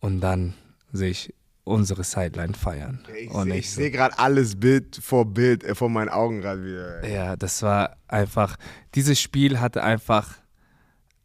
und 0.00 0.20
dann 0.20 0.54
sehe 0.92 1.10
ich 1.10 1.34
unsere 1.64 2.04
Sideline 2.04 2.54
feiern. 2.54 3.04
Ich 3.18 3.32
sehe 3.32 3.62
so, 3.62 3.80
seh 3.80 3.90
gerade 3.90 4.18
alles 4.18 4.58
Bild 4.58 4.96
vor 4.96 5.26
Bild 5.26 5.64
äh, 5.64 5.74
vor 5.74 5.88
meinen 5.88 6.08
Augen 6.08 6.40
gerade 6.40 6.64
wieder. 6.64 7.06
Ja, 7.08 7.36
das 7.36 7.62
war 7.62 7.96
einfach, 8.06 8.56
dieses 8.94 9.20
Spiel 9.20 9.58
hatte 9.58 9.82
einfach 9.82 10.34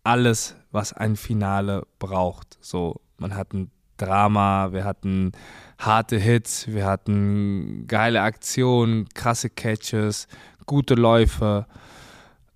alles, 0.04 0.56
was 0.72 0.94
ein 0.94 1.16
Finale 1.16 1.86
braucht. 2.00 2.58
So, 2.62 3.02
man 3.18 3.36
hat 3.36 3.54
ein 3.54 3.72
Drama, 3.98 4.72
wir 4.72 4.84
hatten 4.84 5.32
harte 5.78 6.18
Hits, 6.18 6.68
wir 6.68 6.86
hatten 6.86 7.86
geile 7.88 8.22
Aktionen, 8.22 9.08
krasse 9.10 9.50
Catches, 9.50 10.28
gute 10.66 10.96
Läufe. 10.96 11.68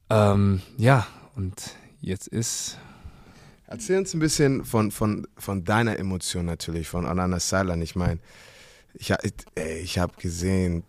Ähm, 0.10 0.62
ja, 0.78 1.06
und 1.36 1.76
jetzt 2.02 2.28
ist. 2.28 2.80
Erzähl 3.68 3.98
uns 3.98 4.14
ein 4.14 4.20
bisschen 4.20 4.64
von, 4.64 4.92
von, 4.92 5.28
von 5.38 5.64
deiner 5.64 6.00
Emotion 6.00 6.46
natürlich, 6.46 6.88
von 6.88 7.06
Anana 7.06 7.40
Sideline. 7.40 7.84
Ich 7.84 7.96
meine, 7.96 8.20
ich, 8.94 9.14
ich 9.56 10.00
habe 10.00 10.14
gesehen, 10.18 10.84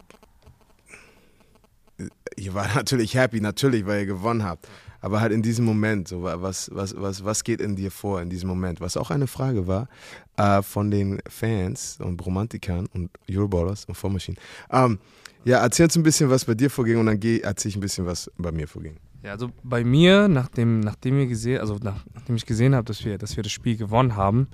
ihr 2.37 2.55
war 2.55 2.69
natürlich 2.75 3.15
happy, 3.15 3.41
natürlich, 3.41 3.87
weil 3.87 4.01
ihr 4.01 4.07
gewonnen 4.07 4.45
habt. 4.45 4.69
Aber 5.01 5.21
halt 5.21 5.33
in 5.33 5.43
diesem 5.43 5.65
Moment, 5.65 6.09
so, 6.09 6.23
was, 6.23 6.71
was, 6.73 6.95
was, 6.97 7.25
was 7.25 7.45
geht 7.45 7.61
in 7.61 7.77
dir 7.77 7.91
vor 7.91 8.21
in 8.21 8.31
diesem 8.31 8.49
Moment? 8.49 8.81
Was 8.81 8.97
auch 8.97 9.11
eine 9.11 9.27
Frage 9.27 9.67
war 9.67 9.89
äh, 10.37 10.63
von 10.63 10.91
den 10.91 11.21
Fans 11.29 11.99
und 12.01 12.25
Romantikern 12.25 12.87
und 12.93 13.11
Euroballers 13.31 13.85
und 13.85 13.95
Vormaschinen. 13.95 14.39
Ähm, 14.71 14.99
ja, 15.45 15.59
erzähl 15.59 15.85
uns 15.85 15.97
ein 15.97 16.03
bisschen, 16.03 16.29
was 16.29 16.45
bei 16.45 16.55
dir 16.55 16.71
vorging 16.71 16.99
und 16.99 17.07
dann 17.07 17.23
erzähl 17.23 17.69
ich 17.69 17.77
ein 17.77 17.81
bisschen, 17.81 18.05
was 18.05 18.31
bei 18.37 18.51
mir 18.51 18.67
vorging. 18.67 18.97
Ja, 19.23 19.33
also 19.33 19.51
bei 19.63 19.85
mir, 19.85 20.29
nachdem, 20.29 20.81
nachdem 20.81 21.19
wir 21.19 21.27
gesehen, 21.27 21.61
also 21.61 21.77
nach, 21.83 22.05
nachdem 22.15 22.37
ich 22.37 22.47
gesehen 22.47 22.75
habe, 22.75 22.85
dass 22.85 23.05
wir, 23.05 23.19
dass 23.19 23.37
wir 23.37 23.43
das 23.43 23.53
Spiel 23.53 23.77
gewonnen 23.77 24.17
haben, 24.17 24.49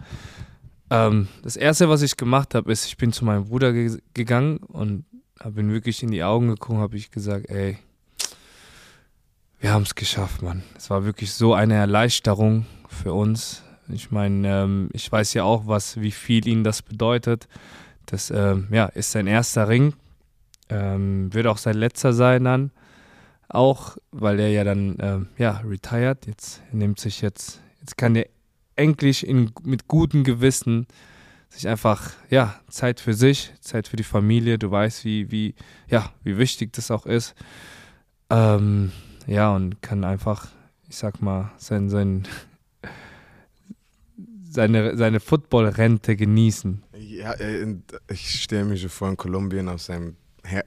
ähm, 0.91 1.29
das 1.43 1.57
erste, 1.57 1.89
was 1.89 2.03
ich 2.03 2.17
gemacht 2.17 2.55
habe, 2.55 2.71
ist, 2.71 2.85
ich 2.87 2.99
bin 2.99 3.13
zu 3.13 3.25
meinem 3.25 3.47
Bruder 3.47 3.73
ge 3.73 3.99
gegangen 4.13 4.59
und 4.59 5.05
habe 5.45 5.61
ihn 5.61 5.73
wirklich 5.73 6.03
in 6.03 6.11
die 6.11 6.25
Augen 6.25 6.49
geguckt, 6.49 6.79
habe 6.79 6.97
ich 6.97 7.11
gesagt, 7.11 7.49
ey, 7.51 7.79
wir 9.61 9.73
haben 9.73 9.83
es 9.83 9.95
geschafft, 9.95 10.43
Mann. 10.43 10.63
Es 10.77 10.91
war 10.91 11.05
wirklich 11.05 11.33
so 11.33 11.55
eine 11.55 11.75
Erleichterung 11.75 12.67
für 12.89 13.13
uns. 13.13 13.63
Ich 13.89 14.11
meine, 14.11 14.63
ähm, 14.63 14.89
ich 14.93 15.11
weiß 15.11 15.35
ja 15.35 15.45
auch, 15.45 15.67
was, 15.67 16.01
wie 16.01 16.11
viel 16.11 16.47
ihnen 16.47 16.65
das 16.65 16.83
bedeutet. 16.83 17.49
Das 18.07 18.31
ähm, 18.31 18.69
ja, 18.71 18.87
ist 18.87 19.13
sein 19.13 19.27
erster 19.27 19.69
Ring, 19.69 19.95
ähm, 20.69 21.33
wird 21.33 21.47
auch 21.47 21.59
sein 21.59 21.77
letzter 21.77 22.13
sein 22.13 22.45
dann 22.45 22.73
auch, 23.53 23.97
weil 24.11 24.41
er 24.41 24.49
ja 24.49 24.65
dann 24.65 24.97
ähm, 25.01 25.29
ja 25.39 25.63
retired. 25.65 26.27
Jetzt 26.27 26.63
nimmt 26.73 26.99
sich 26.99 27.21
jetzt, 27.21 27.61
jetzt 27.81 27.97
kann 27.97 28.17
er 28.17 28.27
endlich 28.77 29.27
in, 29.27 29.53
mit 29.63 29.89
gutem 29.89 30.25
Gewissen 30.25 30.87
sich 31.53 31.69
einfach 31.69 32.13
ja 32.31 32.61
Zeit 32.69 33.01
für 33.01 33.15
sich, 33.15 33.53
Zeit 33.61 33.89
für 33.89 33.97
die 33.97 34.05
Familie. 34.05 34.59
Du 34.59 34.71
weißt, 34.71 35.05
wie 35.05 35.31
wie 35.31 35.55
ja 35.89 36.11
wie 36.23 36.39
wichtig 36.39 36.73
das 36.73 36.91
auch 36.91 37.07
ist. 37.07 37.35
Ähm, 38.31 38.93
ja 39.27 39.55
und 39.55 39.83
kann 39.83 40.05
einfach, 40.05 40.49
ich 40.89 40.97
sag 40.97 41.21
mal, 41.21 41.53
sein 41.59 41.91
sein 41.91 42.27
seine, 44.49 44.97
seine 44.97 45.21
Football-Rente 45.21 46.17
genießen. 46.17 46.83
Ja, 46.99 47.33
äh, 47.35 47.77
ich 48.09 48.43
stelle 48.43 48.65
mich 48.65 48.83
so 48.83 48.89
vor 48.89 49.09
in 49.09 49.17
Kolumbien 49.17 49.69
auf 49.69 49.83
seinem 49.83 50.17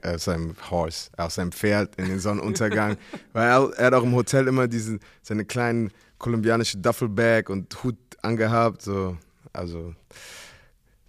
aus 0.03 0.23
seinem 0.23 0.55
Horse, 0.71 1.09
aus 1.17 1.36
seinem 1.36 1.51
Pferd 1.51 1.95
in 1.97 2.05
den 2.05 2.19
Sonnenuntergang. 2.19 2.95
Weil 3.33 3.49
er, 3.49 3.69
er, 3.77 3.86
hat 3.88 3.93
auch 3.93 4.03
im 4.03 4.15
Hotel 4.15 4.47
immer 4.47 4.69
diesen, 4.69 5.01
seine 5.21 5.43
kleinen 5.43 5.91
kolumbianische 6.17 6.77
Duffelbag 6.77 7.49
und 7.49 7.83
Hut 7.83 7.97
angehabt. 8.21 8.81
So. 8.81 9.17
Also 9.51 9.93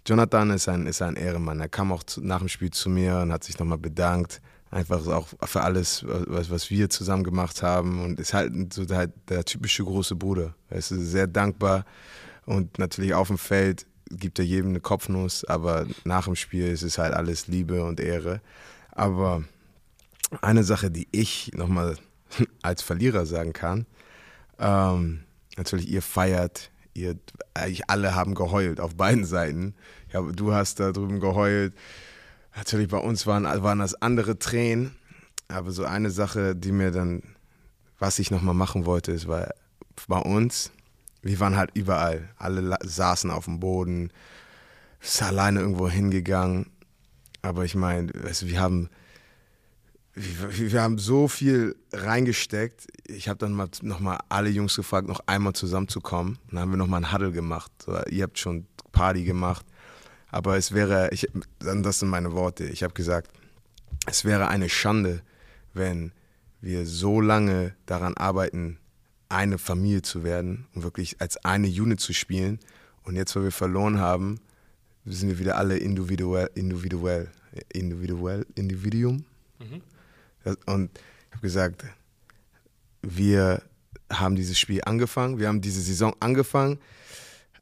Jonathan 0.07 0.51
ist 0.51 0.69
ein, 0.69 0.87
ist 0.87 1.01
ein 1.01 1.17
Ehrenmann. 1.17 1.59
Er 1.59 1.67
kam 1.67 1.91
auch 1.91 2.01
zu, 2.01 2.21
nach 2.21 2.39
dem 2.39 2.47
Spiel 2.47 2.71
zu 2.71 2.89
mir 2.89 3.19
und 3.19 3.33
hat 3.33 3.43
sich 3.43 3.59
nochmal 3.59 3.77
bedankt. 3.77 4.41
Einfach 4.71 5.05
auch 5.07 5.27
für 5.43 5.61
alles, 5.61 6.05
was, 6.07 6.49
was 6.49 6.69
wir 6.69 6.89
zusammen 6.89 7.25
gemacht 7.25 7.61
haben. 7.61 8.01
Und 8.03 8.19
ist 8.19 8.33
halt 8.33 8.73
so 8.73 8.85
der, 8.85 9.07
der 9.27 9.43
typische 9.43 9.83
große 9.83 10.15
Bruder. 10.15 10.55
Er 10.69 10.77
ist 10.77 10.89
sehr 10.89 11.27
dankbar. 11.27 11.85
Und 12.45 12.79
natürlich 12.79 13.13
auf 13.13 13.27
dem 13.27 13.37
Feld 13.37 13.85
gibt 14.09 14.39
er 14.39 14.45
jedem 14.45 14.69
eine 14.69 14.79
Kopfnuss, 14.79 15.43
aber 15.43 15.85
nach 16.05 16.25
dem 16.25 16.35
Spiel 16.35 16.67
ist 16.67 16.83
es 16.83 16.97
halt 16.97 17.13
alles 17.13 17.47
Liebe 17.47 17.83
und 17.83 17.99
Ehre. 17.99 18.39
Aber 18.91 19.43
eine 20.41 20.63
Sache, 20.63 20.89
die 20.89 21.09
ich 21.11 21.51
nochmal 21.53 21.97
als 22.61 22.81
Verlierer 22.81 23.25
sagen 23.25 23.51
kann, 23.51 23.85
ähm, 24.59 25.23
natürlich, 25.57 25.89
ihr 25.89 26.01
feiert, 26.01 26.71
ihr, 26.97 27.15
eigentlich 27.53 27.89
alle 27.89 28.15
haben 28.15 28.35
geheult 28.35 28.79
auf 28.79 28.95
beiden 28.95 29.25
Seiten. 29.25 29.75
Ja, 30.11 30.21
du 30.21 30.53
hast 30.53 30.79
da 30.79 30.91
drüben 30.91 31.19
geheult. 31.19 31.73
Natürlich 32.55 32.89
bei 32.89 32.97
uns 32.97 33.27
waren, 33.27 33.43
waren 33.43 33.79
das 33.79 34.01
andere 34.01 34.39
Tränen. 34.39 34.95
Aber 35.47 35.71
so 35.71 35.85
eine 35.85 36.09
Sache, 36.09 36.55
die 36.55 36.71
mir 36.71 36.91
dann, 36.91 37.23
was 37.99 38.19
ich 38.19 38.31
nochmal 38.31 38.55
machen 38.55 38.85
wollte, 38.85 39.11
ist, 39.11 39.27
weil 39.27 39.53
bei 40.07 40.19
uns, 40.19 40.71
wir 41.21 41.39
waren 41.39 41.55
halt 41.55 41.71
überall. 41.73 42.29
Alle 42.37 42.77
saßen 42.83 43.31
auf 43.31 43.45
dem 43.45 43.59
Boden, 43.59 44.11
ist 45.01 45.21
alleine 45.21 45.61
irgendwo 45.61 45.89
hingegangen. 45.89 46.69
Aber 47.41 47.63
ich 47.63 47.75
meine, 47.75 48.11
also 48.23 48.47
wir 48.47 48.59
haben 48.59 48.89
wir, 50.17 50.71
wir 50.71 50.81
haben 50.81 50.97
so 50.97 51.27
viel 51.27 51.75
reingesteckt. 51.93 52.87
Ich 53.05 53.29
habe 53.29 53.37
dann 53.37 53.53
mal 53.53 53.69
nochmal 53.81 54.19
alle 54.29 54.49
Jungs 54.49 54.75
gefragt, 54.75 55.07
noch 55.07 55.21
einmal 55.27 55.53
zusammenzukommen. 55.53 56.39
Dann 56.49 56.59
haben 56.59 56.71
wir 56.71 56.77
nochmal 56.77 57.03
einen 57.03 57.13
Huddle 57.13 57.31
gemacht. 57.31 57.71
Ihr 58.09 58.23
habt 58.23 58.39
schon 58.39 58.65
Party 58.91 59.23
gemacht. 59.23 59.65
Aber 60.29 60.57
es 60.57 60.73
wäre, 60.73 61.09
ich, 61.11 61.27
das 61.59 61.99
sind 61.99 62.09
meine 62.09 62.33
Worte. 62.33 62.65
Ich 62.65 62.83
habe 62.83 62.93
gesagt, 62.93 63.31
es 64.07 64.25
wäre 64.25 64.47
eine 64.47 64.69
Schande, 64.69 65.21
wenn 65.73 66.11
wir 66.61 66.85
so 66.85 67.21
lange 67.21 67.75
daran 67.85 68.17
arbeiten, 68.17 68.79
eine 69.29 69.57
Familie 69.57 70.01
zu 70.01 70.23
werden 70.23 70.65
und 70.73 70.83
wirklich 70.83 71.21
als 71.21 71.37
eine 71.45 71.67
Unit 71.67 71.99
zu 71.99 72.13
spielen. 72.13 72.59
Und 73.03 73.15
jetzt, 73.15 73.35
wo 73.35 73.43
wir 73.43 73.51
verloren 73.51 73.99
haben, 73.99 74.39
sind 75.05 75.29
wir 75.29 75.39
wieder 75.39 75.57
alle 75.57 75.77
individuell, 75.77 76.49
individuell, 76.55 77.29
individuell, 77.71 78.45
Individuum. 78.55 79.23
Mhm. 79.59 79.81
Und 80.65 80.91
ich 81.29 81.31
habe 81.31 81.41
gesagt, 81.41 81.85
wir 83.01 83.61
haben 84.11 84.35
dieses 84.35 84.59
Spiel 84.59 84.81
angefangen, 84.85 85.39
wir 85.39 85.47
haben 85.47 85.61
diese 85.61 85.81
Saison 85.81 86.15
angefangen 86.19 86.79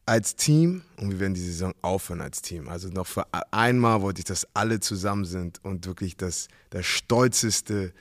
als 0.05 0.36
Team 0.36 0.83
und 0.97 1.11
wir 1.11 1.19
werden 1.19 1.33
die 1.33 1.41
Saison 1.41 1.73
aufhören 1.81 2.21
als 2.21 2.41
Team. 2.41 2.69
Also 2.69 2.89
noch 2.89 3.07
für 3.07 3.25
einmal 3.51 4.01
wollte 4.01 4.19
ich, 4.19 4.25
dass 4.25 4.47
alle 4.53 4.79
zusammen 4.79 5.25
sind 5.25 5.63
und 5.63 5.88
wirklich 5.88 6.15
das, 6.15 6.47
das 6.69 6.86
stolzeste, 6.86 7.91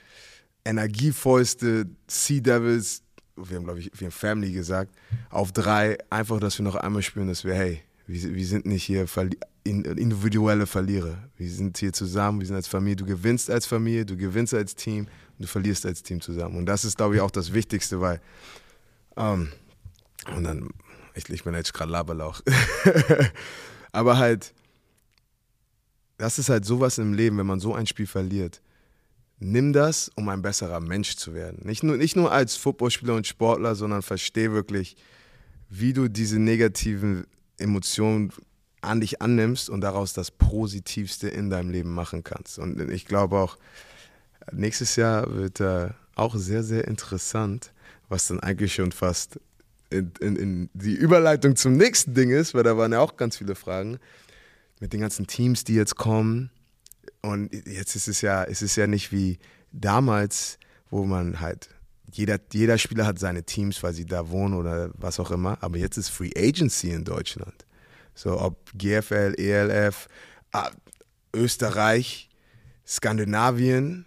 energievollste 0.63 1.87
Sea 2.07 2.41
Devils, 2.41 3.01
wir 3.35 3.57
haben 3.57 3.63
glaube 3.63 3.79
ich, 3.79 3.91
wir 3.93 4.05
haben 4.05 4.11
Family 4.11 4.51
gesagt, 4.51 4.95
auf 5.29 5.51
drei, 5.51 5.97
einfach, 6.09 6.39
dass 6.39 6.59
wir 6.59 6.63
noch 6.63 6.75
einmal 6.75 7.01
spüren, 7.01 7.27
dass 7.27 7.43
wir, 7.43 7.55
hey, 7.55 7.81
wir, 8.05 8.35
wir 8.35 8.45
sind 8.45 8.65
nicht 8.65 8.83
hier 8.83 9.07
individuelle 9.65 10.67
Verlierer. 10.67 11.17
Wir 11.37 11.49
sind 11.49 11.77
hier 11.77 11.91
zusammen, 11.91 12.39
wir 12.39 12.47
sind 12.47 12.55
als 12.55 12.67
Familie. 12.67 12.95
Du 12.95 13.05
gewinnst 13.05 13.49
als 13.49 13.65
Familie, 13.65 14.05
du 14.05 14.15
gewinnst 14.15 14.53
als 14.53 14.75
Team 14.75 15.05
und 15.05 15.39
du 15.39 15.47
verlierst 15.47 15.85
als 15.85 16.03
Team 16.03 16.21
zusammen. 16.21 16.55
Und 16.55 16.67
das 16.67 16.85
ist, 16.85 16.97
glaube 16.97 17.15
ich, 17.15 17.21
auch 17.21 17.31
das 17.31 17.53
Wichtigste, 17.53 17.99
weil. 17.99 18.21
Ähm, 19.17 19.51
und 20.35 20.43
dann, 20.43 20.69
ich, 21.15 21.29
ich 21.29 21.43
bin 21.43 21.53
jetzt 21.55 21.73
gerade 21.73 21.91
Laberlauch. 21.91 22.41
Aber 23.91 24.17
halt, 24.17 24.53
das 26.17 26.37
ist 26.37 26.49
halt 26.49 26.65
sowas 26.65 26.97
im 26.97 27.13
Leben, 27.13 27.37
wenn 27.37 27.47
man 27.47 27.59
so 27.59 27.73
ein 27.73 27.87
Spiel 27.87 28.07
verliert. 28.07 28.61
Nimm 29.39 29.73
das, 29.73 30.09
um 30.15 30.29
ein 30.29 30.41
besserer 30.41 30.79
Mensch 30.79 31.15
zu 31.15 31.33
werden. 31.33 31.65
Nicht 31.65 31.83
nur, 31.83 31.97
nicht 31.97 32.15
nur 32.15 32.31
als 32.31 32.55
Footballspieler 32.55 33.15
und 33.15 33.27
Sportler, 33.27 33.75
sondern 33.75 34.01
versteh 34.01 34.51
wirklich, 34.51 34.95
wie 35.69 35.93
du 35.93 36.07
diese 36.07 36.39
negativen 36.39 37.25
Emotionen 37.57 38.31
an 38.85 39.01
dich 39.01 39.21
annimmst 39.21 39.69
und 39.69 39.81
daraus 39.81 40.13
das 40.13 40.31
Positivste 40.31 41.27
in 41.27 41.49
deinem 41.49 41.69
Leben 41.69 41.93
machen 41.93 42.23
kannst. 42.23 42.59
Und 42.59 42.79
ich 42.89 43.05
glaube 43.05 43.37
auch, 43.37 43.57
nächstes 44.51 44.95
Jahr 44.95 45.33
wird 45.35 45.59
äh, 45.59 45.89
auch 46.15 46.35
sehr, 46.35 46.63
sehr 46.63 46.87
interessant, 46.87 47.73
was 48.09 48.27
dann 48.27 48.39
eigentlich 48.39 48.73
schon 48.73 48.91
fast 48.91 49.39
in, 49.89 50.11
in, 50.19 50.35
in 50.35 50.69
die 50.73 50.93
Überleitung 50.93 51.55
zum 51.55 51.73
nächsten 51.73 52.13
Ding 52.13 52.31
ist, 52.31 52.53
weil 52.53 52.63
da 52.63 52.77
waren 52.77 52.91
ja 52.91 52.99
auch 52.99 53.17
ganz 53.17 53.37
viele 53.37 53.55
Fragen 53.55 53.99
mit 54.79 54.93
den 54.93 55.01
ganzen 55.01 55.27
Teams, 55.27 55.63
die 55.63 55.75
jetzt 55.75 55.95
kommen. 55.95 56.49
Und 57.21 57.53
jetzt 57.67 57.95
ist 57.95 58.07
es 58.07 58.21
ja, 58.21 58.43
ist 58.43 58.61
es 58.61 58.75
ja 58.75 58.87
nicht 58.87 59.11
wie 59.11 59.39
damals, 59.71 60.59
wo 60.89 61.05
man 61.05 61.39
halt 61.39 61.69
jeder, 62.11 62.39
jeder 62.53 62.77
Spieler 62.77 63.05
hat 63.05 63.19
seine 63.19 63.43
Teams, 63.43 63.83
weil 63.83 63.93
sie 63.93 64.05
da 64.05 64.29
wohnen 64.29 64.53
oder 64.53 64.89
was 64.93 65.19
auch 65.19 65.31
immer. 65.31 65.57
Aber 65.61 65.77
jetzt 65.77 65.97
ist 65.97 66.09
Free 66.09 66.31
Agency 66.35 66.91
in 66.91 67.03
Deutschland. 67.03 67.64
So 68.15 68.39
ob 68.39 68.71
GFL, 68.75 69.35
ELF, 69.37 70.07
ah, 70.51 70.71
Österreich, 71.33 72.29
Skandinavien, 72.87 74.05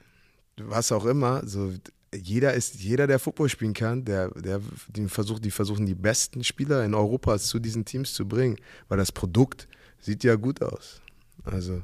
was 0.56 0.90
auch 0.90 1.04
immer. 1.04 1.46
So 1.46 1.72
jeder 2.14 2.54
ist, 2.54 2.76
jeder, 2.76 3.06
der 3.06 3.18
Football 3.18 3.48
spielen 3.48 3.74
kann, 3.74 4.04
der, 4.04 4.30
der 4.30 4.60
die 4.88 5.08
versucht, 5.08 5.44
die 5.44 5.50
versuchen 5.50 5.86
die 5.86 5.94
besten 5.94 6.42
Spieler 6.42 6.84
in 6.84 6.94
Europa 6.94 7.38
zu 7.38 7.58
diesen 7.58 7.84
Teams 7.84 8.14
zu 8.14 8.26
bringen, 8.26 8.56
weil 8.88 8.98
das 8.98 9.12
Produkt 9.12 9.68
sieht 10.00 10.24
ja 10.24 10.36
gut 10.36 10.62
aus. 10.62 11.00
Also 11.44 11.82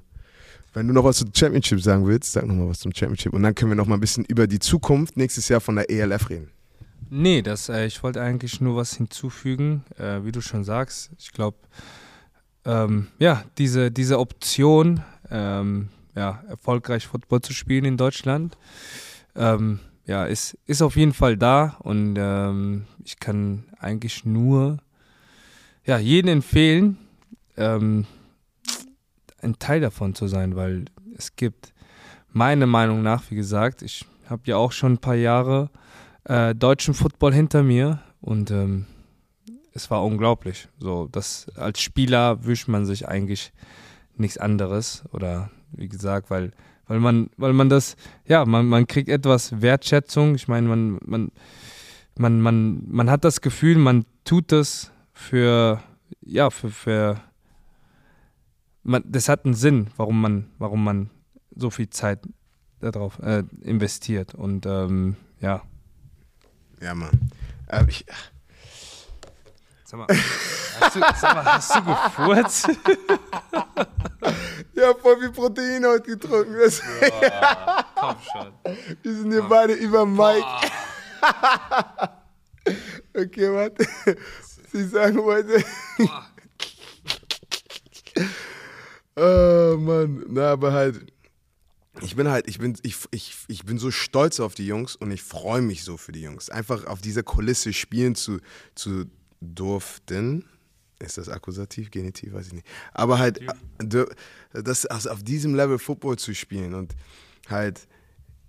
wenn 0.72 0.88
du 0.88 0.94
noch 0.94 1.04
was 1.04 1.18
zum 1.18 1.30
Championship 1.34 1.80
sagen 1.80 2.06
willst, 2.06 2.32
sag 2.32 2.46
noch 2.46 2.54
mal 2.54 2.68
was 2.68 2.80
zum 2.80 2.92
Championship 2.94 3.32
und 3.32 3.42
dann 3.42 3.54
können 3.54 3.70
wir 3.70 3.76
noch 3.76 3.86
mal 3.86 3.96
ein 3.96 4.00
bisschen 4.00 4.24
über 4.24 4.46
die 4.46 4.58
Zukunft 4.58 5.16
nächstes 5.16 5.48
Jahr 5.48 5.60
von 5.60 5.76
der 5.76 5.90
ELF 5.90 6.30
reden. 6.30 6.50
Nee, 7.10 7.42
das, 7.42 7.68
äh, 7.68 7.86
ich 7.86 8.02
wollte 8.02 8.20
eigentlich 8.22 8.60
nur 8.60 8.76
was 8.76 8.94
hinzufügen, 8.94 9.84
äh, 9.98 10.24
wie 10.24 10.32
du 10.32 10.40
schon 10.40 10.64
sagst. 10.64 11.10
Ich 11.18 11.32
glaube, 11.32 11.58
ähm, 12.64 13.08
ja, 13.18 13.44
diese, 13.58 13.90
diese 13.90 14.18
Option, 14.18 15.02
ähm, 15.30 15.88
ja, 16.14 16.42
erfolgreich 16.48 17.06
Football 17.06 17.40
zu 17.40 17.52
spielen 17.52 17.84
in 17.84 17.96
Deutschland, 17.96 18.56
ähm, 19.36 19.80
ja, 20.06 20.26
ist, 20.26 20.58
ist 20.66 20.82
auf 20.82 20.96
jeden 20.96 21.12
Fall 21.12 21.36
da 21.36 21.76
und 21.80 22.16
ähm, 22.18 22.86
ich 23.04 23.18
kann 23.18 23.64
eigentlich 23.78 24.24
nur 24.24 24.78
ja, 25.84 25.98
jeden 25.98 26.28
empfehlen, 26.28 26.98
ähm, 27.56 28.06
ein 29.42 29.58
Teil 29.58 29.80
davon 29.80 30.14
zu 30.14 30.26
sein, 30.26 30.56
weil 30.56 30.86
es 31.16 31.36
gibt 31.36 31.72
meiner 32.32 32.66
Meinung 32.66 33.02
nach, 33.02 33.30
wie 33.30 33.36
gesagt, 33.36 33.82
ich 33.82 34.06
habe 34.28 34.42
ja 34.46 34.56
auch 34.56 34.72
schon 34.72 34.94
ein 34.94 34.98
paar 34.98 35.14
Jahre 35.14 35.70
äh, 36.24 36.54
deutschen 36.54 36.94
Football 36.94 37.34
hinter 37.34 37.62
mir 37.62 38.00
und 38.20 38.50
ähm, 38.50 38.86
es 39.74 39.90
war 39.90 40.04
unglaublich. 40.04 40.68
So, 40.78 41.08
das 41.10 41.48
als 41.56 41.80
Spieler 41.80 42.44
wünscht 42.44 42.68
man 42.68 42.86
sich 42.86 43.08
eigentlich 43.08 43.52
nichts 44.16 44.38
anderes 44.38 45.04
oder 45.12 45.50
wie 45.72 45.88
gesagt, 45.88 46.30
weil 46.30 46.52
weil 46.86 47.00
man 47.00 47.30
weil 47.36 47.52
man 47.52 47.68
das 47.68 47.96
ja, 48.26 48.44
man, 48.44 48.66
man 48.66 48.86
kriegt 48.86 49.08
etwas 49.08 49.60
Wertschätzung. 49.60 50.34
Ich 50.36 50.48
meine, 50.48 50.68
man 50.68 50.98
man 51.04 51.32
man 52.16 52.40
man 52.40 52.82
man 52.86 53.10
hat 53.10 53.24
das 53.24 53.40
Gefühl, 53.40 53.76
man 53.76 54.04
tut 54.24 54.52
das 54.52 54.92
für 55.12 55.82
ja, 56.20 56.50
für 56.50 56.70
für 56.70 57.20
man, 58.84 59.02
das 59.06 59.28
hat 59.28 59.44
einen 59.44 59.54
Sinn, 59.54 59.88
warum 59.96 60.20
man 60.20 60.50
warum 60.58 60.84
man 60.84 61.10
so 61.56 61.70
viel 61.70 61.90
Zeit 61.90 62.20
darauf 62.80 63.18
äh, 63.20 63.42
investiert 63.62 64.34
und 64.34 64.66
ähm, 64.66 65.16
ja. 65.40 65.62
Ja, 66.80 66.94
Mann. 66.94 67.30
Äh, 67.66 67.84
ich, 67.88 68.04
Sag 69.94 70.08
mal, 70.08 70.08
hast 70.80 70.96
du, 70.96 71.00
sag 71.20 71.34
mal, 71.36 71.44
hast 71.44 71.76
du 71.76 71.84
gefurzt? 71.84 72.66
ja, 74.74 74.92
voll 75.00 75.20
viel 75.20 75.30
Protein 75.30 75.86
heute 75.86 76.16
getrunken. 76.16 76.56
Das 76.58 76.82
komm 77.94 78.16
schon. 78.32 78.52
Wir 79.02 79.14
sind 79.14 79.30
hier 79.30 79.42
komm. 79.42 79.50
beide 79.50 79.74
über 79.74 80.04
Mike. 80.04 80.44
okay, 83.16 83.52
warte. 83.52 83.86
Sie 84.72 84.88
sagen 84.88 85.22
heute. 85.22 85.64
oh 89.14 89.76
Mann, 89.78 90.24
na, 90.28 90.50
aber 90.50 90.72
halt. 90.72 91.06
Ich 92.00 92.16
bin 92.16 92.28
halt, 92.28 92.48
ich 92.48 92.58
bin, 92.58 92.76
ich, 92.82 92.96
ich, 93.12 93.36
ich 93.46 93.64
bin 93.64 93.78
so 93.78 93.92
stolz 93.92 94.40
auf 94.40 94.56
die 94.56 94.66
Jungs 94.66 94.96
und 94.96 95.12
ich 95.12 95.22
freue 95.22 95.62
mich 95.62 95.84
so 95.84 95.96
für 95.96 96.10
die 96.10 96.22
Jungs. 96.22 96.50
Einfach 96.50 96.86
auf 96.86 97.00
dieser 97.00 97.22
Kulisse 97.22 97.72
spielen 97.72 98.16
zu, 98.16 98.40
zu 98.74 99.04
durften. 99.40 100.44
Ist 101.00 101.18
das 101.18 101.28
Akkusativ, 101.28 101.90
Genitiv, 101.90 102.32
weiß 102.32 102.48
ich 102.48 102.52
nicht. 102.52 102.66
Aber 102.92 103.18
halt, 103.18 103.40
das, 103.78 104.86
also 104.86 105.10
auf 105.10 105.22
diesem 105.22 105.54
Level 105.54 105.78
Football 105.78 106.16
zu 106.16 106.34
spielen 106.34 106.74
und 106.74 106.94
halt, 107.48 107.86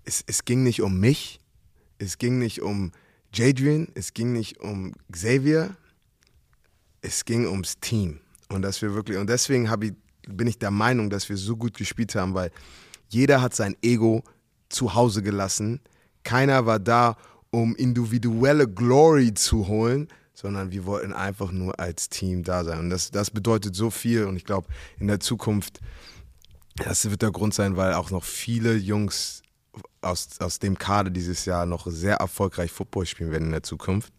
es, 0.04 0.24
es 0.28 0.46
ging 0.46 0.64
nicht 0.64 0.82
um 0.82 1.00
mich, 1.00 1.40
es 1.98 2.18
ging 2.18 2.38
nicht 2.38 2.62
um 2.62 2.92
Jadrian, 3.34 3.88
es 3.96 4.14
ging 4.14 4.32
nicht 4.32 4.60
um 4.60 4.94
Xavier, 5.12 5.76
es 7.02 7.26
ging 7.26 7.48
ums 7.48 7.80
Team. 7.80 8.20
Und 8.50 8.62
dass 8.62 8.82
wir 8.82 8.94
wirklich, 8.94 9.18
und 9.18 9.30
deswegen 9.30 9.70
ich, 9.82 9.94
bin 10.28 10.48
ich 10.48 10.58
der 10.58 10.72
Meinung, 10.72 11.10
dass 11.10 11.28
wir 11.30 11.38
so 11.38 11.58
gut 11.58 11.76
gespielt 11.76 12.16
haben, 12.16 12.34
weil 12.34 12.52
jeder 13.10 13.42
hat 13.42 13.56
sein 13.56 13.76
Ego 13.82 14.24
zu 14.70 14.94
Hause 14.94 15.22
gelassen. 15.22 15.82
Keiner 16.24 16.66
war 16.66 16.80
da, 16.80 17.18
um 17.52 17.76
individuelle 17.76 18.68
Glory 18.68 19.34
zu 19.34 19.68
holen, 19.68 20.08
sondern 20.36 20.72
wir 20.72 20.86
wollten 20.86 21.14
einfach 21.14 21.52
nur 21.52 21.80
als 21.80 22.10
Team 22.10 22.44
da 22.44 22.64
sein. 22.64 22.78
Und 22.80 22.90
das, 22.90 23.10
das 23.10 23.32
bedeutet 23.32 23.76
so 23.76 23.90
viel. 23.90 24.26
Und 24.26 24.36
ich 24.36 24.44
glaube, 24.44 24.68
in 25.00 25.08
der 25.08 25.22
Zukunft, 25.22 25.80
das 26.76 27.10
wird 27.10 27.22
der 27.22 27.32
Grund 27.32 27.54
sein, 27.54 27.78
weil 27.78 27.94
auch 27.94 28.12
noch 28.12 28.26
viele 28.26 28.76
Jungs 28.76 29.42
aus, 30.02 30.40
aus 30.40 30.60
dem 30.60 30.78
Kader 30.78 31.10
dieses 31.10 31.46
Jahr 31.46 31.66
noch 31.66 31.88
sehr 31.88 32.18
erfolgreich 32.18 32.72
Football 32.72 33.06
spielen 33.06 33.32
werden 33.32 33.46
in 33.46 33.52
der 33.52 33.64
Zukunft. 33.64 34.14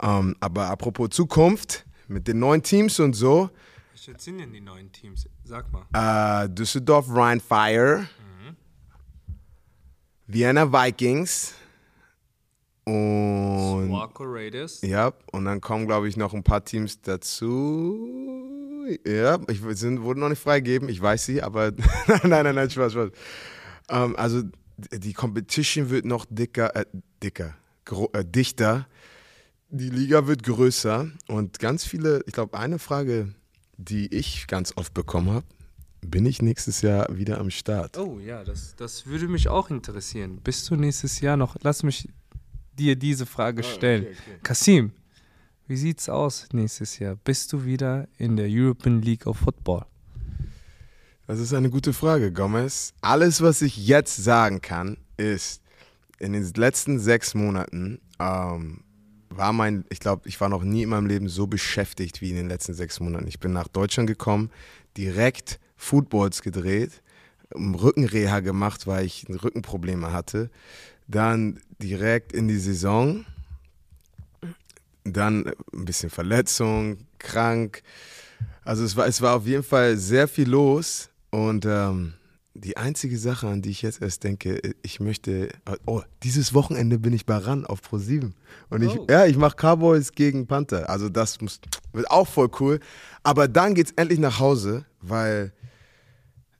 Ähm, 0.00 0.36
aber 0.40 0.68
apropos 0.68 1.10
Zukunft, 1.10 1.84
mit 2.06 2.28
den 2.28 2.38
neuen 2.38 2.62
Teams 2.62 3.00
und 3.00 3.14
so. 3.14 3.50
Welche 3.92 4.18
sind 4.18 4.38
denn 4.38 4.52
die 4.52 4.60
neuen 4.60 4.92
Teams? 4.92 5.28
Sag 5.44 5.66
mal. 5.72 6.44
Äh, 6.44 6.48
Düsseldorf 6.50 7.06
Rhein 7.08 7.40
Fire, 7.40 8.00
mhm. 8.00 8.56
Vienna 10.26 10.72
Vikings 10.72 11.54
und. 12.84 13.88
Swarco 13.88 14.24
Raiders. 14.26 14.80
Ja, 14.82 15.12
und 15.32 15.44
dann 15.44 15.60
kommen, 15.60 15.86
glaube 15.86 16.08
ich, 16.08 16.16
noch 16.16 16.34
ein 16.34 16.42
paar 16.42 16.64
Teams 16.64 17.00
dazu. 17.00 17.98
Ja, 19.06 19.38
ich 19.48 19.60
sind, 19.78 20.02
wurden 20.02 20.20
noch 20.20 20.28
nicht 20.28 20.42
freigegeben, 20.42 20.88
ich 20.88 21.00
weiß 21.00 21.24
sie, 21.24 21.42
aber 21.42 21.72
nein, 22.24 22.44
nein, 22.44 22.54
nein, 22.54 22.70
Spaß, 22.70 22.92
Spaß. 22.92 23.10
Ähm, 23.88 24.16
also 24.16 24.42
die 24.90 25.12
Competition 25.12 25.90
wird 25.90 26.04
noch 26.04 26.26
dicker, 26.28 26.74
äh, 26.74 26.84
dicker, 27.22 27.54
äh, 28.12 28.24
dichter. 28.24 28.86
Die 29.68 29.88
Liga 29.88 30.26
wird 30.26 30.42
größer 30.42 31.08
und 31.28 31.58
ganz 31.58 31.84
viele, 31.84 32.22
ich 32.26 32.32
glaube, 32.32 32.58
eine 32.58 32.78
Frage, 32.78 33.34
die 33.78 34.12
ich 34.14 34.46
ganz 34.46 34.76
oft 34.76 34.92
bekommen 34.92 35.30
habe, 35.30 35.46
bin 36.02 36.26
ich 36.26 36.42
nächstes 36.42 36.82
Jahr 36.82 37.06
wieder 37.16 37.38
am 37.38 37.50
Start? 37.50 37.96
Oh 37.96 38.18
ja, 38.18 38.44
das, 38.44 38.74
das 38.76 39.06
würde 39.06 39.28
mich 39.28 39.48
auch 39.48 39.70
interessieren. 39.70 40.40
Bist 40.42 40.68
du 40.68 40.76
nächstes 40.76 41.20
Jahr 41.20 41.36
noch, 41.36 41.56
lass 41.62 41.84
mich 41.84 42.08
dir 42.78 42.96
diese 42.96 43.26
Frage 43.26 43.62
ah, 43.62 43.64
stellen. 43.64 44.02
Okay, 44.04 44.16
okay. 44.26 44.38
Kasim, 44.42 44.92
wie 45.66 45.76
sieht's 45.76 46.08
aus 46.08 46.48
nächstes 46.52 46.98
Jahr? 46.98 47.16
Bist 47.16 47.52
du 47.52 47.64
wieder 47.64 48.08
in 48.18 48.36
der 48.36 48.46
European 48.48 49.00
League 49.00 49.26
of 49.26 49.38
Football? 49.38 49.84
Das 51.26 51.38
ist 51.38 51.54
eine 51.54 51.70
gute 51.70 51.92
Frage, 51.92 52.32
Gomez. 52.32 52.94
Alles, 53.00 53.40
was 53.40 53.62
ich 53.62 53.86
jetzt 53.86 54.16
sagen 54.16 54.60
kann, 54.60 54.98
ist, 55.16 55.62
in 56.18 56.32
den 56.32 56.44
letzten 56.54 56.98
sechs 56.98 57.34
Monaten 57.34 58.00
ähm, 58.18 58.84
war 59.30 59.52
mein, 59.52 59.84
ich 59.88 60.00
glaube, 60.00 60.28
ich 60.28 60.40
war 60.40 60.48
noch 60.48 60.62
nie 60.62 60.82
in 60.82 60.90
meinem 60.90 61.06
Leben 61.06 61.28
so 61.28 61.46
beschäftigt 61.46 62.20
wie 62.20 62.30
in 62.30 62.36
den 62.36 62.48
letzten 62.48 62.74
sechs 62.74 63.00
Monaten. 63.00 63.26
Ich 63.26 63.40
bin 63.40 63.52
nach 63.52 63.68
Deutschland 63.68 64.08
gekommen, 64.08 64.50
direkt 64.96 65.58
Footballs 65.76 66.42
gedreht, 66.42 67.02
Rückenreha 67.54 68.40
gemacht, 68.40 68.86
weil 68.86 69.04
ich 69.04 69.26
Rückenprobleme 69.28 70.12
hatte. 70.12 70.50
Dann 71.08 71.60
direkt 71.78 72.32
in 72.32 72.48
die 72.48 72.58
Saison. 72.58 73.24
Dann 75.04 75.46
ein 75.72 75.84
bisschen 75.84 76.10
Verletzung, 76.10 76.98
krank. 77.18 77.82
Also 78.64 78.84
es 78.84 78.96
war, 78.96 79.06
es 79.06 79.20
war 79.20 79.36
auf 79.36 79.46
jeden 79.46 79.64
Fall 79.64 79.96
sehr 79.96 80.28
viel 80.28 80.48
los. 80.48 81.10
Und 81.30 81.64
ähm, 81.66 82.14
die 82.54 82.76
einzige 82.76 83.18
Sache, 83.18 83.48
an 83.48 83.62
die 83.62 83.70
ich 83.70 83.82
jetzt 83.82 84.02
erst 84.02 84.24
denke, 84.24 84.60
ich 84.82 85.00
möchte, 85.00 85.48
oh, 85.86 86.02
dieses 86.22 86.52
Wochenende 86.54 86.98
bin 86.98 87.12
ich 87.12 87.26
bei 87.26 87.36
RAN 87.36 87.64
auf 87.64 87.80
Pro7. 87.80 88.32
Und 88.68 88.82
ich, 88.82 88.98
oh. 88.98 89.06
ja, 89.08 89.26
ich 89.26 89.36
mache 89.36 89.56
Cowboys 89.56 90.12
gegen 90.12 90.46
Panther. 90.46 90.88
Also 90.90 91.08
das 91.08 91.40
muss, 91.40 91.60
wird 91.92 92.10
auch 92.10 92.28
voll 92.28 92.50
cool. 92.60 92.80
Aber 93.22 93.48
dann 93.48 93.74
geht's 93.74 93.92
endlich 93.96 94.18
nach 94.18 94.38
Hause, 94.38 94.84
weil 95.00 95.52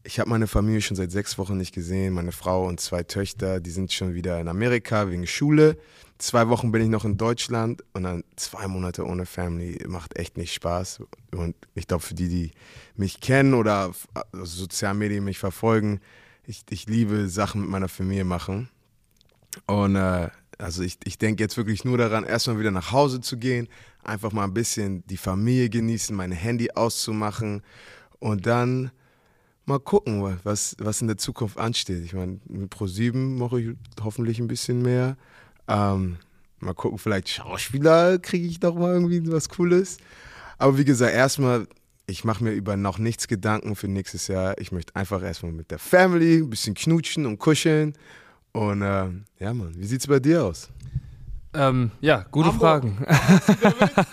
ich 0.04 0.18
habe 0.18 0.30
meine 0.30 0.46
Familie 0.46 0.80
schon 0.80 0.96
seit 0.96 1.10
sechs 1.12 1.38
Wochen 1.38 1.56
nicht 1.56 1.74
gesehen. 1.74 2.14
Meine 2.14 2.32
Frau 2.32 2.66
und 2.66 2.80
zwei 2.80 3.02
Töchter, 3.02 3.60
die 3.60 3.70
sind 3.70 3.92
schon 3.92 4.14
wieder 4.14 4.40
in 4.40 4.48
Amerika 4.48 5.08
wegen 5.08 5.26
Schule. 5.26 5.76
Zwei 6.18 6.48
Wochen 6.48 6.72
bin 6.72 6.82
ich 6.82 6.88
noch 6.88 7.04
in 7.04 7.16
Deutschland 7.16 7.84
und 7.92 8.04
dann 8.04 8.24
zwei 8.36 8.66
Monate 8.68 9.06
ohne 9.06 9.26
Family 9.26 9.84
macht 9.88 10.16
echt 10.16 10.36
nicht 10.36 10.54
Spaß. 10.54 11.02
Und 11.32 11.56
ich 11.74 11.86
glaube, 11.86 12.02
für 12.02 12.14
die, 12.14 12.28
die 12.28 12.50
mich 12.96 13.20
kennen 13.20 13.54
oder 13.54 13.88
auf 13.88 14.08
sozialen 14.32 14.98
Medien 14.98 15.24
mich 15.24 15.38
verfolgen, 15.38 16.00
ich, 16.46 16.62
ich 16.70 16.86
liebe 16.86 17.28
Sachen 17.28 17.62
mit 17.62 17.70
meiner 17.70 17.88
Familie 17.88 18.24
machen. 18.24 18.68
Und 19.66 19.96
äh, 19.96 20.30
also 20.58 20.82
ich, 20.82 20.98
ich 21.04 21.18
denke 21.18 21.42
jetzt 21.42 21.56
wirklich 21.56 21.84
nur 21.84 21.98
daran, 21.98 22.24
erstmal 22.24 22.58
wieder 22.58 22.70
nach 22.70 22.92
Hause 22.92 23.20
zu 23.20 23.36
gehen, 23.36 23.68
einfach 24.02 24.32
mal 24.32 24.44
ein 24.44 24.54
bisschen 24.54 25.04
die 25.06 25.16
Familie 25.16 25.70
genießen, 25.70 26.14
mein 26.14 26.32
Handy 26.32 26.70
auszumachen 26.72 27.62
und 28.18 28.46
dann 28.46 28.90
mal 29.66 29.78
gucken, 29.78 30.38
was, 30.42 30.76
was 30.78 31.00
in 31.00 31.06
der 31.06 31.18
Zukunft 31.18 31.58
ansteht. 31.58 32.04
Ich 32.04 32.12
meine, 32.12 32.40
mit 32.48 32.72
Pro7 32.72 33.38
mache 33.38 33.60
ich 33.60 33.76
hoffentlich 34.02 34.38
ein 34.38 34.48
bisschen 34.48 34.82
mehr. 34.82 35.16
Ähm, 35.68 36.16
mal 36.60 36.74
gucken, 36.74 36.98
vielleicht 36.98 37.28
Schauspieler 37.28 38.18
kriege 38.18 38.46
ich 38.46 38.60
doch 38.60 38.74
mal 38.74 38.94
irgendwie 38.94 39.30
was 39.30 39.48
Cooles. 39.48 39.98
Aber 40.58 40.78
wie 40.78 40.84
gesagt, 40.84 41.14
erstmal, 41.14 41.66
ich 42.06 42.24
mache 42.24 42.44
mir 42.44 42.52
über 42.52 42.76
noch 42.76 42.98
nichts 42.98 43.28
Gedanken 43.28 43.76
für 43.76 43.88
nächstes 43.88 44.28
Jahr. 44.28 44.58
Ich 44.58 44.72
möchte 44.72 44.94
einfach 44.96 45.22
erstmal 45.22 45.52
mit 45.52 45.70
der 45.70 45.78
Family 45.78 46.38
ein 46.38 46.50
bisschen 46.50 46.74
knutschen 46.74 47.26
und 47.26 47.38
kuscheln. 47.38 47.94
Und 48.52 48.82
äh, 48.82 49.08
ja, 49.38 49.54
Mann, 49.54 49.74
wie 49.76 49.86
sieht 49.86 50.00
es 50.00 50.06
bei 50.06 50.20
dir 50.20 50.44
aus? 50.44 50.68
Ähm, 51.54 51.90
ja, 52.00 52.24
gute 52.30 52.48
Hamburg. 52.48 52.60
Fragen. 52.60 53.06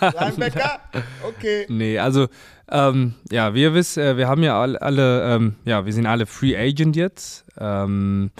Linebacker? 0.00 0.80
Okay. 1.26 1.66
Nee, 1.68 1.98
also, 1.98 2.28
ähm, 2.70 3.14
ja, 3.30 3.54
wir 3.54 3.74
wissen, 3.74 4.02
äh, 4.02 4.16
wir 4.16 4.28
haben 4.28 4.42
ja 4.42 4.60
alle, 4.60 4.80
alle 4.82 5.34
ähm, 5.34 5.54
ja, 5.64 5.86
wir 5.86 5.92
sind 5.92 6.06
alle 6.06 6.26
Free 6.26 6.56
Agent 6.56 6.96
jetzt. 6.96 7.44
Ähm, 7.58 8.30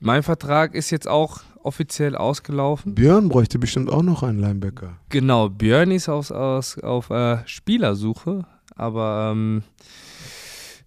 mein 0.00 0.22
Vertrag 0.22 0.74
ist 0.74 0.90
jetzt 0.90 1.08
auch 1.08 1.40
offiziell 1.62 2.14
ausgelaufen. 2.14 2.94
Björn 2.94 3.28
bräuchte 3.28 3.58
bestimmt 3.58 3.90
auch 3.90 4.02
noch 4.02 4.22
einen 4.22 4.38
Linebacker. 4.38 4.96
Genau, 5.08 5.48
Björn 5.48 5.90
ist 5.90 6.08
aus, 6.08 6.30
aus, 6.30 6.78
auf 6.78 7.10
äh, 7.10 7.38
Spielersuche, 7.46 8.44
aber 8.76 9.30
ähm, 9.32 9.62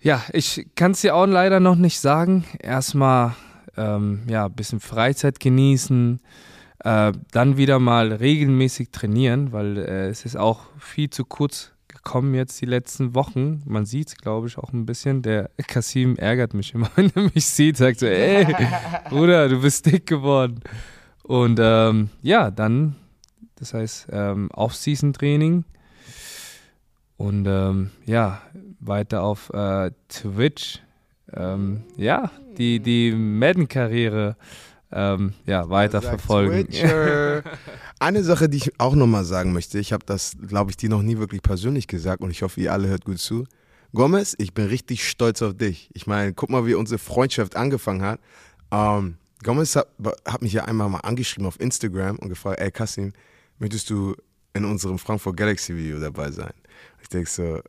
ja, 0.02 0.24
ich 0.34 0.68
kann 0.76 0.92
es 0.92 1.02
dir 1.02 1.16
auch 1.16 1.26
leider 1.26 1.60
noch 1.60 1.76
nicht 1.76 2.00
sagen. 2.00 2.46
Erstmal 2.60 3.36
ähm, 3.78 4.22
ja, 4.28 4.46
ein 4.46 4.54
bisschen 4.54 4.80
Freizeit 4.80 5.40
genießen, 5.40 6.20
äh, 6.84 7.12
dann 7.32 7.58
wieder 7.58 7.80
mal 7.80 8.12
regelmäßig 8.12 8.92
trainieren, 8.92 9.52
weil 9.52 9.78
äh, 9.78 10.08
es 10.08 10.26
ist 10.26 10.36
auch 10.36 10.62
viel 10.80 11.10
zu 11.10 11.26
kurz 11.26 11.72
gekommen 11.88 12.34
jetzt 12.34 12.60
die 12.62 12.66
letzten 12.66 13.14
Wochen. 13.14 13.62
Man 13.66 13.86
sieht 13.86 14.08
es, 14.08 14.16
glaube 14.16 14.48
ich, 14.48 14.58
auch 14.58 14.74
ein 14.74 14.86
bisschen. 14.86 15.22
Der 15.22 15.52
Kasim 15.68 16.16
ärgert 16.16 16.54
mich 16.54 16.74
immer, 16.74 16.90
wenn 16.96 17.12
er 17.16 17.30
mich 17.34 17.46
sieht, 17.46 17.78
sagt 17.78 18.00
so, 18.00 18.08
ey, 18.08 18.48
Bruder, 19.10 19.50
du 19.50 19.62
bist 19.62 19.86
dick 19.86 20.08
geworden. 20.08 20.62
Und 21.24 21.60
ähm, 21.62 22.10
ja, 22.22 22.50
dann, 22.50 22.96
das 23.56 23.74
heißt, 23.74 24.08
ähm, 24.12 24.50
Off-Season-Training 24.52 25.64
und 27.18 27.46
ähm, 27.48 27.92
ja, 28.06 28.42
weiter 28.80 29.22
auf 29.22 29.52
äh, 29.54 29.92
Twitch. 30.10 30.82
Ähm, 31.34 31.84
ja, 31.96 32.32
die, 32.58 32.80
die 32.80 33.12
Madden-Karriere 33.12 34.36
ähm, 34.92 35.34
ja, 35.46 35.70
weiter 35.70 36.02
verfolgen. 36.02 36.68
Eine 38.00 38.24
Sache, 38.24 38.50
die 38.50 38.58
ich 38.58 38.80
auch 38.80 38.96
nochmal 38.96 39.24
sagen 39.24 39.54
möchte, 39.54 39.80
ich 39.80 39.94
habe 39.94 40.06
das, 40.06 40.36
glaube 40.48 40.72
ich, 40.72 40.78
dir 40.78 40.90
noch 40.90 41.02
nie 41.02 41.18
wirklich 41.18 41.42
persönlich 41.42 41.88
gesagt 41.88 42.22
und 42.22 42.32
ich 42.32 42.42
hoffe, 42.42 42.60
ihr 42.60 42.74
alle 42.74 42.88
hört 42.88 43.06
gut 43.06 43.20
zu. 43.20 43.46
Gomez, 43.94 44.36
ich 44.38 44.54
bin 44.54 44.68
richtig 44.68 45.08
stolz 45.08 45.42
auf 45.42 45.56
dich. 45.56 45.90
Ich 45.94 46.08
meine, 46.08 46.34
guck 46.34 46.50
mal, 46.50 46.66
wie 46.66 46.74
unsere 46.74 46.98
Freundschaft 46.98 47.56
angefangen 47.56 48.02
hat. 48.02 48.20
Ähm, 48.72 49.18
Gomez 49.44 49.76
hat, 49.76 49.88
hat, 50.26 50.42
mich 50.42 50.54
ja 50.54 50.66
einmal 50.66 50.90
mal 50.90 51.00
angeschrieben 51.00 51.46
auf 51.46 51.60
Instagram 51.60 52.18
und 52.18 52.30
gefragt, 52.30 52.60
ey 52.60 52.72
Kassim, 52.72 53.14
möchtest 53.60 53.90
du 53.90 54.16
in 54.54 54.66
unserem 54.66 55.00
Frankfurt 55.00 55.38
Galaxy 55.38 55.76
Video 55.76 56.00
dabei 56.00 56.32
sein? 56.32 56.54
Ich 57.02 57.10
denke 57.10 57.30
so, 57.30 57.62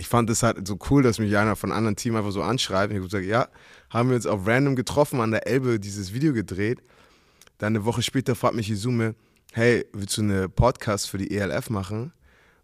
ich 0.00 0.08
fand 0.08 0.30
es 0.30 0.42
halt 0.42 0.66
so 0.66 0.78
cool, 0.88 1.02
dass 1.02 1.18
mich 1.18 1.36
einer 1.36 1.56
von 1.56 1.70
einem 1.70 1.78
anderen 1.78 1.96
Team 1.96 2.16
einfach 2.16 2.32
so 2.32 2.42
anschreibt. 2.42 2.90
Ich 2.90 2.96
habe 2.96 3.06
gesagt, 3.06 3.26
ja, 3.26 3.48
haben 3.90 4.08
wir 4.08 4.16
uns 4.16 4.26
auf 4.26 4.46
random 4.46 4.74
getroffen 4.74 5.20
an 5.20 5.30
der 5.30 5.46
Elbe 5.46 5.78
dieses 5.78 6.14
Video 6.14 6.32
gedreht. 6.32 6.80
Dann 7.58 7.76
eine 7.76 7.84
Woche 7.84 8.00
später 8.00 8.34
fragt 8.34 8.54
mich 8.54 8.70
Izume, 8.70 9.14
hey, 9.52 9.84
willst 9.92 10.16
du 10.16 10.22
eine 10.22 10.48
Podcast 10.48 11.10
für 11.10 11.18
die 11.18 11.36
ELF 11.36 11.68
machen? 11.68 12.12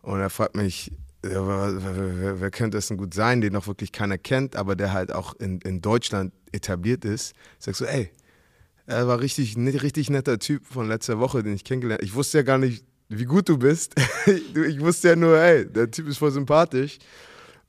Und 0.01 0.19
er 0.19 0.31
fragt 0.31 0.57
mich, 0.57 0.93
ja, 1.23 1.47
wer, 1.47 1.77
wer, 1.85 2.41
wer, 2.41 2.51
könnte 2.51 2.79
das 2.79 2.89
denn 2.89 2.97
gut 2.97 3.13
sein, 3.13 3.43
den 3.43 3.53
noch 3.53 3.67
wirklich 3.67 3.93
keiner 3.93 4.17
kennt, 4.17 4.57
aber 4.57 4.75
der 4.75 4.95
halt 4.95 5.13
auch 5.13 5.35
in, 5.35 5.61
in 5.61 5.83
Deutschland 5.83 6.33
etabliert 6.53 7.05
ist. 7.05 7.35
Ich 7.59 7.67
sag 7.67 7.75
so, 7.75 7.85
ey, 7.85 8.11
er 8.87 9.09
war 9.09 9.21
richtig, 9.21 9.57
richtig 9.59 10.09
netter 10.09 10.39
Typ 10.39 10.65
von 10.65 10.89
letzter 10.89 11.19
Woche, 11.19 11.43
den 11.43 11.53
ich 11.55 11.65
kennengelernt 11.65 12.01
habe. 12.01 12.07
Ich 12.07 12.15
wusste 12.15 12.39
ja 12.39 12.45
gar 12.45 12.57
nicht, 12.57 12.87
wie 13.09 13.25
gut 13.25 13.49
du 13.49 13.59
bist. 13.59 13.95
ich 14.27 14.81
wusste 14.81 15.09
ja 15.09 15.17
nur, 15.17 15.39
ey, 15.39 15.67
der 15.67 15.91
Typ 15.91 16.09
ist 16.09 16.19
voll 16.19 16.33
sympathisch. 16.33 16.99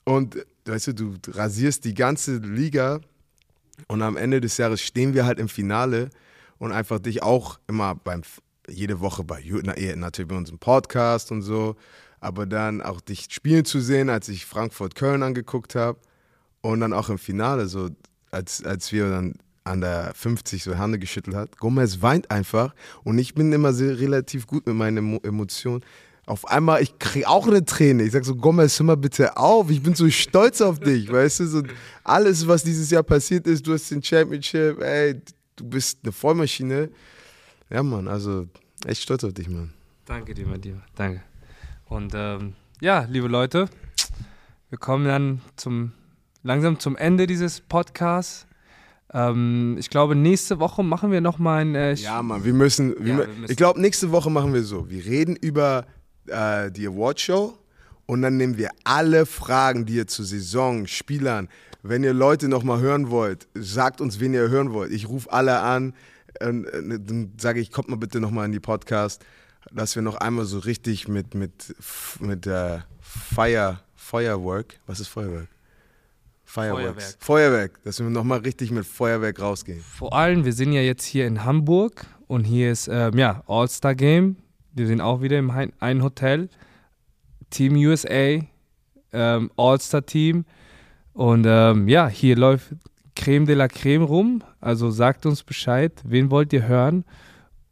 Und 0.03 0.37
weißt 0.65 0.87
du, 0.87 0.93
du 0.93 1.13
rasierst 1.27 1.83
die 1.85 1.93
ganze 1.93 2.37
Liga 2.37 3.01
und 3.87 4.01
am 4.01 4.17
Ende 4.17 4.41
des 4.41 4.57
Jahres 4.57 4.81
stehen 4.81 5.13
wir 5.13 5.25
halt 5.25 5.39
im 5.39 5.49
Finale 5.49 6.09
und 6.57 6.71
einfach 6.71 6.99
dich 6.99 7.23
auch 7.23 7.59
immer 7.67 7.95
beim 7.95 8.23
jede 8.69 8.99
Woche 8.99 9.23
bei 9.23 9.41
natürlich 9.95 10.27
bei 10.27 10.35
unserem 10.35 10.59
Podcast 10.59 11.31
und 11.31 11.41
so. 11.41 11.75
Aber 12.19 12.45
dann 12.45 12.81
auch 12.81 12.99
dich 12.99 13.27
spielen 13.29 13.63
zu 13.63 13.79
sehen, 13.79 14.09
als 14.09 14.27
ich 14.27 14.45
Frankfurt-Köln 14.45 15.23
angeguckt 15.23 15.75
habe 15.75 15.99
und 16.61 16.79
dann 16.79 16.93
auch 16.93 17.09
im 17.09 17.17
Finale, 17.17 17.67
so 17.67 17.89
als, 18.31 18.63
als 18.63 18.91
wir 18.91 19.09
dann 19.09 19.35
an 19.67 19.81
der 19.81 20.13
50 20.15 20.63
so 20.63 20.75
Hände 20.75 20.99
geschüttelt 20.99 21.35
hat. 21.35 21.57
Gomez 21.57 22.01
weint 22.01 22.31
einfach 22.31 22.73
und 23.03 23.17
ich 23.19 23.35
bin 23.35 23.51
immer 23.51 23.73
sehr 23.73 23.99
relativ 23.99 24.47
gut 24.47 24.65
mit 24.67 24.75
meinen 24.75 24.97
Emo 24.97 25.19
Emotionen. 25.23 25.83
Auf 26.25 26.45
einmal, 26.45 26.81
ich 26.81 26.99
kriege 26.99 27.27
auch 27.27 27.47
eine 27.47 27.63
Träne. 27.63 28.03
Ich 28.03 28.11
sag 28.11 28.25
so, 28.25 28.35
Gomez, 28.35 28.77
hör 28.79 28.85
mal 28.85 28.97
bitte 28.97 29.37
auf. 29.37 29.69
Ich 29.69 29.81
bin 29.81 29.95
so 29.95 30.09
stolz 30.09 30.59
auf 30.59 30.79
dich, 30.79 31.09
weißt 31.11 31.39
du? 31.39 31.47
So 31.47 31.63
alles, 32.03 32.47
was 32.47 32.63
dieses 32.63 32.89
Jahr 32.91 33.03
passiert 33.03 33.47
ist, 33.47 33.65
du 33.65 33.73
hast 33.73 33.89
den 33.89 34.03
Championship, 34.03 34.81
ey, 34.81 35.21
du 35.55 35.63
bist 35.63 35.99
eine 36.03 36.11
Vollmaschine. 36.11 36.89
Ja, 37.69 37.83
Mann, 37.83 38.07
also 38.07 38.47
echt 38.85 39.03
stolz 39.03 39.23
auf 39.23 39.33
dich, 39.33 39.47
Mann. 39.49 39.73
Danke 40.05 40.33
dir, 40.33 40.47
mein 40.47 40.61
Lieber. 40.61 40.81
Danke. 40.95 41.21
Und 41.85 42.13
ähm, 42.15 42.55
ja, 42.81 43.05
liebe 43.09 43.27
Leute, 43.27 43.69
wir 44.69 44.77
kommen 44.77 45.05
dann 45.05 45.41
zum, 45.55 45.93
langsam 46.43 46.79
zum 46.79 46.95
Ende 46.95 47.27
dieses 47.27 47.61
Podcasts. 47.61 48.46
Ähm, 49.13 49.77
ich 49.79 49.89
glaube, 49.89 50.15
nächste 50.15 50.59
Woche 50.59 50.83
machen 50.83 51.11
wir 51.11 51.21
nochmal 51.21 51.61
ein. 51.61 51.75
Äh, 51.75 51.93
ja, 51.93 52.21
Mann, 52.21 52.43
wir 52.43 52.53
müssen. 52.53 52.95
Wir 52.99 53.13
Ja, 53.13 53.19
wir 53.19 53.27
müssen. 53.27 53.51
Ich 53.51 53.57
glaube, 53.57 53.79
nächste 53.79 54.11
Woche 54.11 54.29
machen 54.29 54.53
wir 54.53 54.63
so. 54.63 54.89
Wir 54.89 55.05
reden 55.05 55.35
über 55.35 55.85
äh, 56.27 56.71
die 56.71 56.87
Awardshow 56.87 57.57
und 58.05 58.21
dann 58.21 58.37
nehmen 58.37 58.57
wir 58.57 58.71
alle 58.83 59.25
Fragen, 59.25 59.85
die 59.85 59.95
ihr 59.95 60.07
zur 60.07 60.25
Saison, 60.25 60.87
Spielern, 60.87 61.47
wenn 61.83 62.03
ihr 62.03 62.13
Leute 62.13 62.49
nochmal 62.49 62.79
hören 62.81 63.09
wollt, 63.09 63.47
sagt 63.53 64.01
uns, 64.01 64.19
wen 64.19 64.33
ihr 64.33 64.49
hören 64.49 64.73
wollt. 64.73 64.91
Ich 64.91 65.07
rufe 65.07 65.31
alle 65.31 65.59
an, 65.59 65.93
und, 66.41 66.65
äh, 66.65 66.99
dann 66.99 67.33
sage 67.37 67.59
ich, 67.59 67.71
kommt 67.71 67.89
mal 67.89 67.95
bitte 67.97 68.19
nochmal 68.19 68.45
in 68.45 68.51
die 68.51 68.59
Podcast, 68.59 69.23
dass 69.71 69.95
wir 69.95 70.01
noch 70.01 70.15
einmal 70.15 70.45
so 70.45 70.59
richtig 70.59 71.07
mit, 71.07 71.35
mit, 71.35 71.75
mit 72.19 72.47
äh, 72.47 72.79
Fire, 73.01 73.79
Feuerwerk, 73.95 74.79
was 74.85 74.99
ist 74.99 75.07
Feuerwerk? 75.07 75.47
Fireworks. 76.47 77.17
Feuerwerk. 77.19 77.73
Feuerwerk, 77.73 77.83
dass 77.83 77.99
wir 77.99 78.09
nochmal 78.09 78.39
richtig 78.39 78.71
mit 78.71 78.85
Feuerwerk 78.85 79.41
rausgehen. 79.41 79.81
Vor 79.81 80.13
allem, 80.13 80.45
wir 80.45 80.53
sind 80.53 80.71
ja 80.71 80.81
jetzt 80.81 81.03
hier 81.03 81.27
in 81.27 81.43
Hamburg 81.43 82.05
und 82.27 82.45
hier 82.45 82.71
ist 82.71 82.87
ähm, 82.87 83.17
ja 83.17 83.43
All-Star 83.47 83.93
Game. 83.93 84.37
Wir 84.73 84.87
sind 84.87 85.01
auch 85.01 85.21
wieder 85.21 85.37
im 85.37 85.51
ein 85.79 86.01
Hotel. 86.01 86.49
Team 87.49 87.75
USA, 87.75 88.39
ähm, 89.11 89.51
All-Star 89.57 90.05
Team. 90.05 90.45
Und 91.11 91.45
ähm, 91.45 91.89
ja, 91.89 92.07
hier 92.07 92.37
läuft 92.37 92.75
Creme 93.15 93.45
de 93.45 93.55
la 93.55 93.67
Creme 93.67 94.03
rum. 94.03 94.41
Also 94.61 94.89
sagt 94.89 95.25
uns 95.25 95.43
Bescheid, 95.43 95.91
wen 96.05 96.31
wollt 96.31 96.53
ihr 96.53 96.65
hören? 96.65 97.03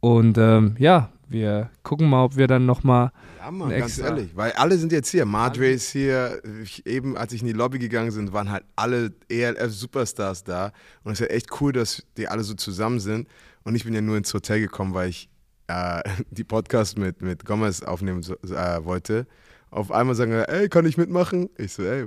Und 0.00 0.36
ähm, 0.36 0.76
ja, 0.78 1.10
wir 1.28 1.70
gucken 1.82 2.10
mal, 2.10 2.24
ob 2.24 2.36
wir 2.36 2.46
dann 2.46 2.66
nochmal. 2.66 3.10
Ja, 3.46 3.52
Mann, 3.52 3.70
ganz 3.70 3.98
ehrlich, 3.98 4.34
weil 4.34 4.50
alle 4.52 4.76
sind 4.76 4.90
jetzt 4.90 5.08
hier. 5.08 5.24
Madre 5.24 5.68
ist 5.68 5.90
hier. 5.90 6.42
Ich, 6.64 6.84
eben, 6.84 7.16
als 7.16 7.32
ich 7.32 7.42
in 7.42 7.46
die 7.46 7.52
Lobby 7.52 7.78
gegangen 7.78 8.12
bin, 8.12 8.32
waren 8.32 8.50
halt 8.50 8.64
alle 8.74 9.12
ELF-Superstars 9.28 10.42
da. 10.42 10.72
Und 11.04 11.12
es 11.12 11.20
ist 11.20 11.30
ja 11.30 11.32
echt 11.32 11.60
cool, 11.60 11.72
dass 11.72 12.02
die 12.16 12.26
alle 12.26 12.42
so 12.42 12.54
zusammen 12.54 12.98
sind. 12.98 13.28
Und 13.62 13.76
ich 13.76 13.84
bin 13.84 13.94
ja 13.94 14.00
nur 14.00 14.16
ins 14.16 14.34
Hotel 14.34 14.58
gekommen, 14.58 14.94
weil 14.94 15.10
ich 15.10 15.30
äh, 15.68 16.02
die 16.32 16.42
Podcast 16.42 16.98
mit, 16.98 17.22
mit 17.22 17.44
Gomez 17.44 17.82
aufnehmen 17.82 18.20
äh, 18.24 18.84
wollte. 18.84 19.28
Auf 19.70 19.92
einmal 19.92 20.16
sagen 20.16 20.32
wir, 20.32 20.48
ey, 20.48 20.68
kann 20.68 20.84
ich 20.84 20.96
mitmachen? 20.96 21.48
Ich 21.56 21.74
so, 21.74 21.84
ey, 21.84 22.06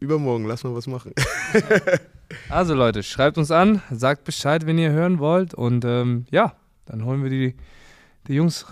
übermorgen, 0.00 0.44
lass 0.44 0.64
mal 0.64 0.74
was 0.74 0.86
machen. 0.86 1.14
Also 2.48 2.72
Leute, 2.72 3.02
schreibt 3.02 3.36
uns 3.36 3.50
an, 3.50 3.82
sagt 3.90 4.24
Bescheid, 4.24 4.64
wenn 4.64 4.78
ihr 4.78 4.90
hören 4.90 5.18
wollt. 5.18 5.52
Und 5.52 5.84
ähm, 5.84 6.24
ja, 6.30 6.56
dann 6.86 7.04
holen 7.04 7.22
wir 7.22 7.28
die, 7.28 7.54
die 8.26 8.32
Jungs 8.32 8.64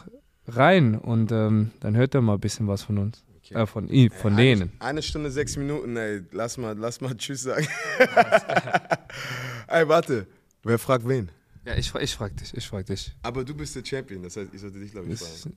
rein 0.57 0.95
und 0.97 1.33
ähm, 1.33 1.71
dann 1.81 1.97
hört 1.97 2.15
ihr 2.15 2.21
mal 2.21 2.35
ein 2.35 2.41
bisschen 2.41 2.67
was 2.69 2.83
von 2.83 2.99
uns. 2.99 3.23
Äh, 3.51 3.67
von 3.67 3.89
i- 3.91 4.11
von 4.11 4.35
eine, 4.35 4.43
denen. 4.43 4.73
Eine 4.79 5.03
Stunde, 5.03 5.31
sechs 5.31 5.57
Minuten, 5.57 5.97
ey, 5.97 6.23
lass 6.31 6.57
mal, 6.57 6.77
lass 6.79 7.01
mal 7.01 7.17
Tschüss 7.17 7.43
sagen. 7.43 7.67
ey, 9.69 9.89
warte, 9.89 10.27
wer 10.63 10.79
fragt 10.79 11.07
wen? 11.09 11.31
Ja, 11.65 11.75
ich, 11.75 11.93
ich 11.95 12.15
frag 12.15 12.37
dich, 12.37 12.57
ich 12.57 12.67
frag 12.69 12.87
dich. 12.87 13.13
Aber 13.23 13.45
du 13.45 13.53
bist 13.55 13.75
der 13.75 13.85
Champion, 13.85 14.23
das 14.23 14.37
heißt, 14.37 14.51
ich 14.55 14.61
sollte 14.61 14.79
dich, 14.79 14.93
glaube 14.93 15.09
ich, 15.13 15.19
fragen. 15.19 15.57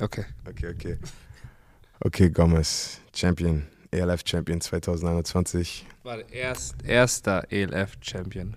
Okay. 0.00 0.24
Okay, 0.48 0.68
okay. 0.74 0.98
Okay, 2.00 2.30
Gomez, 2.30 3.00
Champion, 3.14 3.66
ELF 3.90 4.22
Champion 4.24 4.60
2021. 4.60 5.86
War 6.02 6.16
der 6.16 6.32
erst, 6.32 6.76
erster 6.82 7.44
ELF-Champion. 7.52 8.56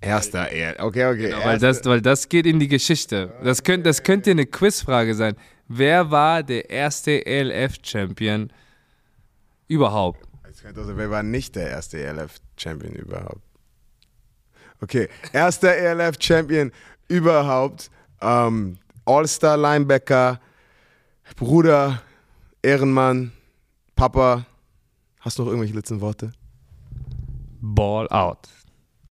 Erster 0.00 0.50
ELF, 0.50 0.80
okay, 0.80 1.06
okay. 1.06 1.30
Genau, 1.30 1.44
weil, 1.44 1.58
das, 1.58 1.84
weil 1.84 2.00
das 2.00 2.28
geht 2.28 2.46
in 2.46 2.60
die 2.60 2.68
Geschichte. 2.68 3.32
Das, 3.42 3.62
könnt, 3.62 3.84
das 3.84 4.02
könnte 4.02 4.30
eine 4.30 4.46
Quizfrage 4.46 5.14
sein. 5.14 5.34
Wer 5.66 6.10
war 6.10 6.42
der 6.42 6.70
erste 6.70 7.26
ELF-Champion 7.26 8.50
überhaupt? 9.66 10.28
Also, 10.64 10.96
wer 10.96 11.10
war 11.10 11.22
nicht 11.22 11.56
der 11.56 11.70
erste 11.70 11.98
ELF 11.98 12.36
Champion 12.56 12.94
überhaupt? 12.94 13.42
Okay, 14.80 15.08
erster 15.32 15.74
ELF 15.74 16.16
Champion 16.20 16.72
überhaupt. 17.08 17.90
Ähm, 18.20 18.78
All-Star 19.04 19.56
Linebacker, 19.56 20.40
Bruder, 21.36 22.02
Ehrenmann, 22.62 23.32
Papa. 23.96 24.46
Hast 25.20 25.38
du 25.38 25.42
noch 25.42 25.48
irgendwelche 25.48 25.74
letzten 25.74 26.00
Worte? 26.00 26.32
Ball 27.60 28.08
out. 28.08 28.48